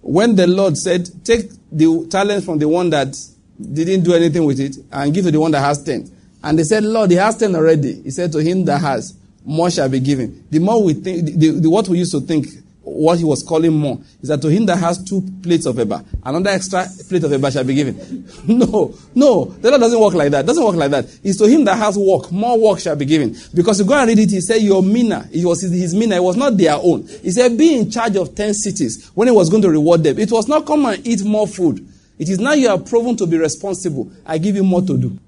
when 0.00 0.34
the 0.34 0.46
Lord 0.46 0.78
said, 0.78 1.08
take 1.24 1.50
the 1.70 2.06
talent 2.10 2.44
from 2.44 2.58
the 2.58 2.68
one 2.68 2.90
that 2.90 3.16
didn't 3.60 4.02
do 4.02 4.14
anything 4.14 4.44
with 4.44 4.58
it 4.58 4.76
and 4.90 5.12
give 5.12 5.24
to 5.24 5.30
the 5.30 5.40
one 5.40 5.50
that 5.50 5.60
has 5.60 5.82
ten. 5.82 6.10
And 6.42 6.58
they 6.58 6.64
said, 6.64 6.82
Lord, 6.84 7.10
he 7.10 7.16
has 7.16 7.36
ten 7.36 7.54
already. 7.54 8.00
He 8.02 8.10
said 8.10 8.32
to 8.32 8.38
him 8.38 8.64
that 8.64 8.80
has, 8.80 9.14
more 9.44 9.70
shall 9.70 9.88
be 9.88 10.00
given. 10.00 10.46
The 10.50 10.58
more 10.58 10.82
we 10.82 10.94
think, 10.94 11.26
the, 11.26 11.32
the, 11.32 11.50
the, 11.60 11.70
what 11.70 11.88
we 11.88 11.98
used 11.98 12.12
to 12.12 12.20
think 12.20 12.46
what 12.90 13.18
he 13.18 13.24
was 13.24 13.42
calling 13.42 13.72
more 13.72 13.98
is 14.20 14.28
that 14.28 14.42
to 14.42 14.48
him 14.48 14.66
that 14.66 14.76
has 14.76 15.02
two 15.02 15.22
plates 15.42 15.66
of 15.66 15.76
eba, 15.76 16.04
another 16.24 16.50
extra 16.50 16.86
plate 17.08 17.24
of 17.24 17.30
eba 17.30 17.52
shall 17.52 17.64
be 17.64 17.74
given. 17.74 18.28
no, 18.46 18.94
no, 19.14 19.32
Lord 19.62 19.80
doesn't 19.80 20.00
work 20.00 20.14
like 20.14 20.30
that. 20.32 20.44
Doesn't 20.44 20.64
work 20.64 20.76
like 20.76 20.90
that. 20.90 21.04
It's 21.22 21.38
to 21.38 21.46
him 21.46 21.64
that 21.64 21.76
has 21.76 21.96
work, 21.96 22.30
more 22.32 22.58
work 22.58 22.80
shall 22.80 22.96
be 22.96 23.04
given. 23.04 23.36
Because 23.54 23.78
you 23.80 23.86
go 23.86 23.94
and 23.94 24.08
read 24.08 24.18
it, 24.18 24.30
he 24.30 24.40
said, 24.40 24.60
Your 24.60 24.82
mina, 24.82 25.28
it 25.32 25.44
was 25.44 25.62
his 25.62 25.94
mina, 25.94 26.16
it 26.16 26.22
was 26.22 26.36
not 26.36 26.56
their 26.56 26.74
own. 26.74 27.06
He 27.06 27.30
said, 27.30 27.56
Be 27.56 27.76
in 27.76 27.90
charge 27.90 28.16
of 28.16 28.34
ten 28.34 28.52
cities 28.54 29.10
when 29.14 29.28
he 29.28 29.32
was 29.32 29.48
going 29.48 29.62
to 29.62 29.70
reward 29.70 30.02
them. 30.02 30.18
It 30.18 30.32
was 30.32 30.48
not 30.48 30.66
come 30.66 30.86
and 30.86 31.06
eat 31.06 31.24
more 31.24 31.46
food. 31.46 31.86
It 32.18 32.28
is 32.28 32.38
now 32.38 32.52
you 32.52 32.68
are 32.68 32.78
proven 32.78 33.16
to 33.16 33.26
be 33.26 33.38
responsible. 33.38 34.10
I 34.26 34.38
give 34.38 34.56
you 34.56 34.64
more 34.64 34.82
to 34.82 34.98
do. 34.98 35.18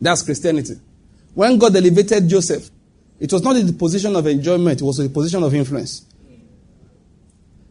That's 0.00 0.22
Christianity. 0.22 0.74
When 1.34 1.58
God 1.58 1.74
elevated 1.74 2.28
Joseph, 2.28 2.70
it 3.18 3.32
was 3.32 3.42
not 3.42 3.56
in 3.56 3.66
the 3.66 3.72
position 3.72 4.14
of 4.14 4.26
enjoyment, 4.26 4.80
it 4.80 4.84
was 4.84 4.98
in 4.98 5.08
the 5.08 5.12
position 5.12 5.42
of 5.42 5.54
influence. 5.54 6.04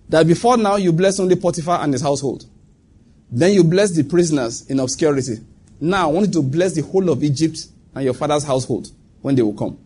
That 0.10 0.28
before 0.28 0.58
now 0.58 0.76
you 0.76 0.92
bless 0.92 1.20
only 1.20 1.36
Potiphar 1.36 1.82
and 1.82 1.94
his 1.94 2.02
household. 2.02 2.46
Then 3.32 3.54
you 3.54 3.64
bless 3.64 3.92
the 3.92 4.04
prisoners 4.04 4.70
in 4.70 4.80
obscurity. 4.80 5.38
Now 5.80 6.10
I 6.10 6.12
want 6.12 6.28
you 6.28 6.34
to 6.34 6.42
bless 6.42 6.74
the 6.74 6.84
whole 6.84 7.10
of 7.10 7.24
Egypt 7.24 7.68
and 7.94 8.06
your 8.06 8.14
father's 8.14 8.44
household 8.44 8.92
when 9.22 9.36
they 9.36 9.42
will 9.42 9.54
come. 9.54 9.78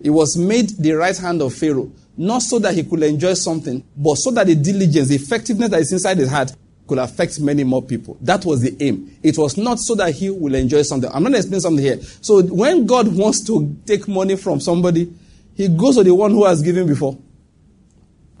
It 0.00 0.10
was 0.10 0.36
made 0.36 0.70
the 0.70 0.92
right 0.92 1.16
hand 1.16 1.42
of 1.42 1.54
Pharaoh, 1.54 1.92
not 2.16 2.42
so 2.42 2.58
that 2.58 2.74
he 2.74 2.82
could 2.82 3.02
enjoy 3.02 3.34
something, 3.34 3.84
but 3.96 4.16
so 4.16 4.30
that 4.32 4.46
the 4.46 4.54
diligence, 4.54 5.08
the 5.08 5.14
effectiveness 5.14 5.70
that 5.70 5.80
is 5.80 5.92
inside 5.92 6.18
his 6.18 6.30
heart 6.30 6.52
could 6.88 6.98
affect 6.98 7.40
many 7.40 7.62
more 7.62 7.82
people. 7.82 8.16
That 8.20 8.44
was 8.44 8.62
the 8.62 8.76
aim. 8.80 9.16
It 9.22 9.38
was 9.38 9.56
not 9.56 9.78
so 9.78 9.94
that 9.94 10.14
he 10.14 10.30
will 10.30 10.54
enjoy 10.54 10.82
something. 10.82 11.08
I'm 11.08 11.22
not 11.22 11.30
going 11.30 11.32
to 11.34 11.38
explain 11.38 11.60
something 11.60 11.84
here. 11.84 12.00
So 12.20 12.42
when 12.42 12.86
God 12.86 13.08
wants 13.08 13.46
to 13.46 13.76
take 13.86 14.08
money 14.08 14.36
from 14.36 14.60
somebody, 14.60 15.12
he 15.54 15.68
goes 15.68 15.96
to 15.96 16.02
the 16.02 16.14
one 16.14 16.32
who 16.32 16.44
has 16.44 16.62
given 16.62 16.86
before. 16.86 17.16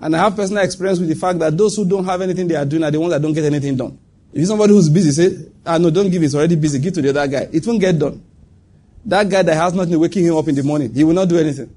And 0.02 0.16
I 0.16 0.18
have 0.18 0.34
personal 0.34 0.64
experience 0.64 0.98
with 0.98 1.08
the 1.08 1.14
fact 1.14 1.38
that 1.38 1.56
those 1.56 1.76
who 1.76 1.84
don't 1.88 2.04
have 2.04 2.20
anything 2.20 2.48
they 2.48 2.56
are 2.56 2.64
doing 2.64 2.82
are 2.82 2.90
the 2.90 2.98
ones 2.98 3.12
that 3.12 3.22
don't 3.22 3.32
get 3.32 3.44
anything 3.44 3.76
done. 3.76 3.96
If 4.32 4.40
you 4.40 4.46
somebody 4.46 4.72
who's 4.72 4.88
busy, 4.88 5.12
say, 5.12 5.46
ah, 5.64 5.78
no, 5.78 5.90
don't 5.90 6.10
give, 6.10 6.20
it's 6.24 6.34
already 6.34 6.56
busy. 6.56 6.80
Give 6.80 6.92
to 6.94 7.02
the 7.02 7.10
other 7.10 7.28
guy. 7.28 7.48
It 7.52 7.64
won't 7.64 7.80
get 7.80 7.96
done. 7.96 8.20
That 9.04 9.28
guy 9.28 9.42
that 9.42 9.54
has 9.54 9.74
nothing 9.74 9.98
waking 10.00 10.24
him 10.24 10.36
up 10.36 10.48
in 10.48 10.56
the 10.56 10.64
morning, 10.64 10.92
he 10.92 11.04
will 11.04 11.14
not 11.14 11.28
do 11.28 11.38
anything. 11.38 11.72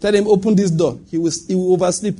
Tell 0.00 0.14
him, 0.14 0.26
open 0.28 0.54
this 0.54 0.70
door. 0.70 0.98
He 1.10 1.18
will, 1.18 1.32
he 1.46 1.54
will 1.54 1.74
oversleep. 1.74 2.16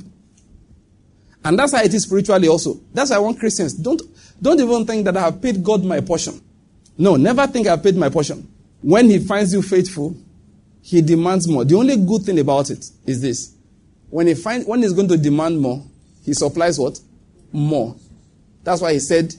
And 1.43 1.57
that's 1.57 1.71
how 1.71 1.81
it 1.81 1.93
is 1.95 2.03
spiritually 2.03 2.47
also. 2.47 2.79
That's 2.93 3.09
why 3.09 3.15
I 3.15 3.19
want 3.19 3.39
Christians. 3.39 3.73
Don't, 3.73 4.01
don't 4.39 4.59
even 4.59 4.85
think 4.85 5.05
that 5.05 5.17
I 5.17 5.21
have 5.21 5.41
paid 5.41 5.63
God 5.63 5.83
my 5.83 6.01
portion. 6.01 6.39
No, 6.95 7.15
never 7.15 7.47
think 7.47 7.65
I 7.65 7.71
have 7.71 7.81
paid 7.81 7.95
my 7.95 8.09
portion. 8.09 8.47
When 8.81 9.09
he 9.09 9.17
finds 9.17 9.51
you 9.53 9.63
faithful, 9.63 10.15
he 10.83 11.01
demands 11.01 11.47
more. 11.47 11.65
The 11.65 11.75
only 11.75 11.97
good 11.97 12.21
thing 12.21 12.37
about 12.39 12.69
it 12.69 12.85
is 13.05 13.21
this. 13.21 13.55
When 14.09 14.27
he 14.27 14.33
find, 14.33 14.65
when 14.65 14.81
he's 14.81 14.93
going 14.93 15.07
to 15.09 15.17
demand 15.17 15.59
more, 15.59 15.83
he 16.23 16.33
supplies 16.33 16.79
what? 16.79 16.99
More. 17.51 17.95
That's 18.63 18.81
why 18.81 18.93
he 18.93 18.99
said, 18.99 19.33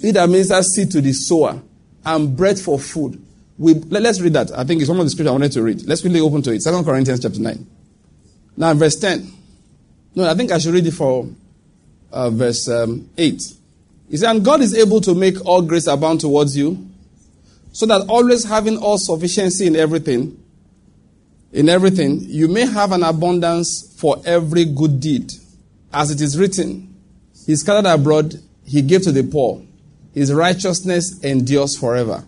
He 0.00 0.10
that 0.12 0.28
ministers 0.28 0.74
seed 0.74 0.90
to 0.92 1.00
the 1.00 1.12
sower 1.12 1.60
and 2.04 2.36
bread 2.36 2.58
for 2.58 2.78
food. 2.78 3.22
We, 3.58 3.74
let, 3.74 4.04
us 4.06 4.20
read 4.20 4.32
that. 4.32 4.50
I 4.56 4.64
think 4.64 4.80
it's 4.80 4.90
one 4.90 4.98
of 4.98 5.06
the 5.06 5.10
scriptures 5.10 5.28
I 5.28 5.32
wanted 5.32 5.52
to 5.52 5.62
read. 5.62 5.82
Let's 5.86 6.04
really 6.04 6.20
open 6.20 6.42
to 6.42 6.52
it. 6.52 6.62
Second 6.62 6.84
Corinthians 6.84 7.20
chapter 7.20 7.40
9. 7.40 7.66
Now, 8.56 8.74
verse 8.74 8.96
10. 8.96 9.32
No, 10.14 10.28
I 10.28 10.34
think 10.34 10.50
I 10.50 10.58
should 10.58 10.74
read 10.74 10.86
it 10.86 10.92
for 10.92 11.28
uh, 12.10 12.30
verse 12.30 12.68
um, 12.68 13.08
8. 13.16 13.42
He 14.10 14.16
said, 14.16 14.30
And 14.30 14.44
God 14.44 14.60
is 14.60 14.74
able 14.76 15.00
to 15.02 15.14
make 15.14 15.44
all 15.46 15.62
grace 15.62 15.86
abound 15.86 16.20
towards 16.20 16.56
you, 16.56 16.88
so 17.72 17.86
that 17.86 18.08
always 18.08 18.44
having 18.44 18.76
all 18.78 18.98
sufficiency 18.98 19.66
in 19.66 19.76
everything, 19.76 20.41
in 21.52 21.68
everything, 21.68 22.20
you 22.22 22.48
may 22.48 22.66
have 22.66 22.92
an 22.92 23.02
abundance 23.02 23.94
for 23.98 24.16
every 24.24 24.64
good 24.64 25.00
deed. 25.00 25.30
As 25.92 26.10
it 26.10 26.20
is 26.20 26.38
written, 26.38 26.94
He 27.46 27.56
scattered 27.56 27.88
abroad, 27.88 28.34
He 28.64 28.82
gave 28.82 29.02
to 29.02 29.12
the 29.12 29.22
poor. 29.22 29.62
His 30.14 30.32
righteousness 30.32 31.22
endures 31.22 31.76
forever. 31.76 32.24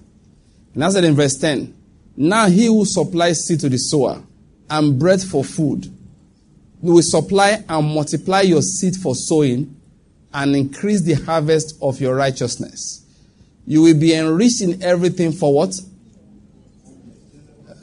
And 0.75 0.85
as 0.85 0.95
said 0.95 1.05
in 1.05 1.15
verse 1.15 1.37
10, 1.37 1.75
Now 2.17 2.49
he 2.49 2.67
who 2.67 2.85
supplies 2.85 3.47
seed 3.47 3.61
to 3.61 3.69
the 3.69 3.79
sower 3.79 4.23
and 4.69 4.99
bread 4.99 5.23
for 5.23 5.45
food 5.45 5.91
will 6.81 7.03
supply 7.03 7.63
and 7.69 7.95
multiply 7.95 8.43
your 8.43 8.63
seed 8.63 8.97
for 8.97 9.15
sowing 9.15 9.75
and 10.33 10.57
increase 10.57 11.03
the 11.03 11.15
harvest 11.15 11.77
of 11.81 12.01
your 12.01 12.15
righteousness. 12.15 13.05
You 13.67 13.83
will 13.83 13.99
be 13.99 14.15
enriched 14.15 14.61
in 14.61 14.83
everything 14.83 15.33
for 15.33 15.55
what? 15.55 15.81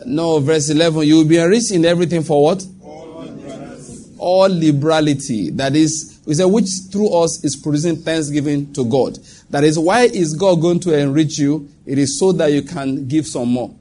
No, 0.05 0.39
verse 0.39 0.69
11. 0.69 1.07
You 1.07 1.17
will 1.17 1.25
be 1.25 1.37
enriched 1.37 1.71
in 1.71 1.85
everything 1.85 2.23
for 2.23 2.43
what? 2.43 2.65
All 2.81 3.19
liberality. 3.19 4.15
All 4.17 4.49
liberality. 4.49 5.49
That 5.51 5.75
is, 5.75 6.19
we 6.25 6.33
say, 6.33 6.45
which 6.45 6.69
through 6.91 7.13
us 7.13 7.43
is 7.43 7.55
producing 7.55 7.97
thanksgiving 7.97 8.73
to 8.73 8.85
God. 8.85 9.17
That 9.49 9.63
is 9.63 9.77
why 9.77 10.03
is 10.03 10.33
God 10.33 10.61
going 10.61 10.79
to 10.81 10.97
enrich 10.97 11.37
you? 11.37 11.69
It 11.85 11.97
is 11.97 12.19
so 12.19 12.31
that 12.33 12.51
you 12.51 12.61
can 12.61 13.07
give 13.07 13.27
some 13.27 13.49
more. 13.49 13.73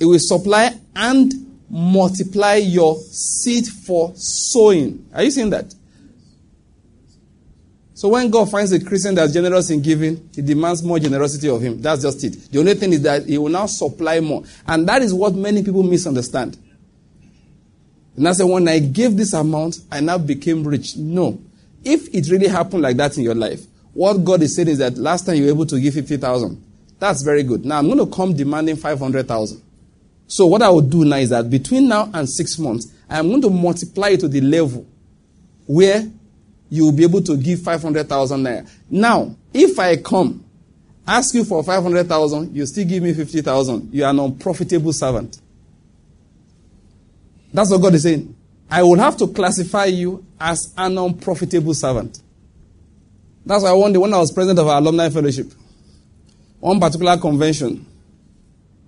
It 0.00 0.06
will 0.06 0.18
supply 0.18 0.74
and 0.96 1.32
multiply 1.68 2.56
your 2.56 2.96
seed 2.96 3.66
for 3.66 4.12
sowing. 4.14 5.06
Are 5.14 5.22
you 5.22 5.30
seeing 5.30 5.50
that? 5.50 5.74
So 8.02 8.08
when 8.08 8.30
God 8.30 8.50
finds 8.50 8.72
a 8.72 8.84
Christian 8.84 9.14
that's 9.14 9.32
generous 9.32 9.70
in 9.70 9.80
giving, 9.80 10.28
he 10.34 10.42
demands 10.42 10.82
more 10.82 10.98
generosity 10.98 11.48
of 11.48 11.60
him. 11.60 11.80
That's 11.80 12.02
just 12.02 12.24
it. 12.24 12.50
The 12.50 12.58
only 12.58 12.74
thing 12.74 12.92
is 12.92 13.02
that 13.02 13.26
he 13.26 13.38
will 13.38 13.48
now 13.48 13.66
supply 13.66 14.18
more. 14.18 14.42
And 14.66 14.88
that 14.88 15.02
is 15.02 15.14
what 15.14 15.36
many 15.36 15.62
people 15.62 15.84
misunderstand. 15.84 16.58
And 18.16 18.26
I 18.26 18.32
said, 18.32 18.46
when 18.46 18.66
I 18.66 18.80
gave 18.80 19.16
this 19.16 19.32
amount, 19.34 19.78
I 19.88 20.00
now 20.00 20.18
became 20.18 20.64
rich. 20.64 20.96
No. 20.96 21.40
If 21.84 22.12
it 22.12 22.28
really 22.28 22.48
happened 22.48 22.82
like 22.82 22.96
that 22.96 23.16
in 23.18 23.22
your 23.22 23.36
life, 23.36 23.60
what 23.92 24.14
God 24.24 24.42
is 24.42 24.56
saying 24.56 24.66
is 24.66 24.78
that 24.78 24.98
last 24.98 25.24
time 25.24 25.36
you 25.36 25.44
were 25.44 25.50
able 25.50 25.66
to 25.66 25.78
give 25.78 25.94
50,000. 25.94 26.60
That's 26.98 27.22
very 27.22 27.44
good. 27.44 27.64
Now 27.64 27.78
I'm 27.78 27.86
going 27.86 27.98
to 27.98 28.06
come 28.06 28.34
demanding 28.34 28.78
500,000. 28.78 29.62
So 30.26 30.46
what 30.46 30.60
I 30.62 30.70
will 30.70 30.80
do 30.80 31.04
now 31.04 31.18
is 31.18 31.30
that 31.30 31.48
between 31.48 31.86
now 31.86 32.10
and 32.12 32.28
six 32.28 32.58
months, 32.58 32.92
I 33.08 33.20
am 33.20 33.28
going 33.28 33.42
to 33.42 33.50
multiply 33.50 34.08
it 34.08 34.20
to 34.20 34.28
the 34.28 34.40
level 34.40 34.88
where 35.66 36.10
you 36.72 36.84
will 36.86 36.92
be 36.92 37.02
able 37.02 37.20
to 37.20 37.36
give 37.36 37.60
500,000 37.60 38.42
naira. 38.42 38.66
Now, 38.88 39.36
if 39.52 39.78
I 39.78 39.96
come, 39.96 40.42
ask 41.06 41.34
you 41.34 41.44
for 41.44 41.62
500,000, 41.62 42.56
you 42.56 42.64
still 42.64 42.86
give 42.88 43.02
me 43.02 43.12
50,000, 43.12 43.92
you 43.92 44.02
are 44.04 44.10
an 44.10 44.18
unprofitable 44.18 44.94
servant. 44.94 45.38
That's 47.52 47.70
what 47.70 47.82
God 47.82 47.92
is 47.92 48.04
saying. 48.04 48.34
I 48.70 48.82
will 48.84 48.98
have 48.98 49.18
to 49.18 49.26
classify 49.26 49.84
you 49.84 50.24
as 50.40 50.72
an 50.78 50.96
unprofitable 50.96 51.74
servant. 51.74 52.22
That's 53.44 53.64
why 53.64 53.72
one 53.72 53.92
day 53.92 53.98
when 53.98 54.14
I 54.14 54.18
was 54.18 54.32
president 54.32 54.58
of 54.58 54.66
our 54.66 54.78
alumni 54.78 55.10
fellowship, 55.10 55.52
one 56.58 56.80
particular 56.80 57.18
convention, 57.18 57.84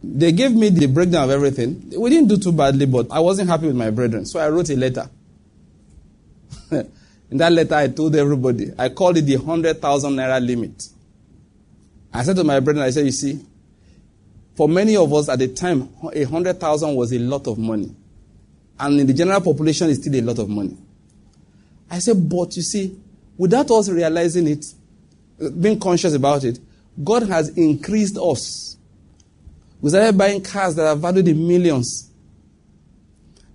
they 0.02 0.32
gave 0.32 0.52
me 0.52 0.70
the 0.70 0.86
breakdown 0.86 1.24
of 1.24 1.30
everything. 1.30 1.92
We 1.98 2.08
didn't 2.08 2.28
do 2.28 2.38
too 2.38 2.52
badly, 2.52 2.86
but 2.86 3.08
I 3.10 3.20
wasn't 3.20 3.50
happy 3.50 3.66
with 3.66 3.76
my 3.76 3.90
brethren. 3.90 4.24
So 4.24 4.40
I 4.40 4.48
wrote 4.48 4.70
a 4.70 4.76
letter. 4.76 5.10
In 7.34 7.38
that 7.38 7.50
letter, 7.50 7.74
I 7.74 7.88
told 7.88 8.14
everybody, 8.14 8.70
I 8.78 8.90
called 8.90 9.16
it 9.16 9.22
the 9.22 9.36
100,000 9.38 10.12
naira 10.12 10.40
limit. 10.40 10.88
I 12.12 12.22
said 12.22 12.36
to 12.36 12.44
my 12.44 12.60
brethren, 12.60 12.86
I 12.86 12.90
said, 12.90 13.06
you 13.06 13.10
see, 13.10 13.40
for 14.54 14.68
many 14.68 14.94
of 14.94 15.12
us 15.12 15.28
at 15.28 15.40
the 15.40 15.48
time, 15.48 15.88
a 16.12 16.24
100,000 16.24 16.94
was 16.94 17.12
a 17.12 17.18
lot 17.18 17.48
of 17.48 17.58
money. 17.58 17.92
And 18.78 19.00
in 19.00 19.08
the 19.08 19.12
general 19.12 19.40
population, 19.40 19.90
it's 19.90 20.00
still 20.00 20.14
a 20.14 20.22
lot 20.22 20.38
of 20.38 20.48
money. 20.48 20.76
I 21.90 21.98
said, 21.98 22.28
but 22.28 22.54
you 22.54 22.62
see, 22.62 22.96
without 23.36 23.68
us 23.68 23.88
realizing 23.88 24.46
it, 24.46 24.64
being 25.60 25.80
conscious 25.80 26.14
about 26.14 26.44
it, 26.44 26.60
God 27.02 27.24
has 27.24 27.48
increased 27.58 28.16
us. 28.16 28.76
We 29.80 29.90
started 29.90 30.16
buying 30.16 30.40
cars 30.40 30.76
that 30.76 30.86
are 30.86 30.94
valued 30.94 31.26
in 31.26 31.48
millions. 31.48 32.12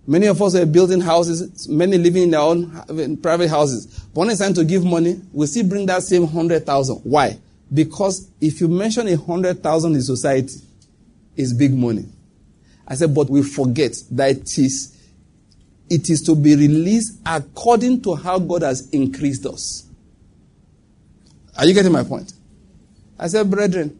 Many 0.09 0.25
of 0.25 0.41
us 0.41 0.55
are 0.55 0.65
building 0.65 1.01
houses, 1.01 1.69
many 1.69 1.99
living 1.99 2.23
in 2.23 2.31
their 2.31 2.39
own 2.39 3.17
private 3.21 3.47
houses. 3.47 3.85
But 4.11 4.21
when 4.21 4.29
it's 4.31 4.39
time 4.39 4.55
to 4.55 4.65
give 4.65 4.83
money, 4.83 5.21
we 5.31 5.45
still 5.45 5.67
bring 5.67 5.85
that 5.85 6.01
same 6.01 6.23
100,000. 6.23 7.01
Why? 7.03 7.37
Because 7.71 8.27
if 8.41 8.59
you 8.59 8.67
mention 8.69 9.07
a 9.07 9.15
100,000 9.15 9.93
in 9.93 10.01
society, 10.01 10.61
it's 11.35 11.53
big 11.53 11.75
money. 11.75 12.07
I 12.87 12.95
said, 12.95 13.13
but 13.13 13.29
we 13.29 13.43
forget 13.43 14.01
that 14.09 14.31
it 14.31 14.57
is, 14.57 14.97
it 15.91 16.09
is 16.09 16.23
to 16.23 16.35
be 16.35 16.55
released 16.55 17.19
according 17.23 18.01
to 18.01 18.15
how 18.15 18.39
God 18.39 18.63
has 18.63 18.89
increased 18.89 19.45
us. 19.45 19.87
Are 21.55 21.67
you 21.67 21.75
getting 21.75 21.91
my 21.91 22.03
point? 22.03 22.33
I 23.19 23.27
said, 23.27 23.47
brethren, 23.47 23.99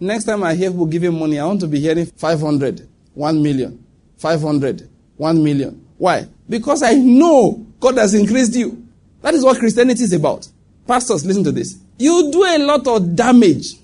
next 0.00 0.24
time 0.24 0.42
I 0.42 0.54
hear 0.54 0.70
people 0.70 0.86
giving 0.86 1.12
money, 1.18 1.38
I 1.38 1.44
want 1.44 1.60
to 1.60 1.66
be 1.66 1.80
hearing 1.80 2.06
500, 2.06 2.88
1 3.12 3.42
million, 3.42 3.84
500, 4.16 4.88
1 5.22 5.42
million. 5.42 5.86
Why? 5.98 6.26
Because 6.48 6.82
I 6.82 6.94
know 6.94 7.64
God 7.78 7.96
has 7.96 8.12
increased 8.12 8.56
you. 8.56 8.86
That 9.22 9.34
is 9.34 9.44
what 9.44 9.58
Christianity 9.58 10.02
is 10.02 10.12
about. 10.12 10.48
Pastors, 10.84 11.24
listen 11.24 11.44
to 11.44 11.52
this. 11.52 11.78
You 11.96 12.30
do 12.32 12.44
a 12.44 12.58
lot 12.58 12.84
of 12.88 13.14
damage 13.14 13.74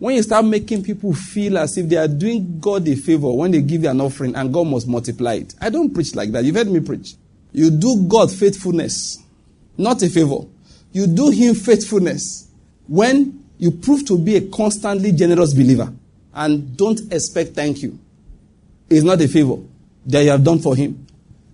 when 0.00 0.16
you 0.16 0.22
start 0.24 0.44
making 0.44 0.82
people 0.82 1.14
feel 1.14 1.58
as 1.58 1.78
if 1.78 1.88
they 1.88 1.96
are 1.96 2.08
doing 2.08 2.58
God 2.58 2.88
a 2.88 2.96
favor 2.96 3.32
when 3.32 3.52
they 3.52 3.62
give 3.62 3.84
you 3.84 3.88
an 3.88 4.00
offering 4.00 4.34
and 4.34 4.52
God 4.52 4.66
must 4.66 4.88
multiply 4.88 5.34
it. 5.34 5.54
I 5.60 5.70
don't 5.70 5.94
preach 5.94 6.16
like 6.16 6.32
that. 6.32 6.42
You've 6.42 6.56
heard 6.56 6.68
me 6.68 6.80
preach. 6.80 7.14
You 7.52 7.70
do 7.70 8.04
God 8.08 8.32
faithfulness, 8.32 9.22
not 9.78 10.02
a 10.02 10.10
favor. 10.10 10.38
You 10.90 11.06
do 11.06 11.30
Him 11.30 11.54
faithfulness 11.54 12.48
when 12.88 13.44
you 13.58 13.70
prove 13.70 14.04
to 14.06 14.18
be 14.18 14.34
a 14.34 14.40
constantly 14.48 15.12
generous 15.12 15.54
believer 15.54 15.92
and 16.34 16.76
don't 16.76 17.00
expect 17.12 17.50
thank 17.50 17.80
you. 17.80 17.96
It's 18.90 19.04
not 19.04 19.20
a 19.20 19.28
favor 19.28 19.58
that 20.06 20.22
you 20.22 20.30
have 20.30 20.44
done 20.44 20.58
for 20.58 20.76
him. 20.76 21.06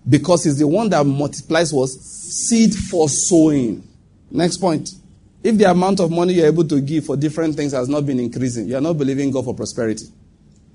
Because 0.08 0.44
he's 0.44 0.58
the 0.58 0.66
one 0.66 0.88
that 0.90 1.04
multiplies 1.04 1.72
was 1.72 2.00
seed 2.00 2.74
for 2.74 3.08
sowing. 3.08 3.86
Next 4.30 4.58
point. 4.58 4.90
If 5.42 5.56
the 5.56 5.70
amount 5.70 6.00
of 6.00 6.10
money 6.10 6.34
you're 6.34 6.46
able 6.46 6.66
to 6.68 6.80
give 6.80 7.06
for 7.06 7.16
different 7.16 7.56
things 7.56 7.72
has 7.72 7.88
not 7.88 8.04
been 8.04 8.20
increasing, 8.20 8.68
you 8.68 8.76
are 8.76 8.80
not 8.80 8.98
believing 8.98 9.30
God 9.30 9.44
for 9.44 9.54
prosperity. 9.54 10.04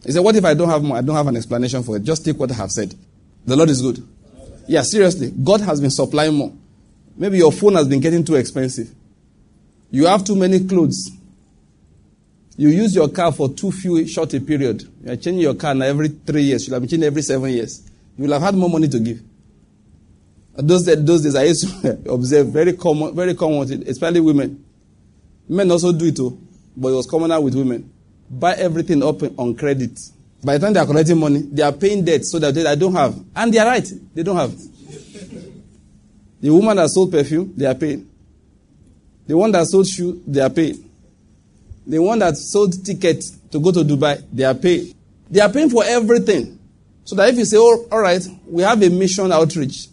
He 0.03 0.11
said, 0.11 0.21
What 0.23 0.35
if 0.35 0.45
I 0.45 0.53
don't 0.53 0.69
have 0.69 0.83
more? 0.83 0.97
I 0.97 1.01
don't 1.01 1.15
have 1.15 1.27
an 1.27 1.37
explanation 1.37 1.83
for 1.83 1.97
it. 1.97 2.03
Just 2.03 2.25
take 2.25 2.39
what 2.39 2.51
I 2.51 2.55
have 2.55 2.71
said. 2.71 2.93
The 3.45 3.55
Lord 3.55 3.69
is 3.69 3.81
good. 3.81 4.05
Yeah, 4.67 4.81
seriously. 4.81 5.31
God 5.31 5.61
has 5.61 5.79
been 5.79 5.91
supplying 5.91 6.33
more. 6.33 6.53
Maybe 7.15 7.37
your 7.37 7.51
phone 7.51 7.75
has 7.75 7.87
been 7.87 7.99
getting 7.99 8.23
too 8.23 8.35
expensive. 8.35 8.89
You 9.91 10.07
have 10.07 10.23
too 10.23 10.35
many 10.35 10.65
clothes. 10.65 11.11
You 12.57 12.69
use 12.69 12.95
your 12.95 13.09
car 13.09 13.31
for 13.31 13.49
too 13.53 13.71
few 13.71 14.07
short 14.07 14.33
a 14.33 14.39
period. 14.39 14.83
You 15.03 15.11
are 15.11 15.15
changing 15.15 15.39
your 15.39 15.55
car 15.55 15.75
now 15.75 15.85
every 15.85 16.07
three 16.07 16.43
years. 16.43 16.67
You 16.67 16.73
have 16.73 16.81
been 16.81 16.89
changing 16.89 17.07
every 17.07 17.21
seven 17.21 17.49
years. 17.51 17.81
You 18.17 18.25
will 18.25 18.33
have 18.33 18.41
had 18.41 18.55
more 18.55 18.69
money 18.69 18.87
to 18.87 18.99
give. 18.99 19.21
Those, 20.55 20.85
those 20.85 21.21
days 21.23 21.35
I 21.35 21.43
used 21.43 21.81
to 21.81 21.99
observe 22.09 22.47
very 22.47 22.73
common, 22.73 23.13
very 23.13 23.35
common, 23.35 23.83
especially 23.87 24.21
women. 24.21 24.63
Men 25.49 25.69
also 25.69 25.91
do 25.91 26.05
it 26.05 26.15
too, 26.15 26.39
but 26.77 26.89
it 26.89 26.95
was 26.95 27.07
commoner 27.07 27.39
with 27.41 27.55
women. 27.55 27.91
Buy 28.29 28.53
everything 28.53 29.03
up 29.03 29.21
on 29.37 29.53
credit. 29.55 29.99
By 30.43 30.57
the 30.57 30.65
time 30.65 30.73
they 30.73 30.79
are 30.79 30.85
collecting 30.85 31.19
money, 31.19 31.41
they 31.41 31.61
are 31.61 31.73
paying 31.73 32.05
debt 32.05 32.23
so 32.23 32.39
that 32.39 32.53
they, 32.53 32.75
don't 32.75 32.93
have. 32.93 33.19
And 33.35 33.53
they 33.53 33.59
are 33.59 33.67
right, 33.67 33.87
they 34.13 34.23
don't 34.23 34.37
have. 34.37 34.57
The 36.39 36.49
woman 36.53 36.77
that 36.77 36.89
sold 36.89 37.11
perfume, 37.11 37.53
they 37.55 37.65
are 37.65 37.75
paying. 37.75 38.09
The 39.27 39.35
one 39.35 39.51
that 39.51 39.65
sold 39.65 39.87
shoe, 39.87 40.21
they 40.25 40.41
are 40.41 40.49
paying. 40.49 40.84
The 41.87 41.99
one 41.99 42.19
that 42.19 42.37
sold 42.37 42.83
tickets 42.83 43.31
to 43.51 43.59
go 43.59 43.71
to 43.71 43.79
Dubai, 43.79 44.23
they 44.31 44.43
are 44.43 44.53
paying. 44.55 44.93
They 45.29 45.39
are 45.39 45.49
paying 45.49 45.69
for 45.69 45.83
everything. 45.85 46.59
So 47.03 47.15
that 47.15 47.29
if 47.29 47.37
you 47.37 47.45
say, 47.45 47.57
oh, 47.57 47.87
all 47.91 47.99
right, 47.99 48.25
we 48.47 48.63
have 48.63 48.81
a 48.81 48.89
mission 48.89 49.31
outreach, 49.31 49.87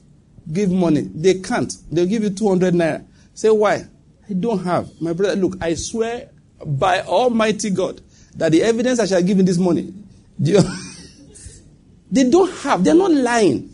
give 0.51 0.71
money. 0.71 1.03
They 1.03 1.35
can't. 1.41 1.73
They'll 1.91 2.07
give 2.07 2.23
you 2.23 2.31
200 2.31 2.73
naira. 2.75 3.05
Say, 3.35 3.51
why? 3.51 3.85
I 4.29 4.33
don't 4.33 4.63
have. 4.65 4.89
My 5.01 5.13
brother, 5.13 5.37
look, 5.37 5.57
I 5.61 5.75
swear 5.75 6.31
by 6.65 7.03
Almighty 7.03 7.71
God 7.71 8.01
that 8.37 8.53
the 8.53 8.63
evidence 8.63 8.99
I 8.99 9.07
shall 9.07 9.23
give 9.23 9.39
in 9.39 9.45
this 9.45 9.59
money, 9.59 9.93
they 10.39 12.29
don't 12.31 12.51
have. 12.61 12.83
They're 12.83 12.95
not 12.95 13.11
lying. 13.11 13.69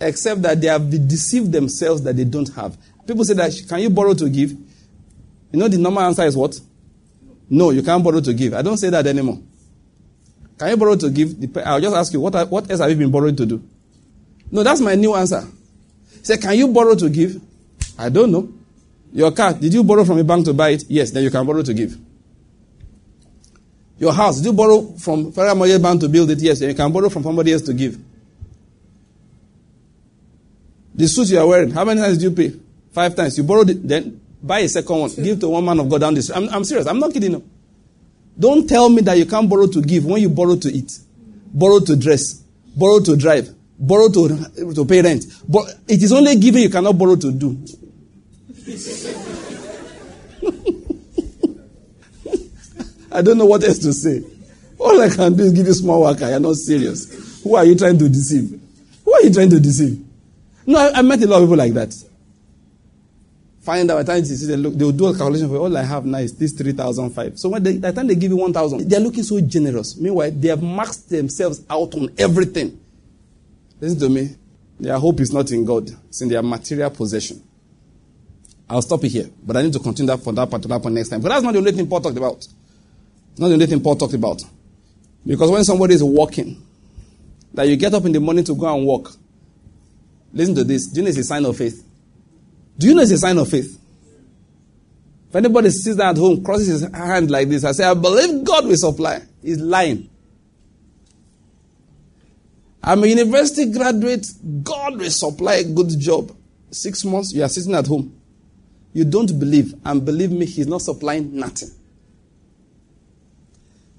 Except 0.00 0.42
that 0.42 0.60
they 0.60 0.66
have 0.68 0.90
deceived 1.08 1.52
themselves 1.52 2.02
that 2.02 2.16
they 2.16 2.24
don't 2.24 2.48
have. 2.54 2.76
People 3.06 3.24
say 3.24 3.34
that, 3.34 3.52
can 3.68 3.80
you 3.80 3.90
borrow 3.90 4.14
to 4.14 4.28
give? 4.28 4.50
You 4.50 5.58
know, 5.58 5.68
the 5.68 5.78
normal 5.78 6.02
answer 6.02 6.22
is 6.24 6.36
what? 6.36 6.58
No, 7.50 7.70
you 7.70 7.82
can't 7.82 8.02
borrow 8.02 8.20
to 8.20 8.32
give. 8.32 8.54
I 8.54 8.62
don't 8.62 8.76
say 8.76 8.90
that 8.90 9.06
anymore. 9.08 9.40
Can 10.56 10.70
you 10.70 10.76
borrow 10.76 10.94
to 10.94 11.10
give? 11.10 11.34
I'll 11.64 11.80
just 11.80 11.96
ask 11.96 12.12
you, 12.12 12.20
what, 12.20 12.48
what 12.48 12.70
else 12.70 12.80
have 12.80 12.90
you 12.90 12.96
been 12.96 13.10
borrowing 13.10 13.34
to 13.34 13.44
do? 13.44 13.62
No, 14.52 14.62
that's 14.62 14.80
my 14.80 14.94
new 14.94 15.14
answer. 15.14 15.46
Say, 16.22 16.36
can 16.36 16.56
you 16.56 16.68
borrow 16.68 16.94
to 16.94 17.10
give? 17.10 17.40
I 17.98 18.08
don't 18.08 18.30
know. 18.30 18.52
Your 19.12 19.32
car, 19.32 19.52
did 19.54 19.74
you 19.74 19.82
borrow 19.82 20.04
from 20.04 20.18
a 20.18 20.24
bank 20.24 20.44
to 20.44 20.54
buy 20.54 20.70
it? 20.70 20.84
Yes, 20.88 21.10
then 21.10 21.24
you 21.24 21.30
can 21.30 21.44
borrow 21.44 21.62
to 21.62 21.74
give. 21.74 21.98
Your 23.98 24.12
house, 24.12 24.36
did 24.36 24.46
you 24.46 24.52
borrow 24.52 24.82
from 24.98 25.32
Federal 25.32 25.56
Mortgage 25.56 25.82
Bank 25.82 26.00
to 26.02 26.08
build 26.08 26.30
it? 26.30 26.38
Yes, 26.38 26.60
then 26.60 26.68
you 26.68 26.74
can 26.74 26.92
borrow 26.92 27.08
from 27.08 27.22
somebody 27.22 27.52
else 27.52 27.62
to 27.62 27.74
give. 27.74 27.98
The 30.94 31.08
suit 31.08 31.30
you 31.30 31.38
are 31.38 31.46
wearing, 31.46 31.70
how 31.70 31.84
many 31.84 32.00
times 32.00 32.18
did 32.18 32.24
you 32.24 32.30
pay? 32.30 32.56
Five 32.92 33.16
times. 33.16 33.36
You 33.36 33.44
borrowed 33.44 33.70
it, 33.70 33.86
then 33.86 34.19
Buy 34.42 34.60
a 34.60 34.68
second 34.68 34.98
one. 34.98 35.10
Give 35.14 35.38
to 35.40 35.48
one 35.48 35.64
man 35.64 35.80
of 35.80 35.88
God 35.88 36.00
down 36.00 36.14
the 36.14 36.22
street. 36.22 36.36
I'm, 36.36 36.48
I'm 36.48 36.64
serious. 36.64 36.86
I'm 36.86 36.98
not 36.98 37.12
kidding. 37.12 37.42
Don't 38.38 38.66
tell 38.68 38.88
me 38.88 39.02
that 39.02 39.18
you 39.18 39.26
can't 39.26 39.48
borrow 39.48 39.66
to 39.66 39.82
give 39.82 40.04
when 40.06 40.22
you 40.22 40.30
borrow 40.30 40.56
to 40.56 40.68
eat, 40.72 40.98
borrow 41.52 41.78
to 41.80 41.94
dress, 41.96 42.34
borrow 42.74 43.00
to 43.00 43.16
drive, 43.16 43.50
borrow 43.78 44.08
to, 44.08 44.72
to 44.74 44.84
pay 44.86 45.02
rent. 45.02 45.24
But 45.46 45.74
it 45.86 46.02
is 46.02 46.10
only 46.12 46.36
giving 46.36 46.62
you 46.62 46.70
cannot 46.70 46.96
borrow 46.96 47.16
to 47.16 47.32
do. 47.32 47.58
I 53.12 53.22
don't 53.22 53.36
know 53.38 53.46
what 53.46 53.62
else 53.64 53.78
to 53.80 53.92
say. 53.92 54.22
All 54.78 54.98
I 55.00 55.10
can 55.10 55.34
do 55.36 55.42
is 55.44 55.52
give 55.52 55.66
you 55.66 55.74
small 55.74 56.00
work. 56.02 56.22
I 56.22 56.30
am 56.30 56.42
not 56.42 56.56
serious. 56.56 57.42
Who 57.42 57.56
are 57.56 57.64
you 57.64 57.74
trying 57.74 57.98
to 57.98 58.08
deceive? 58.08 58.58
Who 59.04 59.12
are 59.12 59.22
you 59.22 59.32
trying 59.34 59.50
to 59.50 59.60
deceive? 59.60 60.02
No, 60.64 60.78
I, 60.78 60.98
I 60.98 61.02
met 61.02 61.22
a 61.22 61.26
lot 61.26 61.42
of 61.42 61.48
people 61.48 61.56
like 61.56 61.74
that. 61.74 61.94
Find 63.70 63.88
out 63.88 63.98
by 63.98 64.02
the 64.02 64.12
time 64.12 64.18
you 64.18 64.24
see 64.24 64.56
look, 64.56 64.74
they'll 64.74 64.90
do 64.90 65.06
a 65.06 65.16
calculation 65.16 65.48
for 65.48 65.58
all 65.58 65.76
oh, 65.76 65.80
I 65.80 65.84
have 65.84 66.04
now 66.04 66.18
is 66.18 66.36
this 66.36 66.50
3,005. 66.54 67.38
So 67.38 67.50
when 67.50 67.62
they, 67.62 67.78
by 67.78 67.92
the 67.92 67.96
time 67.98 68.08
they 68.08 68.16
give 68.16 68.32
you 68.32 68.36
1,000, 68.36 68.90
they're 68.90 68.98
looking 68.98 69.22
so 69.22 69.40
generous. 69.40 69.96
Meanwhile, 69.96 70.32
they 70.32 70.48
have 70.48 70.58
maxed 70.58 71.06
themselves 71.06 71.64
out 71.70 71.94
on 71.94 72.10
everything. 72.18 72.80
Listen 73.80 74.00
to 74.00 74.08
me. 74.08 74.34
Their 74.80 74.98
hope 74.98 75.20
is 75.20 75.32
not 75.32 75.52
in 75.52 75.64
God, 75.64 75.88
it's 76.08 76.20
in 76.20 76.28
their 76.28 76.42
material 76.42 76.90
possession. 76.90 77.40
I'll 78.68 78.82
stop 78.82 79.04
it 79.04 79.10
here, 79.10 79.30
but 79.40 79.56
I 79.56 79.62
need 79.62 79.72
to 79.74 79.78
continue 79.78 80.08
that 80.16 80.18
for 80.24 80.32
that 80.32 80.50
particular 80.50 80.80
point 80.80 80.96
next 80.96 81.10
time. 81.10 81.20
But 81.20 81.28
that's 81.28 81.44
not 81.44 81.52
the 81.52 81.58
only 81.58 81.70
thing 81.70 81.86
Paul 81.86 82.00
talked 82.00 82.16
about. 82.16 82.38
It's 82.38 83.38
not 83.38 83.46
the 83.46 83.54
only 83.54 83.66
thing 83.66 83.80
Paul 83.80 83.94
talked 83.94 84.14
about. 84.14 84.42
Because 85.24 85.48
when 85.48 85.62
somebody 85.62 85.94
is 85.94 86.02
walking, 86.02 86.60
that 87.54 87.68
you 87.68 87.76
get 87.76 87.94
up 87.94 88.04
in 88.04 88.10
the 88.10 88.20
morning 88.20 88.42
to 88.46 88.54
go 88.56 88.74
and 88.74 88.84
walk, 88.84 89.12
listen 90.32 90.56
to 90.56 90.64
this. 90.64 90.88
Do 90.88 90.98
you 90.98 91.04
know 91.04 91.10
it's 91.10 91.18
a 91.18 91.22
sign 91.22 91.44
of 91.44 91.56
faith? 91.56 91.86
Do 92.78 92.86
you 92.86 92.94
know 92.94 93.02
it's 93.02 93.10
a 93.10 93.18
sign 93.18 93.38
of 93.38 93.48
faith? 93.48 93.78
If 95.28 95.36
anybody 95.36 95.70
sits 95.70 95.96
down 95.96 96.10
at 96.10 96.18
home, 96.18 96.42
crosses 96.42 96.80
his 96.80 96.92
hand 96.92 97.30
like 97.30 97.48
this, 97.48 97.64
I 97.64 97.72
say, 97.72 97.84
I 97.84 97.94
believe 97.94 98.42
God 98.44 98.66
will 98.66 98.76
supply. 98.76 99.22
He's 99.42 99.60
lying. 99.60 100.10
I'm 102.82 103.04
a 103.04 103.06
university 103.06 103.70
graduate. 103.70 104.26
God 104.64 104.98
will 104.98 105.10
supply 105.10 105.54
a 105.56 105.64
good 105.64 105.90
job. 105.98 106.36
Six 106.70 107.04
months, 107.04 107.32
you 107.32 107.42
are 107.42 107.48
sitting 107.48 107.74
at 107.74 107.86
home. 107.86 108.16
You 108.92 109.04
don't 109.04 109.38
believe, 109.38 109.74
and 109.84 110.04
believe 110.04 110.32
me, 110.32 110.46
He's 110.46 110.66
not 110.66 110.80
supplying 110.80 111.36
nothing. 111.36 111.70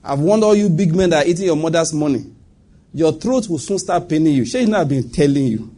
I've 0.03 0.19
warned 0.19 0.43
all 0.43 0.55
you 0.55 0.67
big 0.67 0.93
men 0.93 1.11
that 1.11 1.25
are 1.25 1.29
eating 1.29 1.45
your 1.45 1.55
mother's 1.55 1.93
money. 1.93 2.25
Your 2.93 3.13
throat 3.13 3.47
will 3.47 3.59
soon 3.59 3.79
start 3.79 4.09
paining 4.09 4.33
you. 4.33 4.43
You 4.43 4.67
know 4.67 4.79
I've 4.81 4.89
been 4.89 5.09
telling 5.09 5.45
you. 5.45 5.73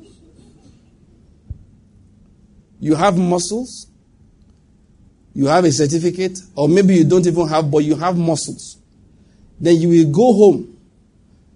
You 2.83 2.95
have 2.95 3.17
muscles. 3.17 3.87
You 5.33 5.45
have 5.45 5.63
a 5.63 5.71
certificate, 5.71 6.37
or 6.53 6.67
maybe 6.67 6.95
you 6.95 7.05
don't 7.05 7.25
even 7.25 7.47
have, 7.47 7.71
but 7.71 7.77
you 7.77 7.95
have 7.95 8.17
muscles. 8.17 8.77
Then 9.57 9.77
you 9.77 9.87
will 9.87 10.11
go 10.11 10.33
home. 10.33 10.77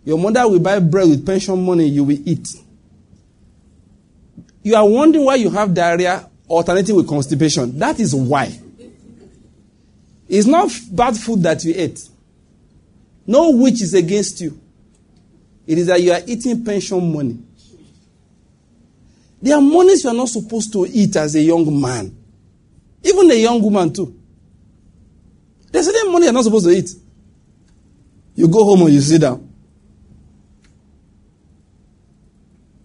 Your 0.06 0.18
mother 0.18 0.48
will 0.48 0.60
buy 0.60 0.80
bread 0.80 1.10
with 1.10 1.26
pension 1.26 1.62
money, 1.62 1.86
you 1.86 2.06
will 2.06 2.18
eat. 2.26 2.48
You 4.64 4.76
are 4.78 4.88
wondering 4.88 5.26
why 5.26 5.36
you 5.36 5.50
have 5.50 5.74
diarrhea 5.74 6.30
alternating 6.48 6.96
with 6.96 7.10
constipation. 7.10 7.78
That 7.78 8.00
is 8.00 8.16
why. 8.16 8.58
It's 10.30 10.48
not 10.48 10.72
bad 10.94 11.18
food 11.18 11.44
that 11.44 11.62
you 11.66 11.74
ate. 11.76 12.08
No 13.26 13.50
witch 13.50 13.82
is 13.82 13.94
against 13.94 14.40
you. 14.40 14.58
It 15.68 15.78
is 15.78 15.88
that 15.88 16.02
you 16.02 16.14
are 16.14 16.22
eating 16.26 16.64
pension 16.64 17.12
money. 17.14 17.38
There 19.42 19.56
are 19.56 19.62
monies 19.62 20.04
you 20.04 20.10
are 20.10 20.16
not 20.16 20.30
supposed 20.30 20.74
to 20.74 20.86
eat 20.88 21.16
as 21.16 21.36
a 21.36 21.42
young 21.42 21.80
man. 21.80 22.16
Even 23.04 23.30
a 23.32 23.36
young 23.36 23.62
woman, 23.62 23.94
too. 23.94 24.18
There's 25.72 25.86
certain 25.86 26.12
money 26.12 26.26
you're 26.26 26.34
not 26.34 26.44
supposed 26.44 26.66
to 26.66 26.72
eat. 26.72 26.90
You 28.36 28.48
go 28.48 28.64
home 28.64 28.82
and 28.84 28.94
you 28.94 29.02
sit 29.02 29.22
down. 29.22 29.48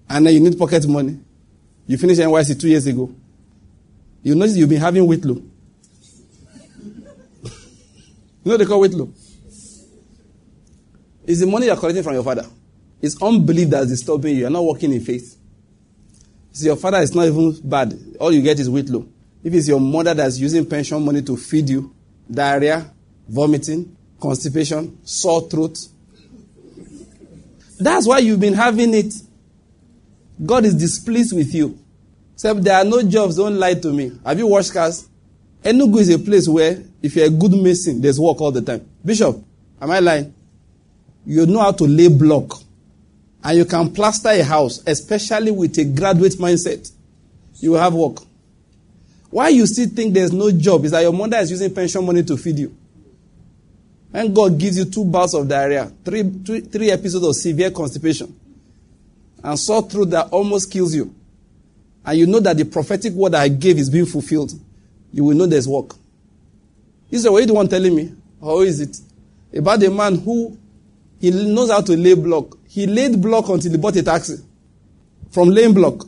And 0.09 0.26
then 0.26 0.34
you 0.34 0.40
need 0.40 0.59
pocket 0.59 0.86
money. 0.86 1.18
You 1.86 1.96
finished 1.96 2.20
NYSC 2.20 2.61
two 2.61 2.68
years 2.68 2.86
ago. 2.86 3.14
You 4.22 4.34
notice 4.34 4.57
you've 4.57 4.68
been 4.68 4.80
having 4.80 5.07
weight 5.07 5.24
low. 5.24 5.34
you 7.42 7.50
know 8.44 8.57
they 8.57 8.66
call 8.66 8.80
weight 8.80 8.92
low? 8.92 9.12
It's 11.26 11.40
the 11.40 11.46
money 11.46 11.66
you're 11.66 11.76
collecting 11.76 12.03
from 12.03 12.14
your 12.14 12.24
father. 12.24 12.46
It's 13.00 13.20
unbelief 13.22 13.70
that's 13.70 13.88
disturbing 13.88 14.34
you. 14.34 14.40
You're 14.42 14.50
not 14.50 14.64
working 14.64 14.92
in 14.92 15.00
faith. 15.00 15.38
See, 16.53 16.66
your 16.66 16.76
father 16.76 16.98
is 16.98 17.14
not 17.14 17.26
even 17.26 17.59
bad. 17.64 17.98
All 18.20 18.30
you 18.32 18.42
get 18.42 18.61
is 18.61 18.68
weight 18.68 18.88
low. 18.88 19.09
If 19.42 19.55
it's 19.55 19.68
your 19.68 19.80
mother 19.80 20.14
that's 20.14 20.38
using 20.38 20.66
pension 20.66 21.03
money 21.05 21.22
to 21.22 21.36
feed 21.36 21.68
you, 21.68 21.94
diarrhea, 22.30 22.90
vomiting, 23.28 23.96
constipation, 24.20 24.98
sore 25.05 25.48
throat, 25.48 25.78
that's 27.80 28.07
why 28.07 28.18
you've 28.18 28.38
been 28.38 28.55
having 28.55 28.94
it. 28.94 29.12
God 30.44 30.64
is 30.64 30.74
displeased 30.74 31.34
with 31.34 31.53
you. 31.55 31.78
Except 32.34 32.62
there 32.62 32.76
are 32.76 32.84
no 32.84 33.03
jobs, 33.03 33.36
don't 33.36 33.57
lie 33.59 33.74
to 33.74 33.92
me. 33.92 34.12
Have 34.24 34.38
you 34.38 34.46
washed 34.46 34.72
cars? 34.72 35.09
Enugu 35.62 36.00
is 36.00 36.11
a 36.11 36.18
place 36.18 36.48
where, 36.48 36.82
if 37.03 37.16
you're 37.16 37.26
a 37.26 37.30
good 37.30 37.53
mason, 37.53 38.00
there's 38.00 38.18
work 38.18 38.40
all 38.40 38.50
the 38.53 38.62
time. 38.62 38.86
Bishop, 39.05 39.36
am 39.80 39.90
I 39.90 40.00
lying? 40.00 40.34
You 41.24 41.46
know 41.46 41.61
how 41.61 41.72
to 41.72 41.84
lay 41.84 42.09
block. 42.09 42.61
And 43.45 43.59
you 43.59 43.64
can 43.64 43.93
plaster 43.93 44.28
a 44.28 44.43
house, 44.45 44.82
especially 44.86 45.51
with 45.51 45.76
a 45.78 45.84
graduate 45.84 46.34
mindset. 46.34 46.90
You 47.61 47.74
have 47.74 47.95
work. 47.95 48.18
Why 49.30 49.49
you 49.49 49.66
still 49.66 49.88
think 49.88 50.14
there's 50.14 50.32
no 50.32 50.51
job 50.51 50.84
is 50.84 50.90
that 50.90 51.01
your 51.01 51.12
mother 51.12 51.38
is 51.38 51.51
using 51.51 51.74
pension 51.74 52.05
money 52.05 52.22
to 52.22 52.36
feed 52.36 52.59
you. 52.59 52.76
And 54.12 54.34
God 54.34 54.59
gives 54.59 54.76
you 54.76 54.84
two 54.84 55.05
bouts 55.05 55.34
of 55.34 55.49
diarrhea, 55.49 55.90
three, 56.05 56.22
three, 56.22 56.61
three 56.61 56.90
episodes 56.90 57.26
of 57.26 57.34
severe 57.34 57.70
constipation, 57.70 58.38
and 59.43 59.59
sore 59.59 59.82
throat 59.88 60.11
that 60.11 60.28
almost 60.30 60.70
kills 60.70 60.95
you, 60.95 61.14
and 62.05 62.18
you 62.18 62.26
know 62.26 62.40
that 62.40 62.57
the 62.57 62.64
prophetic 62.64 63.12
word 63.12 63.34
I 63.34 63.49
gave 63.49 63.78
is 63.78 63.88
being 63.88 64.07
fulfilled, 64.07 64.53
you 65.12 65.24
will 65.24 65.36
know 65.36 65.47
there's 65.47 65.68
work. 65.68 65.95
Is 67.11 67.24
you 67.24 67.47
the 67.47 67.55
one 67.55 67.68
telling 67.68 67.95
me? 67.95 68.12
Or 68.40 68.64
is 68.64 68.80
it? 68.80 68.99
About 69.57 69.82
a 69.82 69.90
man 69.90 70.18
who 70.18 70.57
he 71.20 71.30
knows 71.30 71.70
how 71.70 71.82
to 71.82 71.97
lay 71.97 72.14
block. 72.14 72.57
He 72.72 72.86
laid 72.86 73.20
block 73.20 73.50
until 73.50 73.70
he 73.70 73.76
bought 73.76 73.96
a 73.96 74.02
taxi 74.02 74.36
from 75.30 75.50
laying 75.50 75.74
block. 75.74 76.06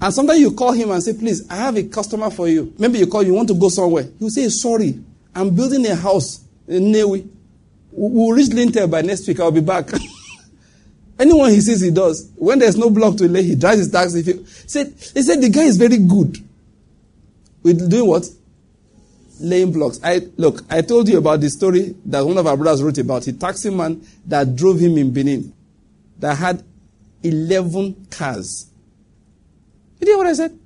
And 0.00 0.12
sometimes 0.12 0.40
you 0.40 0.52
call 0.52 0.72
him 0.72 0.90
and 0.90 1.02
say, 1.02 1.12
please, 1.12 1.46
I 1.50 1.56
have 1.56 1.76
a 1.76 1.82
customer 1.82 2.30
for 2.30 2.48
you. 2.48 2.72
Maybe 2.78 2.98
you 2.98 3.06
call, 3.06 3.22
you 3.22 3.34
want 3.34 3.48
to 3.48 3.54
go 3.54 3.68
somewhere. 3.68 4.04
He 4.04 4.24
will 4.24 4.30
say, 4.30 4.48
sorry, 4.48 4.98
I'm 5.34 5.54
building 5.54 5.84
a 5.86 5.94
house 5.94 6.42
in 6.66 6.84
Nnewi. 6.84 7.28
We'll 7.90 8.34
reach 8.34 8.48
Lintel 8.48 8.88
by 8.88 9.02
next 9.02 9.28
week. 9.28 9.38
I'll 9.38 9.50
be 9.50 9.60
back. 9.60 9.90
Anyone 11.18 11.50
he 11.50 11.60
sees, 11.60 11.82
he 11.82 11.90
does. 11.90 12.30
When 12.36 12.58
there's 12.58 12.78
no 12.78 12.88
block 12.88 13.18
to 13.18 13.28
lay, 13.28 13.42
he 13.42 13.54
drives 13.54 13.80
his 13.80 13.90
taxi. 13.90 14.22
He 14.22 14.44
said, 14.46 14.94
he 15.12 15.22
said 15.22 15.42
the 15.42 15.50
guy 15.50 15.64
is 15.64 15.76
very 15.76 15.98
good. 15.98 16.38
With 17.62 17.90
doing 17.90 18.08
what? 18.08 18.26
laying 19.40 19.72
blocks. 19.72 20.00
I 20.04 20.20
look, 20.36 20.62
I 20.70 20.82
told 20.82 21.08
you 21.08 21.18
about 21.18 21.40
the 21.40 21.50
story 21.50 21.96
that 22.06 22.24
one 22.24 22.38
of 22.38 22.46
our 22.46 22.56
brothers 22.56 22.80
wrote 22.82 22.98
about 22.98 23.26
a 23.26 23.32
taxi 23.32 23.70
man 23.70 24.00
that 24.26 24.54
drove 24.54 24.78
him 24.78 24.96
in 24.96 25.12
Benin 25.12 25.52
that 26.22 26.38
had 26.38 26.62
11 27.24 28.06
cars. 28.08 28.70
You 29.98 30.06
hear 30.06 30.16
what 30.16 30.28
I 30.28 30.32
said? 30.34 30.56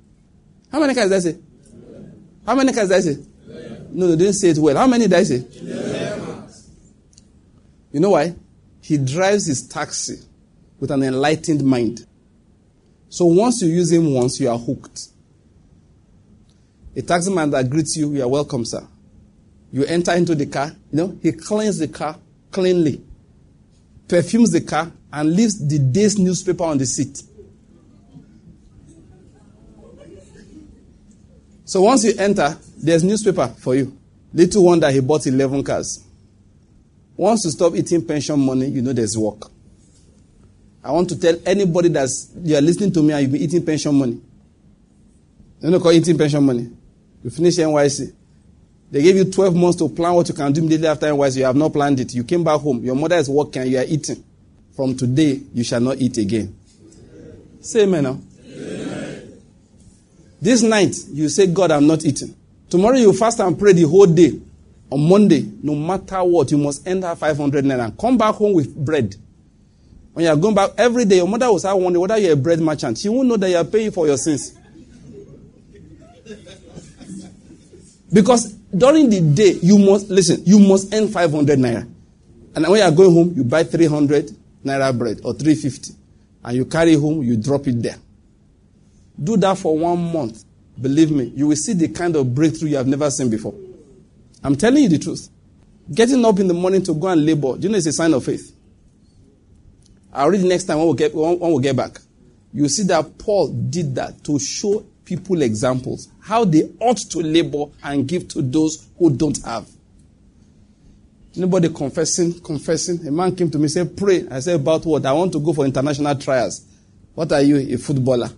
How 0.71 0.79
many 0.79 0.93
cars 0.93 1.09
did 1.09 1.15
I 1.15 1.19
say? 1.19 1.37
How 2.45 2.53
many 2.53 2.73
cars 2.73 2.89
did 2.89 2.97
I 2.97 2.99
say? 2.99 3.17
No, 3.89 4.07
they 4.07 4.17
didn't 4.17 4.33
say 4.33 4.49
it 4.49 4.59
well. 4.59 4.77
How 4.77 4.85
many 4.85 5.07
did 5.07 5.17
I 5.17 5.23
say? 5.23 5.43
You 7.91 7.99
know 7.99 8.11
why? 8.11 8.35
He 8.81 8.99
drives 8.99 9.47
his 9.47 9.67
taxi 9.67 10.19
with 10.79 10.91
an 10.91 11.01
enlightened 11.01 11.63
mind. 11.63 12.05
So 13.09 13.25
once 13.25 13.59
you 13.63 13.69
use 13.69 13.91
him 13.91 14.13
once, 14.13 14.39
you 14.39 14.49
are 14.51 14.59
hooked. 14.59 15.07
A 16.95 17.01
taxi 17.01 17.33
man 17.33 17.49
that 17.49 17.67
greets 17.67 17.97
you, 17.97 18.13
you 18.13 18.21
are 18.21 18.27
welcome, 18.27 18.63
sir. 18.63 18.87
You 19.71 19.85
enter 19.85 20.13
into 20.13 20.35
the 20.35 20.45
car, 20.45 20.67
you 20.91 20.97
know, 20.97 21.17
he 21.23 21.31
cleans 21.31 21.79
the 21.79 21.87
car 21.87 22.19
cleanly, 22.51 23.01
perfumes 24.07 24.51
the 24.51 24.61
car, 24.61 24.91
and 25.11 25.35
leaves 25.35 25.65
the 25.67 25.79
day's 25.79 26.17
newspaper 26.17 26.63
on 26.63 26.77
the 26.77 26.85
seat. 26.85 27.21
So 31.65 31.81
once 31.81 32.05
you 32.05 32.13
enter, 32.17 32.57
there's 32.77 33.03
newspaper 33.03 33.47
for 33.57 33.75
you. 33.75 33.97
Little 34.33 34.63
wonder 34.63 34.89
he 34.89 34.99
bought 34.99 35.27
11 35.27 35.63
cars. 35.63 36.03
Once 37.15 37.45
you 37.45 37.51
stop 37.51 37.75
eating 37.75 38.05
pension 38.05 38.39
money, 38.39 38.67
you 38.67 38.81
know 38.81 38.93
there's 38.93 39.17
work. 39.17 39.49
I 40.83 40.91
want 40.91 41.09
to 41.09 41.19
tell 41.19 41.35
anybody 41.45 41.89
that's 41.89 42.31
you 42.41 42.55
are 42.55 42.61
listening 42.61 42.91
to 42.93 43.03
me 43.03 43.13
and 43.13 43.23
you've 43.23 43.31
been 43.31 43.41
eating 43.41 43.65
pension 43.65 43.93
money. 43.95 44.21
You 45.59 45.69
know 45.71 45.79
call 45.79 45.91
eating 45.91 46.17
pension 46.17 46.43
money. 46.43 46.69
You 47.23 47.29
finish 47.29 47.57
NYSC. 47.57 48.13
They 48.89 49.01
gave 49.01 49.17
you 49.17 49.25
12 49.25 49.55
months 49.55 49.77
to 49.79 49.89
plan 49.89 50.13
what 50.13 50.29
you 50.29 50.35
can 50.35 50.53
do 50.53 50.61
immediately 50.61 50.87
after 50.87 51.07
NYSC. 51.07 51.37
You 51.37 51.43
have 51.45 51.55
not 51.55 51.73
planned 51.73 51.99
it. 51.99 52.13
You 52.13 52.23
came 52.23 52.43
back 52.43 52.61
home. 52.61 52.83
Your 52.85 52.95
mother 52.95 53.17
is 53.17 53.29
working 53.29 53.67
you 53.67 53.79
are 53.79 53.85
eating. 53.85 54.23
From 54.77 54.95
today, 54.95 55.41
you 55.55 55.63
shall 55.63 55.81
not 55.81 55.97
eat 55.97 56.19
again. 56.19 56.55
Say 57.61 57.81
amen 57.81 58.03
now. 58.03 58.21
Amen. 58.47 59.41
This 60.39 60.61
night, 60.61 60.95
you 61.11 61.29
say, 61.29 61.47
God, 61.47 61.71
I'm 61.71 61.87
not 61.87 62.05
eating. 62.05 62.35
Tomorrow, 62.69 62.97
you 62.97 63.11
fast 63.11 63.39
and 63.39 63.57
pray 63.57 63.73
the 63.73 63.87
whole 63.87 64.05
day. 64.05 64.39
On 64.91 65.09
Monday, 65.09 65.49
no 65.63 65.73
matter 65.73 66.23
what, 66.23 66.51
you 66.51 66.59
must 66.59 66.87
enter 66.87 67.15
500 67.15 67.65
naira. 67.65 67.85
and 67.85 67.97
Come 67.97 68.19
back 68.19 68.35
home 68.35 68.53
with 68.53 68.75
bread. 68.75 69.15
When 70.13 70.25
you 70.25 70.31
are 70.31 70.35
going 70.35 70.53
back 70.53 70.69
every 70.77 71.05
day, 71.05 71.15
your 71.15 71.27
mother 71.27 71.47
will 71.47 71.57
start 71.57 71.79
wondering 71.79 72.01
whether 72.01 72.17
you're 72.19 72.33
a 72.33 72.35
bread 72.35 72.59
merchant. 72.59 72.99
She 72.99 73.09
won't 73.09 73.27
know 73.27 73.37
that 73.37 73.49
you 73.49 73.57
are 73.57 73.63
paying 73.63 73.89
for 73.89 74.05
your 74.05 74.17
sins. 74.17 74.55
Because 78.13 78.53
during 78.53 79.09
the 79.09 79.21
day, 79.21 79.57
you 79.59 79.79
must, 79.79 80.07
listen, 80.09 80.43
you 80.45 80.59
must 80.59 80.93
earn 80.93 81.07
500 81.07 81.57
naira. 81.57 81.89
And 82.55 82.67
when 82.67 82.75
you 82.79 82.83
are 82.83 82.91
going 82.91 83.11
home, 83.11 83.33
you 83.35 83.43
buy 83.43 83.63
300 83.63 84.37
naira 84.67 84.97
bread 84.97 85.21
or 85.23 85.33
350. 85.33 85.93
And 86.43 86.57
you 86.57 86.65
carry 86.65 86.93
home, 86.93 87.23
you 87.23 87.37
drop 87.37 87.67
it 87.67 87.81
there. 87.81 87.97
Do 89.21 89.37
that 89.37 89.57
for 89.57 89.77
one 89.77 90.13
month. 90.13 90.43
believe 90.79 91.11
me, 91.11 91.25
you 91.35 91.47
will 91.47 91.55
see 91.55 91.73
the 91.73 91.87
kind 91.87 92.15
of 92.15 92.33
breakthrough 92.33 92.69
you 92.69 92.77
have 92.77 92.87
never 92.87 93.09
seen 93.09 93.29
before. 93.29 93.53
I'm 94.43 94.55
telling 94.55 94.83
you 94.83 94.89
the 94.89 94.99
truth. 94.99 95.29
Getting 95.93 96.23
up 96.25 96.39
in 96.39 96.47
the 96.47 96.53
morning 96.53 96.83
to 96.83 96.93
go 96.93 97.07
and 97.07 97.25
labor, 97.25 97.55
do 97.57 97.63
you 97.63 97.69
know 97.69 97.77
it's 97.77 97.87
a 97.87 97.93
sign 97.93 98.13
of 98.13 98.23
faith? 98.23 98.55
I'll 100.13 100.29
read 100.29 100.43
next 100.43 100.65
time 100.65 100.79
when 100.79 100.87
we 100.87 100.95
get, 100.95 101.13
when 101.13 101.39
we 101.39 101.61
get 101.61 101.75
back. 101.75 101.99
You 102.53 102.67
see 102.69 102.83
that 102.83 103.17
Paul 103.17 103.49
did 103.49 103.95
that 103.95 104.23
to 104.25 104.39
show 104.39 104.85
people 105.05 105.41
examples 105.41 106.09
how 106.19 106.43
they 106.43 106.69
ought 106.79 106.97
to 106.97 107.19
labor 107.19 107.65
and 107.83 108.07
give 108.07 108.27
to 108.29 108.41
those 108.41 108.87
who 108.97 109.15
don't 109.15 109.43
have. 109.45 109.67
Anybody 111.37 111.69
confessing, 111.69 112.39
confessing. 112.41 113.07
A 113.07 113.11
man 113.11 113.35
came 113.35 113.51
to 113.51 113.59
me, 113.59 113.67
said, 113.67 113.95
Pray. 113.95 114.27
I 114.29 114.39
said, 114.39 114.55
About 114.55 114.83
what? 114.85 115.05
I 115.05 115.13
want 115.13 115.31
to 115.33 115.39
go 115.39 115.53
for 115.53 115.65
international 115.65 116.15
trials. 116.15 116.65
What 117.13 117.31
are 117.31 117.41
you, 117.41 117.57
a 117.75 117.77
footballer? 117.77 118.29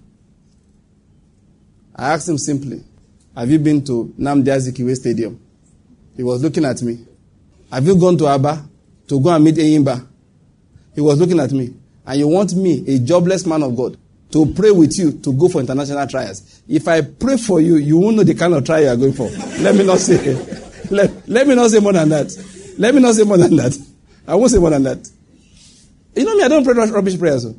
I 1.96 2.14
asked 2.14 2.28
him 2.28 2.38
simply, 2.38 2.84
Have 3.36 3.50
you 3.50 3.60
been 3.60 3.86
to 3.86 4.14
Nnamdi 4.20 4.48
Azikiwe 4.48 4.96
Stadium? 4.96 5.40
He 6.18 6.24
was 6.24 6.44
looking 6.44 6.66
at 6.66 6.82
me. 6.82 7.00
Have 7.72 7.88
you 7.88 7.96
gone 7.98 8.18
to 8.18 8.28
Aba 8.28 8.68
to 9.08 9.20
go 9.22 9.30
and 9.30 9.46
meet 9.46 9.56
Enyimba? 9.56 10.06
He 10.94 11.00
was 11.00 11.20
looking 11.20 11.40
at 11.40 11.52
me. 11.54 11.74
And 12.06 12.20
you 12.20 12.28
want 12.28 12.54
me, 12.54 12.84
a 12.86 13.00
jobless 13.00 13.46
man 13.46 13.64
of 13.64 13.78
God, 13.78 13.98
to 14.32 14.46
pray 14.54 14.72
with 14.72 14.98
you 15.00 15.14
to 15.14 15.32
go 15.34 15.48
for 15.48 15.62
international 15.62 16.06
trials. 16.08 16.62
If 16.68 16.86
I 16.88 17.00
pray 17.02 17.38
for 17.38 17.62
you, 17.62 17.78
you 17.78 17.98
won't 17.98 18.18
know 18.18 18.24
the 18.24 18.36
kind 18.36 18.54
of 18.54 18.66
trial 18.66 18.82
you 18.82 18.88
are 18.90 18.98
going 18.98 19.14
for. 19.14 19.30
let 19.62 19.76
me 19.76 19.86
not 19.86 20.00
say. 20.00 20.36
Let, 20.92 21.30
let 21.30 21.46
me 21.48 21.54
not 21.54 21.70
say 21.70 21.80
more 21.80 21.94
than 21.94 22.10
that. 22.10 22.59
Let 22.80 22.96
me 22.96 23.02
not 23.02 23.14
say 23.14 23.24
more 23.24 23.38
than 23.38 23.58
that. 23.58 23.78
I 24.26 24.36
won't 24.36 24.52
say 24.52 24.58
more 24.58 24.70
than 24.70 24.84
that. 24.84 25.10
You 26.16 26.24
know 26.24 26.34
me, 26.36 26.44
I 26.44 26.48
don't 26.48 26.64
pray 26.64 26.74
rubbish 26.74 27.20
prayers. 27.20 27.44
So. 27.44 27.54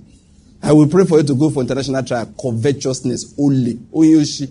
I 0.63 0.73
will 0.73 0.89
pray 0.89 1.05
for 1.05 1.19
you 1.19 1.25
to 1.25 1.35
go 1.35 1.51
for 1.51 1.61
international 1.61 2.03
trial. 2.03 2.33
Covetousness 2.41 3.35
only. 3.39 3.75
Oyoshi. 3.75 4.51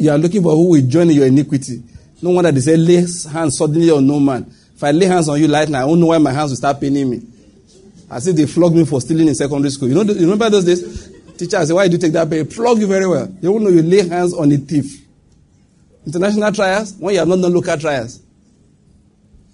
You 0.00 0.10
are 0.10 0.18
looking 0.18 0.42
for 0.42 0.50
who 0.52 0.70
will 0.70 0.86
join 0.86 1.10
your 1.10 1.26
iniquity. 1.26 1.82
No 2.20 2.30
wonder 2.30 2.50
they 2.50 2.60
say, 2.60 2.76
lay 2.76 2.96
hands 2.96 3.56
suddenly 3.56 3.90
on 3.90 4.06
no 4.06 4.18
man. 4.18 4.52
If 4.74 4.82
I 4.82 4.90
lay 4.90 5.06
hands 5.06 5.28
on 5.28 5.40
you 5.40 5.52
right 5.52 5.68
now, 5.68 5.82
I 5.82 5.84
won't 5.84 6.00
know 6.00 6.06
why 6.06 6.18
my 6.18 6.32
hands 6.32 6.50
will 6.50 6.56
start 6.56 6.80
paining 6.80 7.10
me. 7.10 7.22
As 8.10 8.26
if 8.26 8.34
they 8.34 8.46
flogged 8.46 8.74
me 8.74 8.84
for 8.84 9.00
stealing 9.00 9.28
in 9.28 9.34
secondary 9.36 9.70
school. 9.70 9.88
You 9.88 9.94
know, 9.94 10.02
you 10.02 10.22
remember 10.22 10.50
those 10.50 10.64
days? 10.64 11.12
Teacher 11.36 11.64
say, 11.64 11.72
why 11.72 11.84
did 11.86 11.92
you 11.92 11.98
take 11.98 12.12
that 12.12 12.28
pay? 12.28 12.42
Flog 12.44 12.78
you 12.78 12.88
very 12.88 13.06
well. 13.06 13.26
They 13.26 13.46
won't 13.46 13.62
know 13.62 13.70
you 13.70 13.82
lay 13.82 14.08
hands 14.08 14.34
on 14.34 14.50
a 14.50 14.56
thief. 14.56 15.03
International 16.06 16.52
trials, 16.52 16.94
when 16.98 17.14
you 17.14 17.20
have 17.20 17.28
not 17.28 17.40
done 17.40 17.52
local 17.52 17.76
trials. 17.78 18.20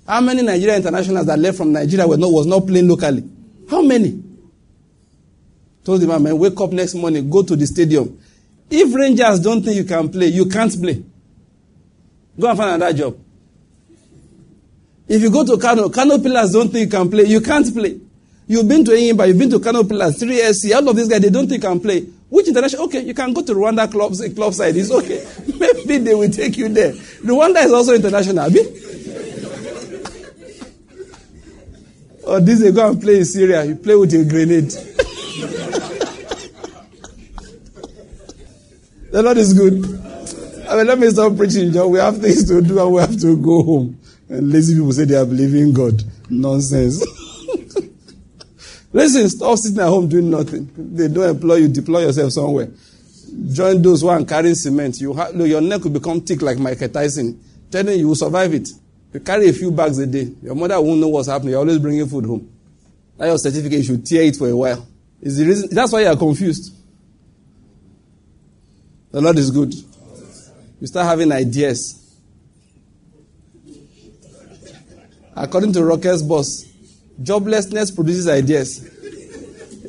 How 0.07 0.20
many 0.20 0.42
Nigerian 0.42 0.76
internationals 0.78 1.26
that 1.26 1.38
left 1.38 1.59
from 1.59 1.72
Nigeria 1.72 2.07
were 2.07 2.16
not, 2.16 2.32
was 2.32 2.46
not 2.46 2.66
playing 2.66 2.88
locally? 2.88 3.22
How 3.70 3.80
many? 3.82 4.20
Told 5.84 6.01
the 6.01 6.07
man, 6.09 6.22
man, 6.22 6.36
wake 6.38 6.61
up 6.61 6.72
next 6.72 6.94
morning, 6.94 7.30
go 7.30 7.42
to 7.42 7.55
the 7.55 7.66
stadium. 7.66 8.18
If 8.68 8.94
Rangers 8.94 9.40
don't 9.40 9.62
think 9.62 9.76
you 9.76 9.84
can 9.84 10.09
play, 10.09 10.26
you 10.26 10.46
can't 10.46 10.72
play. 10.80 11.03
Go 12.38 12.48
and 12.48 12.59
find 12.59 12.70
another 12.82 12.92
job. 12.96 13.16
If 15.09 15.22
you 15.22 15.30
go 15.30 15.44
to 15.44 15.57
Kano, 15.59 15.88
Kano 15.88 16.18
Pillars 16.18 16.53
don't 16.53 16.70
think 16.70 16.84
you 16.92 16.98
can 16.98 17.11
play, 17.11 17.24
you 17.24 17.40
can't 17.40 17.72
play. 17.72 17.98
You've 18.46 18.68
been 18.68 18.84
to 18.84 18.90
Enyimba, 18.92 19.28
you've 19.28 19.38
been 19.38 19.51
to 19.51 19.61
Kano 19.61 19.84
Pillars, 19.84 20.18
3SC, 20.20 20.74
all 20.74 20.88
of 20.88 20.96
these 20.96 21.09
guys, 21.09 21.20
they 21.20 21.30
don't 21.30 21.48
think 21.48 21.62
you 21.62 21.68
can 21.68 21.80
play. 21.80 22.07
Which 22.31 22.49
international? 22.49 22.85
Okay, 22.85 23.03
you 23.03 23.12
can 23.12 23.33
go 23.33 23.43
to 23.43 23.53
Rwanda 23.53 23.91
clubs, 23.91 24.22
eh, 24.22 24.33
club 24.33 24.55
side. 24.55 24.76
It's 24.76 24.91
okay. 24.91 25.26
Maybe 25.59 25.99
they 25.99 26.14
will 26.14 26.31
take 26.31 26.57
you 26.57 26.68
there. 26.68 26.93
Rwanda 26.93 27.64
is 27.64 27.72
also 27.72 27.95
international. 27.95 28.49
or 32.31 32.37
oh, 32.37 32.41
this 32.41 32.61
they 32.61 32.70
go 32.70 32.89
and 32.89 33.03
play 33.03 33.18
in 33.18 33.24
Syria. 33.24 33.64
You 33.64 33.74
play 33.74 33.97
with 33.97 34.14
a 34.14 34.24
grenade. 34.24 34.70
the 39.11 39.20
Lord 39.20 39.37
is 39.37 39.53
good. 39.53 39.83
I 40.68 40.76
mean, 40.76 40.87
let 40.87 41.01
me 41.01 41.11
stop 41.11 41.37
preaching, 41.37 41.72
John. 41.72 41.91
We 41.91 41.99
have 41.99 42.18
things 42.18 42.47
to 42.47 42.62
do 42.62 42.81
and 42.81 42.93
we 42.93 43.01
have 43.01 43.20
to 43.22 43.37
go 43.37 43.64
home. 43.64 43.99
And 44.28 44.53
lazy 44.53 44.74
people 44.74 44.93
say 44.93 45.07
they 45.07 45.16
are 45.16 45.26
believing 45.26 45.72
God. 45.72 46.05
Nonsense. 46.28 47.05
Listen, 48.93 49.28
stop 49.28 49.57
sitting 49.59 49.78
at 49.78 49.86
home 49.86 50.09
doing 50.09 50.30
nothing. 50.30 50.68
They 50.76 51.09
don't 51.09 51.36
employ 51.36 51.57
you, 51.57 51.68
deploy 51.68 52.01
yourself 52.03 52.32
somewhere. 52.32 52.68
Join 53.53 53.80
those 53.80 54.01
who 54.01 54.09
are 54.09 54.24
carrying 54.24 54.57
cement. 54.57 55.01
You 55.01 55.14
have, 55.14 55.34
your 55.36 55.61
neck 55.61 55.84
will 55.84 55.93
become 55.93 56.20
thick 56.20 56.43
like 56.43 56.59
Michael 56.59 56.88
Tyson. 56.88 57.41
Telling 57.70 57.99
you, 58.01 58.09
will 58.09 58.16
survive 58.16 58.53
it. 58.53 58.68
You 59.12 59.20
carry 59.20 59.49
a 59.49 59.53
few 59.53 59.70
bags 59.70 59.99
a 59.99 60.07
day. 60.07 60.32
Your 60.43 60.57
mother 60.57 60.80
won't 60.80 61.01
know 61.01 61.09
what's 61.09 61.28
happening. 61.28 61.51
You're 61.51 61.61
always 61.61 61.78
bringing 61.78 62.07
food 62.09 62.24
home. 62.24 62.51
That 63.16 63.26
your 63.26 63.38
certificate, 63.38 63.78
you 63.78 63.84
should 63.84 64.07
tear 64.07 64.22
it 64.22 64.36
for 64.36 64.49
a 64.49 64.57
while. 64.57 64.86
Is 65.20 65.36
the 65.36 65.47
reason, 65.47 65.68
that's 65.72 65.93
why 65.93 66.01
you 66.01 66.09
are 66.09 66.16
confused. 66.16 66.74
The 69.12 69.20
Lord 69.20 69.38
is 69.38 69.51
good. 69.51 69.72
You 70.80 70.86
start 70.86 71.07
having 71.07 71.30
ideas. 71.30 71.97
According 75.36 75.72
to 75.74 75.84
Rocket's 75.84 76.22
boss, 76.22 76.70
joblessness 77.23 77.95
produces 77.95 78.29
ideas. 78.29 78.89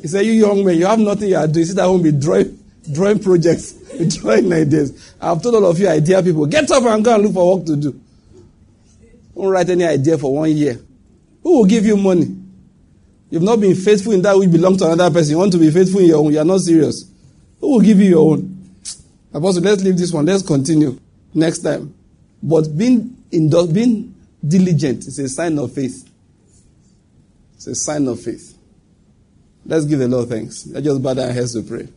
He 0.00 0.08
said, 0.08 0.26
You 0.26 0.32
young 0.32 0.64
men, 0.64 0.76
you 0.76 0.86
have 0.86 0.98
nothing 0.98 1.30
you 1.30 1.36
are 1.36 1.46
doing. 1.46 1.66
Sit 1.66 1.78
at 1.78 1.84
home, 1.84 2.02
be 2.02 2.12
drawing, 2.12 2.58
drawing 2.92 3.18
projects, 3.20 3.72
be 3.98 4.08
drawing 4.08 4.52
ideas. 4.52 5.14
I've 5.20 5.42
told 5.42 5.54
all 5.56 5.66
of 5.66 5.78
you 5.78 5.88
idea 5.88 6.22
people, 6.22 6.46
get 6.46 6.70
up 6.70 6.82
and 6.82 7.04
go 7.04 7.14
and 7.14 7.22
look 7.22 7.34
for 7.34 7.56
work 7.56 7.66
to 7.66 7.76
do. 7.76 8.00
Don't 9.34 9.48
write 9.48 9.70
any 9.70 9.84
idea 9.84 10.18
for 10.18 10.34
one 10.34 10.50
year. 10.50 10.78
Who 11.42 11.58
will 11.58 11.64
give 11.64 11.86
you 11.86 11.96
money? 11.96 12.36
You've 13.30 13.42
not 13.42 13.60
been 13.60 13.74
faithful 13.74 14.12
in 14.12 14.22
that 14.22 14.36
which 14.36 14.50
belongs 14.50 14.78
to 14.78 14.92
another 14.92 15.10
person. 15.12 15.30
You 15.30 15.38
want 15.38 15.52
to 15.52 15.58
be 15.58 15.70
faithful 15.70 16.00
in 16.00 16.06
your 16.06 16.18
own. 16.18 16.32
You 16.32 16.40
are 16.40 16.44
not 16.44 16.60
serious. 16.60 17.10
Who 17.60 17.70
will 17.72 17.80
give 17.80 17.98
you 17.98 18.10
your 18.10 18.32
own? 18.32 18.68
Apostle, 19.32 19.62
let's 19.62 19.82
leave 19.82 19.96
this 19.96 20.12
one. 20.12 20.26
Let's 20.26 20.42
continue 20.42 21.00
next 21.32 21.60
time. 21.60 21.94
But 22.42 22.76
being, 22.76 23.16
indul- 23.32 23.72
being 23.72 24.14
diligent 24.46 25.06
is 25.06 25.18
a 25.18 25.28
sign 25.28 25.58
of 25.58 25.72
faith. 25.72 26.11
It's 27.64 27.68
a 27.68 27.74
sign 27.76 28.08
of 28.08 28.20
faith. 28.20 28.58
Let's 29.64 29.84
give 29.84 30.00
the 30.00 30.08
Lord 30.08 30.28
thanks. 30.28 30.66
Let's 30.66 30.84
just 30.84 31.00
bow 31.00 31.10
our 31.10 31.30
heads 31.30 31.54
to 31.54 31.62
pray. 31.62 31.88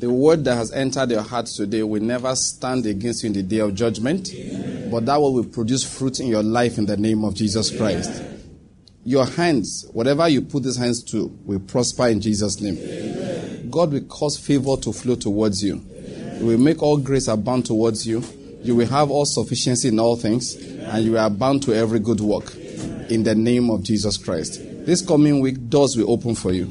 The 0.00 0.10
word 0.10 0.44
that 0.46 0.56
has 0.56 0.72
entered 0.72 1.12
your 1.12 1.22
heart 1.22 1.46
today 1.46 1.84
will 1.84 2.02
never 2.02 2.34
stand 2.34 2.84
against 2.84 3.22
you 3.22 3.28
in 3.28 3.32
the 3.32 3.44
day 3.44 3.58
of 3.58 3.76
judgment, 3.76 4.34
Amen. 4.34 4.90
but 4.90 5.06
that 5.06 5.20
word 5.22 5.30
will 5.30 5.44
produce 5.44 5.84
fruit 5.84 6.18
in 6.18 6.26
your 6.26 6.42
life 6.42 6.78
in 6.78 6.86
the 6.86 6.96
name 6.96 7.24
of 7.24 7.36
Jesus 7.36 7.76
Christ. 7.76 8.24
Your 9.04 9.24
hands, 9.24 9.86
whatever 9.92 10.28
you 10.28 10.42
put 10.42 10.64
these 10.64 10.78
hands 10.78 11.04
to, 11.12 11.26
will 11.44 11.60
prosper 11.60 12.08
in 12.08 12.20
Jesus' 12.20 12.60
name. 12.60 12.76
Amen. 12.76 13.70
God 13.70 13.92
will 13.92 14.04
cause 14.06 14.36
favor 14.36 14.76
to 14.78 14.92
flow 14.92 15.14
towards 15.14 15.62
you. 15.62 15.76
He 16.38 16.42
will 16.42 16.58
make 16.58 16.82
all 16.82 16.96
grace 16.96 17.28
abound 17.28 17.66
towards 17.66 18.04
you. 18.04 18.24
You 18.62 18.74
will 18.74 18.88
have 18.88 19.12
all 19.12 19.26
sufficiency 19.26 19.88
in 19.88 20.00
all 20.00 20.16
things, 20.16 20.56
and 20.56 21.04
you 21.04 21.18
are 21.18 21.30
bound 21.30 21.62
to 21.62 21.72
every 21.72 22.00
good 22.00 22.20
work. 22.20 22.52
In 23.08 23.22
the 23.22 23.34
name 23.34 23.70
of 23.70 23.82
Jesus 23.82 24.16
Christ. 24.16 24.60
This 24.86 25.00
coming 25.00 25.40
week, 25.40 25.68
doors 25.68 25.96
will 25.96 26.10
open 26.10 26.34
for 26.34 26.52
you. 26.52 26.64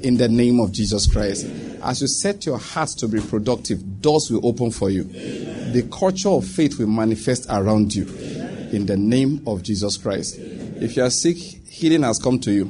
In 0.00 0.16
the 0.16 0.28
name 0.28 0.60
of 0.60 0.72
Jesus 0.72 1.06
Christ. 1.06 1.46
As 1.82 2.02
you 2.02 2.08
set 2.08 2.44
your 2.46 2.58
heart 2.58 2.90
to 2.98 3.08
be 3.08 3.20
productive, 3.20 4.02
doors 4.02 4.30
will 4.30 4.46
open 4.46 4.70
for 4.70 4.90
you. 4.90 5.04
The 5.04 5.88
culture 5.90 6.28
of 6.28 6.46
faith 6.46 6.78
will 6.78 6.88
manifest 6.88 7.46
around 7.48 7.94
you. 7.94 8.06
In 8.72 8.86
the 8.86 8.96
name 8.96 9.42
of 9.46 9.62
Jesus 9.62 9.96
Christ. 9.96 10.36
If 10.38 10.96
you 10.96 11.04
are 11.04 11.10
sick, 11.10 11.36
healing 11.36 12.02
has 12.02 12.18
come 12.18 12.38
to 12.40 12.52
you. 12.52 12.64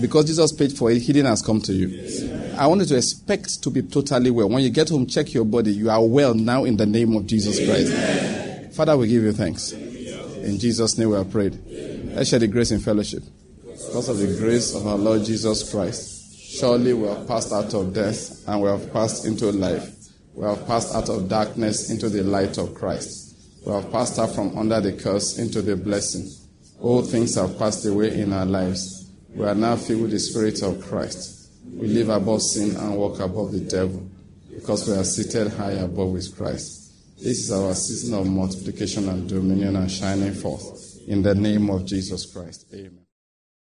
Because 0.00 0.26
Jesus 0.26 0.52
paid 0.52 0.72
for 0.72 0.90
it, 0.90 1.00
healing 1.00 1.26
has 1.26 1.42
come 1.42 1.60
to 1.62 1.72
you. 1.72 2.56
I 2.58 2.66
want 2.66 2.80
you 2.82 2.86
to 2.88 2.96
expect 2.96 3.62
to 3.62 3.70
be 3.70 3.82
totally 3.82 4.30
well. 4.30 4.48
When 4.48 4.62
you 4.62 4.70
get 4.70 4.88
home, 4.88 5.06
check 5.06 5.32
your 5.32 5.44
body. 5.44 5.72
You 5.72 5.90
are 5.90 6.04
well 6.04 6.34
now 6.34 6.64
in 6.64 6.76
the 6.76 6.86
name 6.86 7.16
of 7.16 7.26
Jesus 7.26 7.58
Christ. 7.64 8.76
Father, 8.76 8.96
we 8.96 9.08
give 9.08 9.22
you 9.22 9.32
thanks. 9.32 9.72
In 10.42 10.58
Jesus' 10.58 10.98
name 10.98 11.10
we 11.10 11.16
have 11.16 11.30
prayed. 11.30 11.58
Let's 12.14 12.30
share 12.30 12.38
the 12.38 12.48
grace 12.48 12.70
in 12.70 12.80
fellowship. 12.80 13.22
Because 13.64 14.08
of 14.08 14.18
the 14.18 14.38
grace 14.38 14.74
of 14.74 14.86
our 14.86 14.98
Lord 14.98 15.24
Jesus 15.24 15.70
Christ 15.70 16.12
Surely 16.52 16.92
we 16.92 17.08
have 17.08 17.26
passed 17.26 17.50
out 17.50 17.72
of 17.72 17.94
death 17.94 18.46
and 18.46 18.60
we 18.60 18.68
have 18.68 18.92
passed 18.92 19.24
into 19.24 19.50
life. 19.50 19.90
We 20.34 20.44
have 20.44 20.66
passed 20.66 20.94
out 20.94 21.08
of 21.08 21.26
darkness 21.26 21.88
into 21.90 22.10
the 22.10 22.22
light 22.22 22.58
of 22.58 22.74
Christ. 22.74 23.34
We 23.64 23.72
have 23.72 23.90
passed 23.90 24.18
out 24.18 24.34
from 24.34 24.58
under 24.58 24.78
the 24.78 24.92
curse 24.92 25.38
into 25.38 25.62
the 25.62 25.76
blessing. 25.76 26.28
All 26.78 27.00
things 27.00 27.36
have 27.36 27.58
passed 27.58 27.86
away 27.86 28.20
in 28.20 28.34
our 28.34 28.44
lives. 28.44 29.10
We 29.34 29.46
are 29.46 29.54
now 29.54 29.76
filled 29.76 30.02
with 30.02 30.10
the 30.10 30.18
Spirit 30.18 30.62
of 30.62 30.86
Christ. 30.86 31.48
We 31.74 31.86
live 31.86 32.10
above 32.10 32.42
sin 32.42 32.76
and 32.76 32.96
walk 32.98 33.20
above 33.20 33.52
the 33.52 33.60
devil 33.60 34.06
because 34.54 34.86
we 34.86 34.94
are 34.94 35.04
seated 35.04 35.54
high 35.54 35.72
above 35.72 36.10
with 36.10 36.36
Christ. 36.36 36.81
This 37.22 37.44
is 37.44 37.52
our 37.52 37.72
season 37.72 38.18
of 38.18 38.26
multiplication 38.26 39.08
and 39.08 39.28
dominion 39.28 39.76
and 39.76 39.88
shining 39.88 40.34
forth. 40.34 40.98
In 41.06 41.22
the 41.22 41.36
name 41.36 41.70
of 41.70 41.84
Jesus 41.84 42.26
Christ. 42.26 42.66
Amen. 42.74 43.01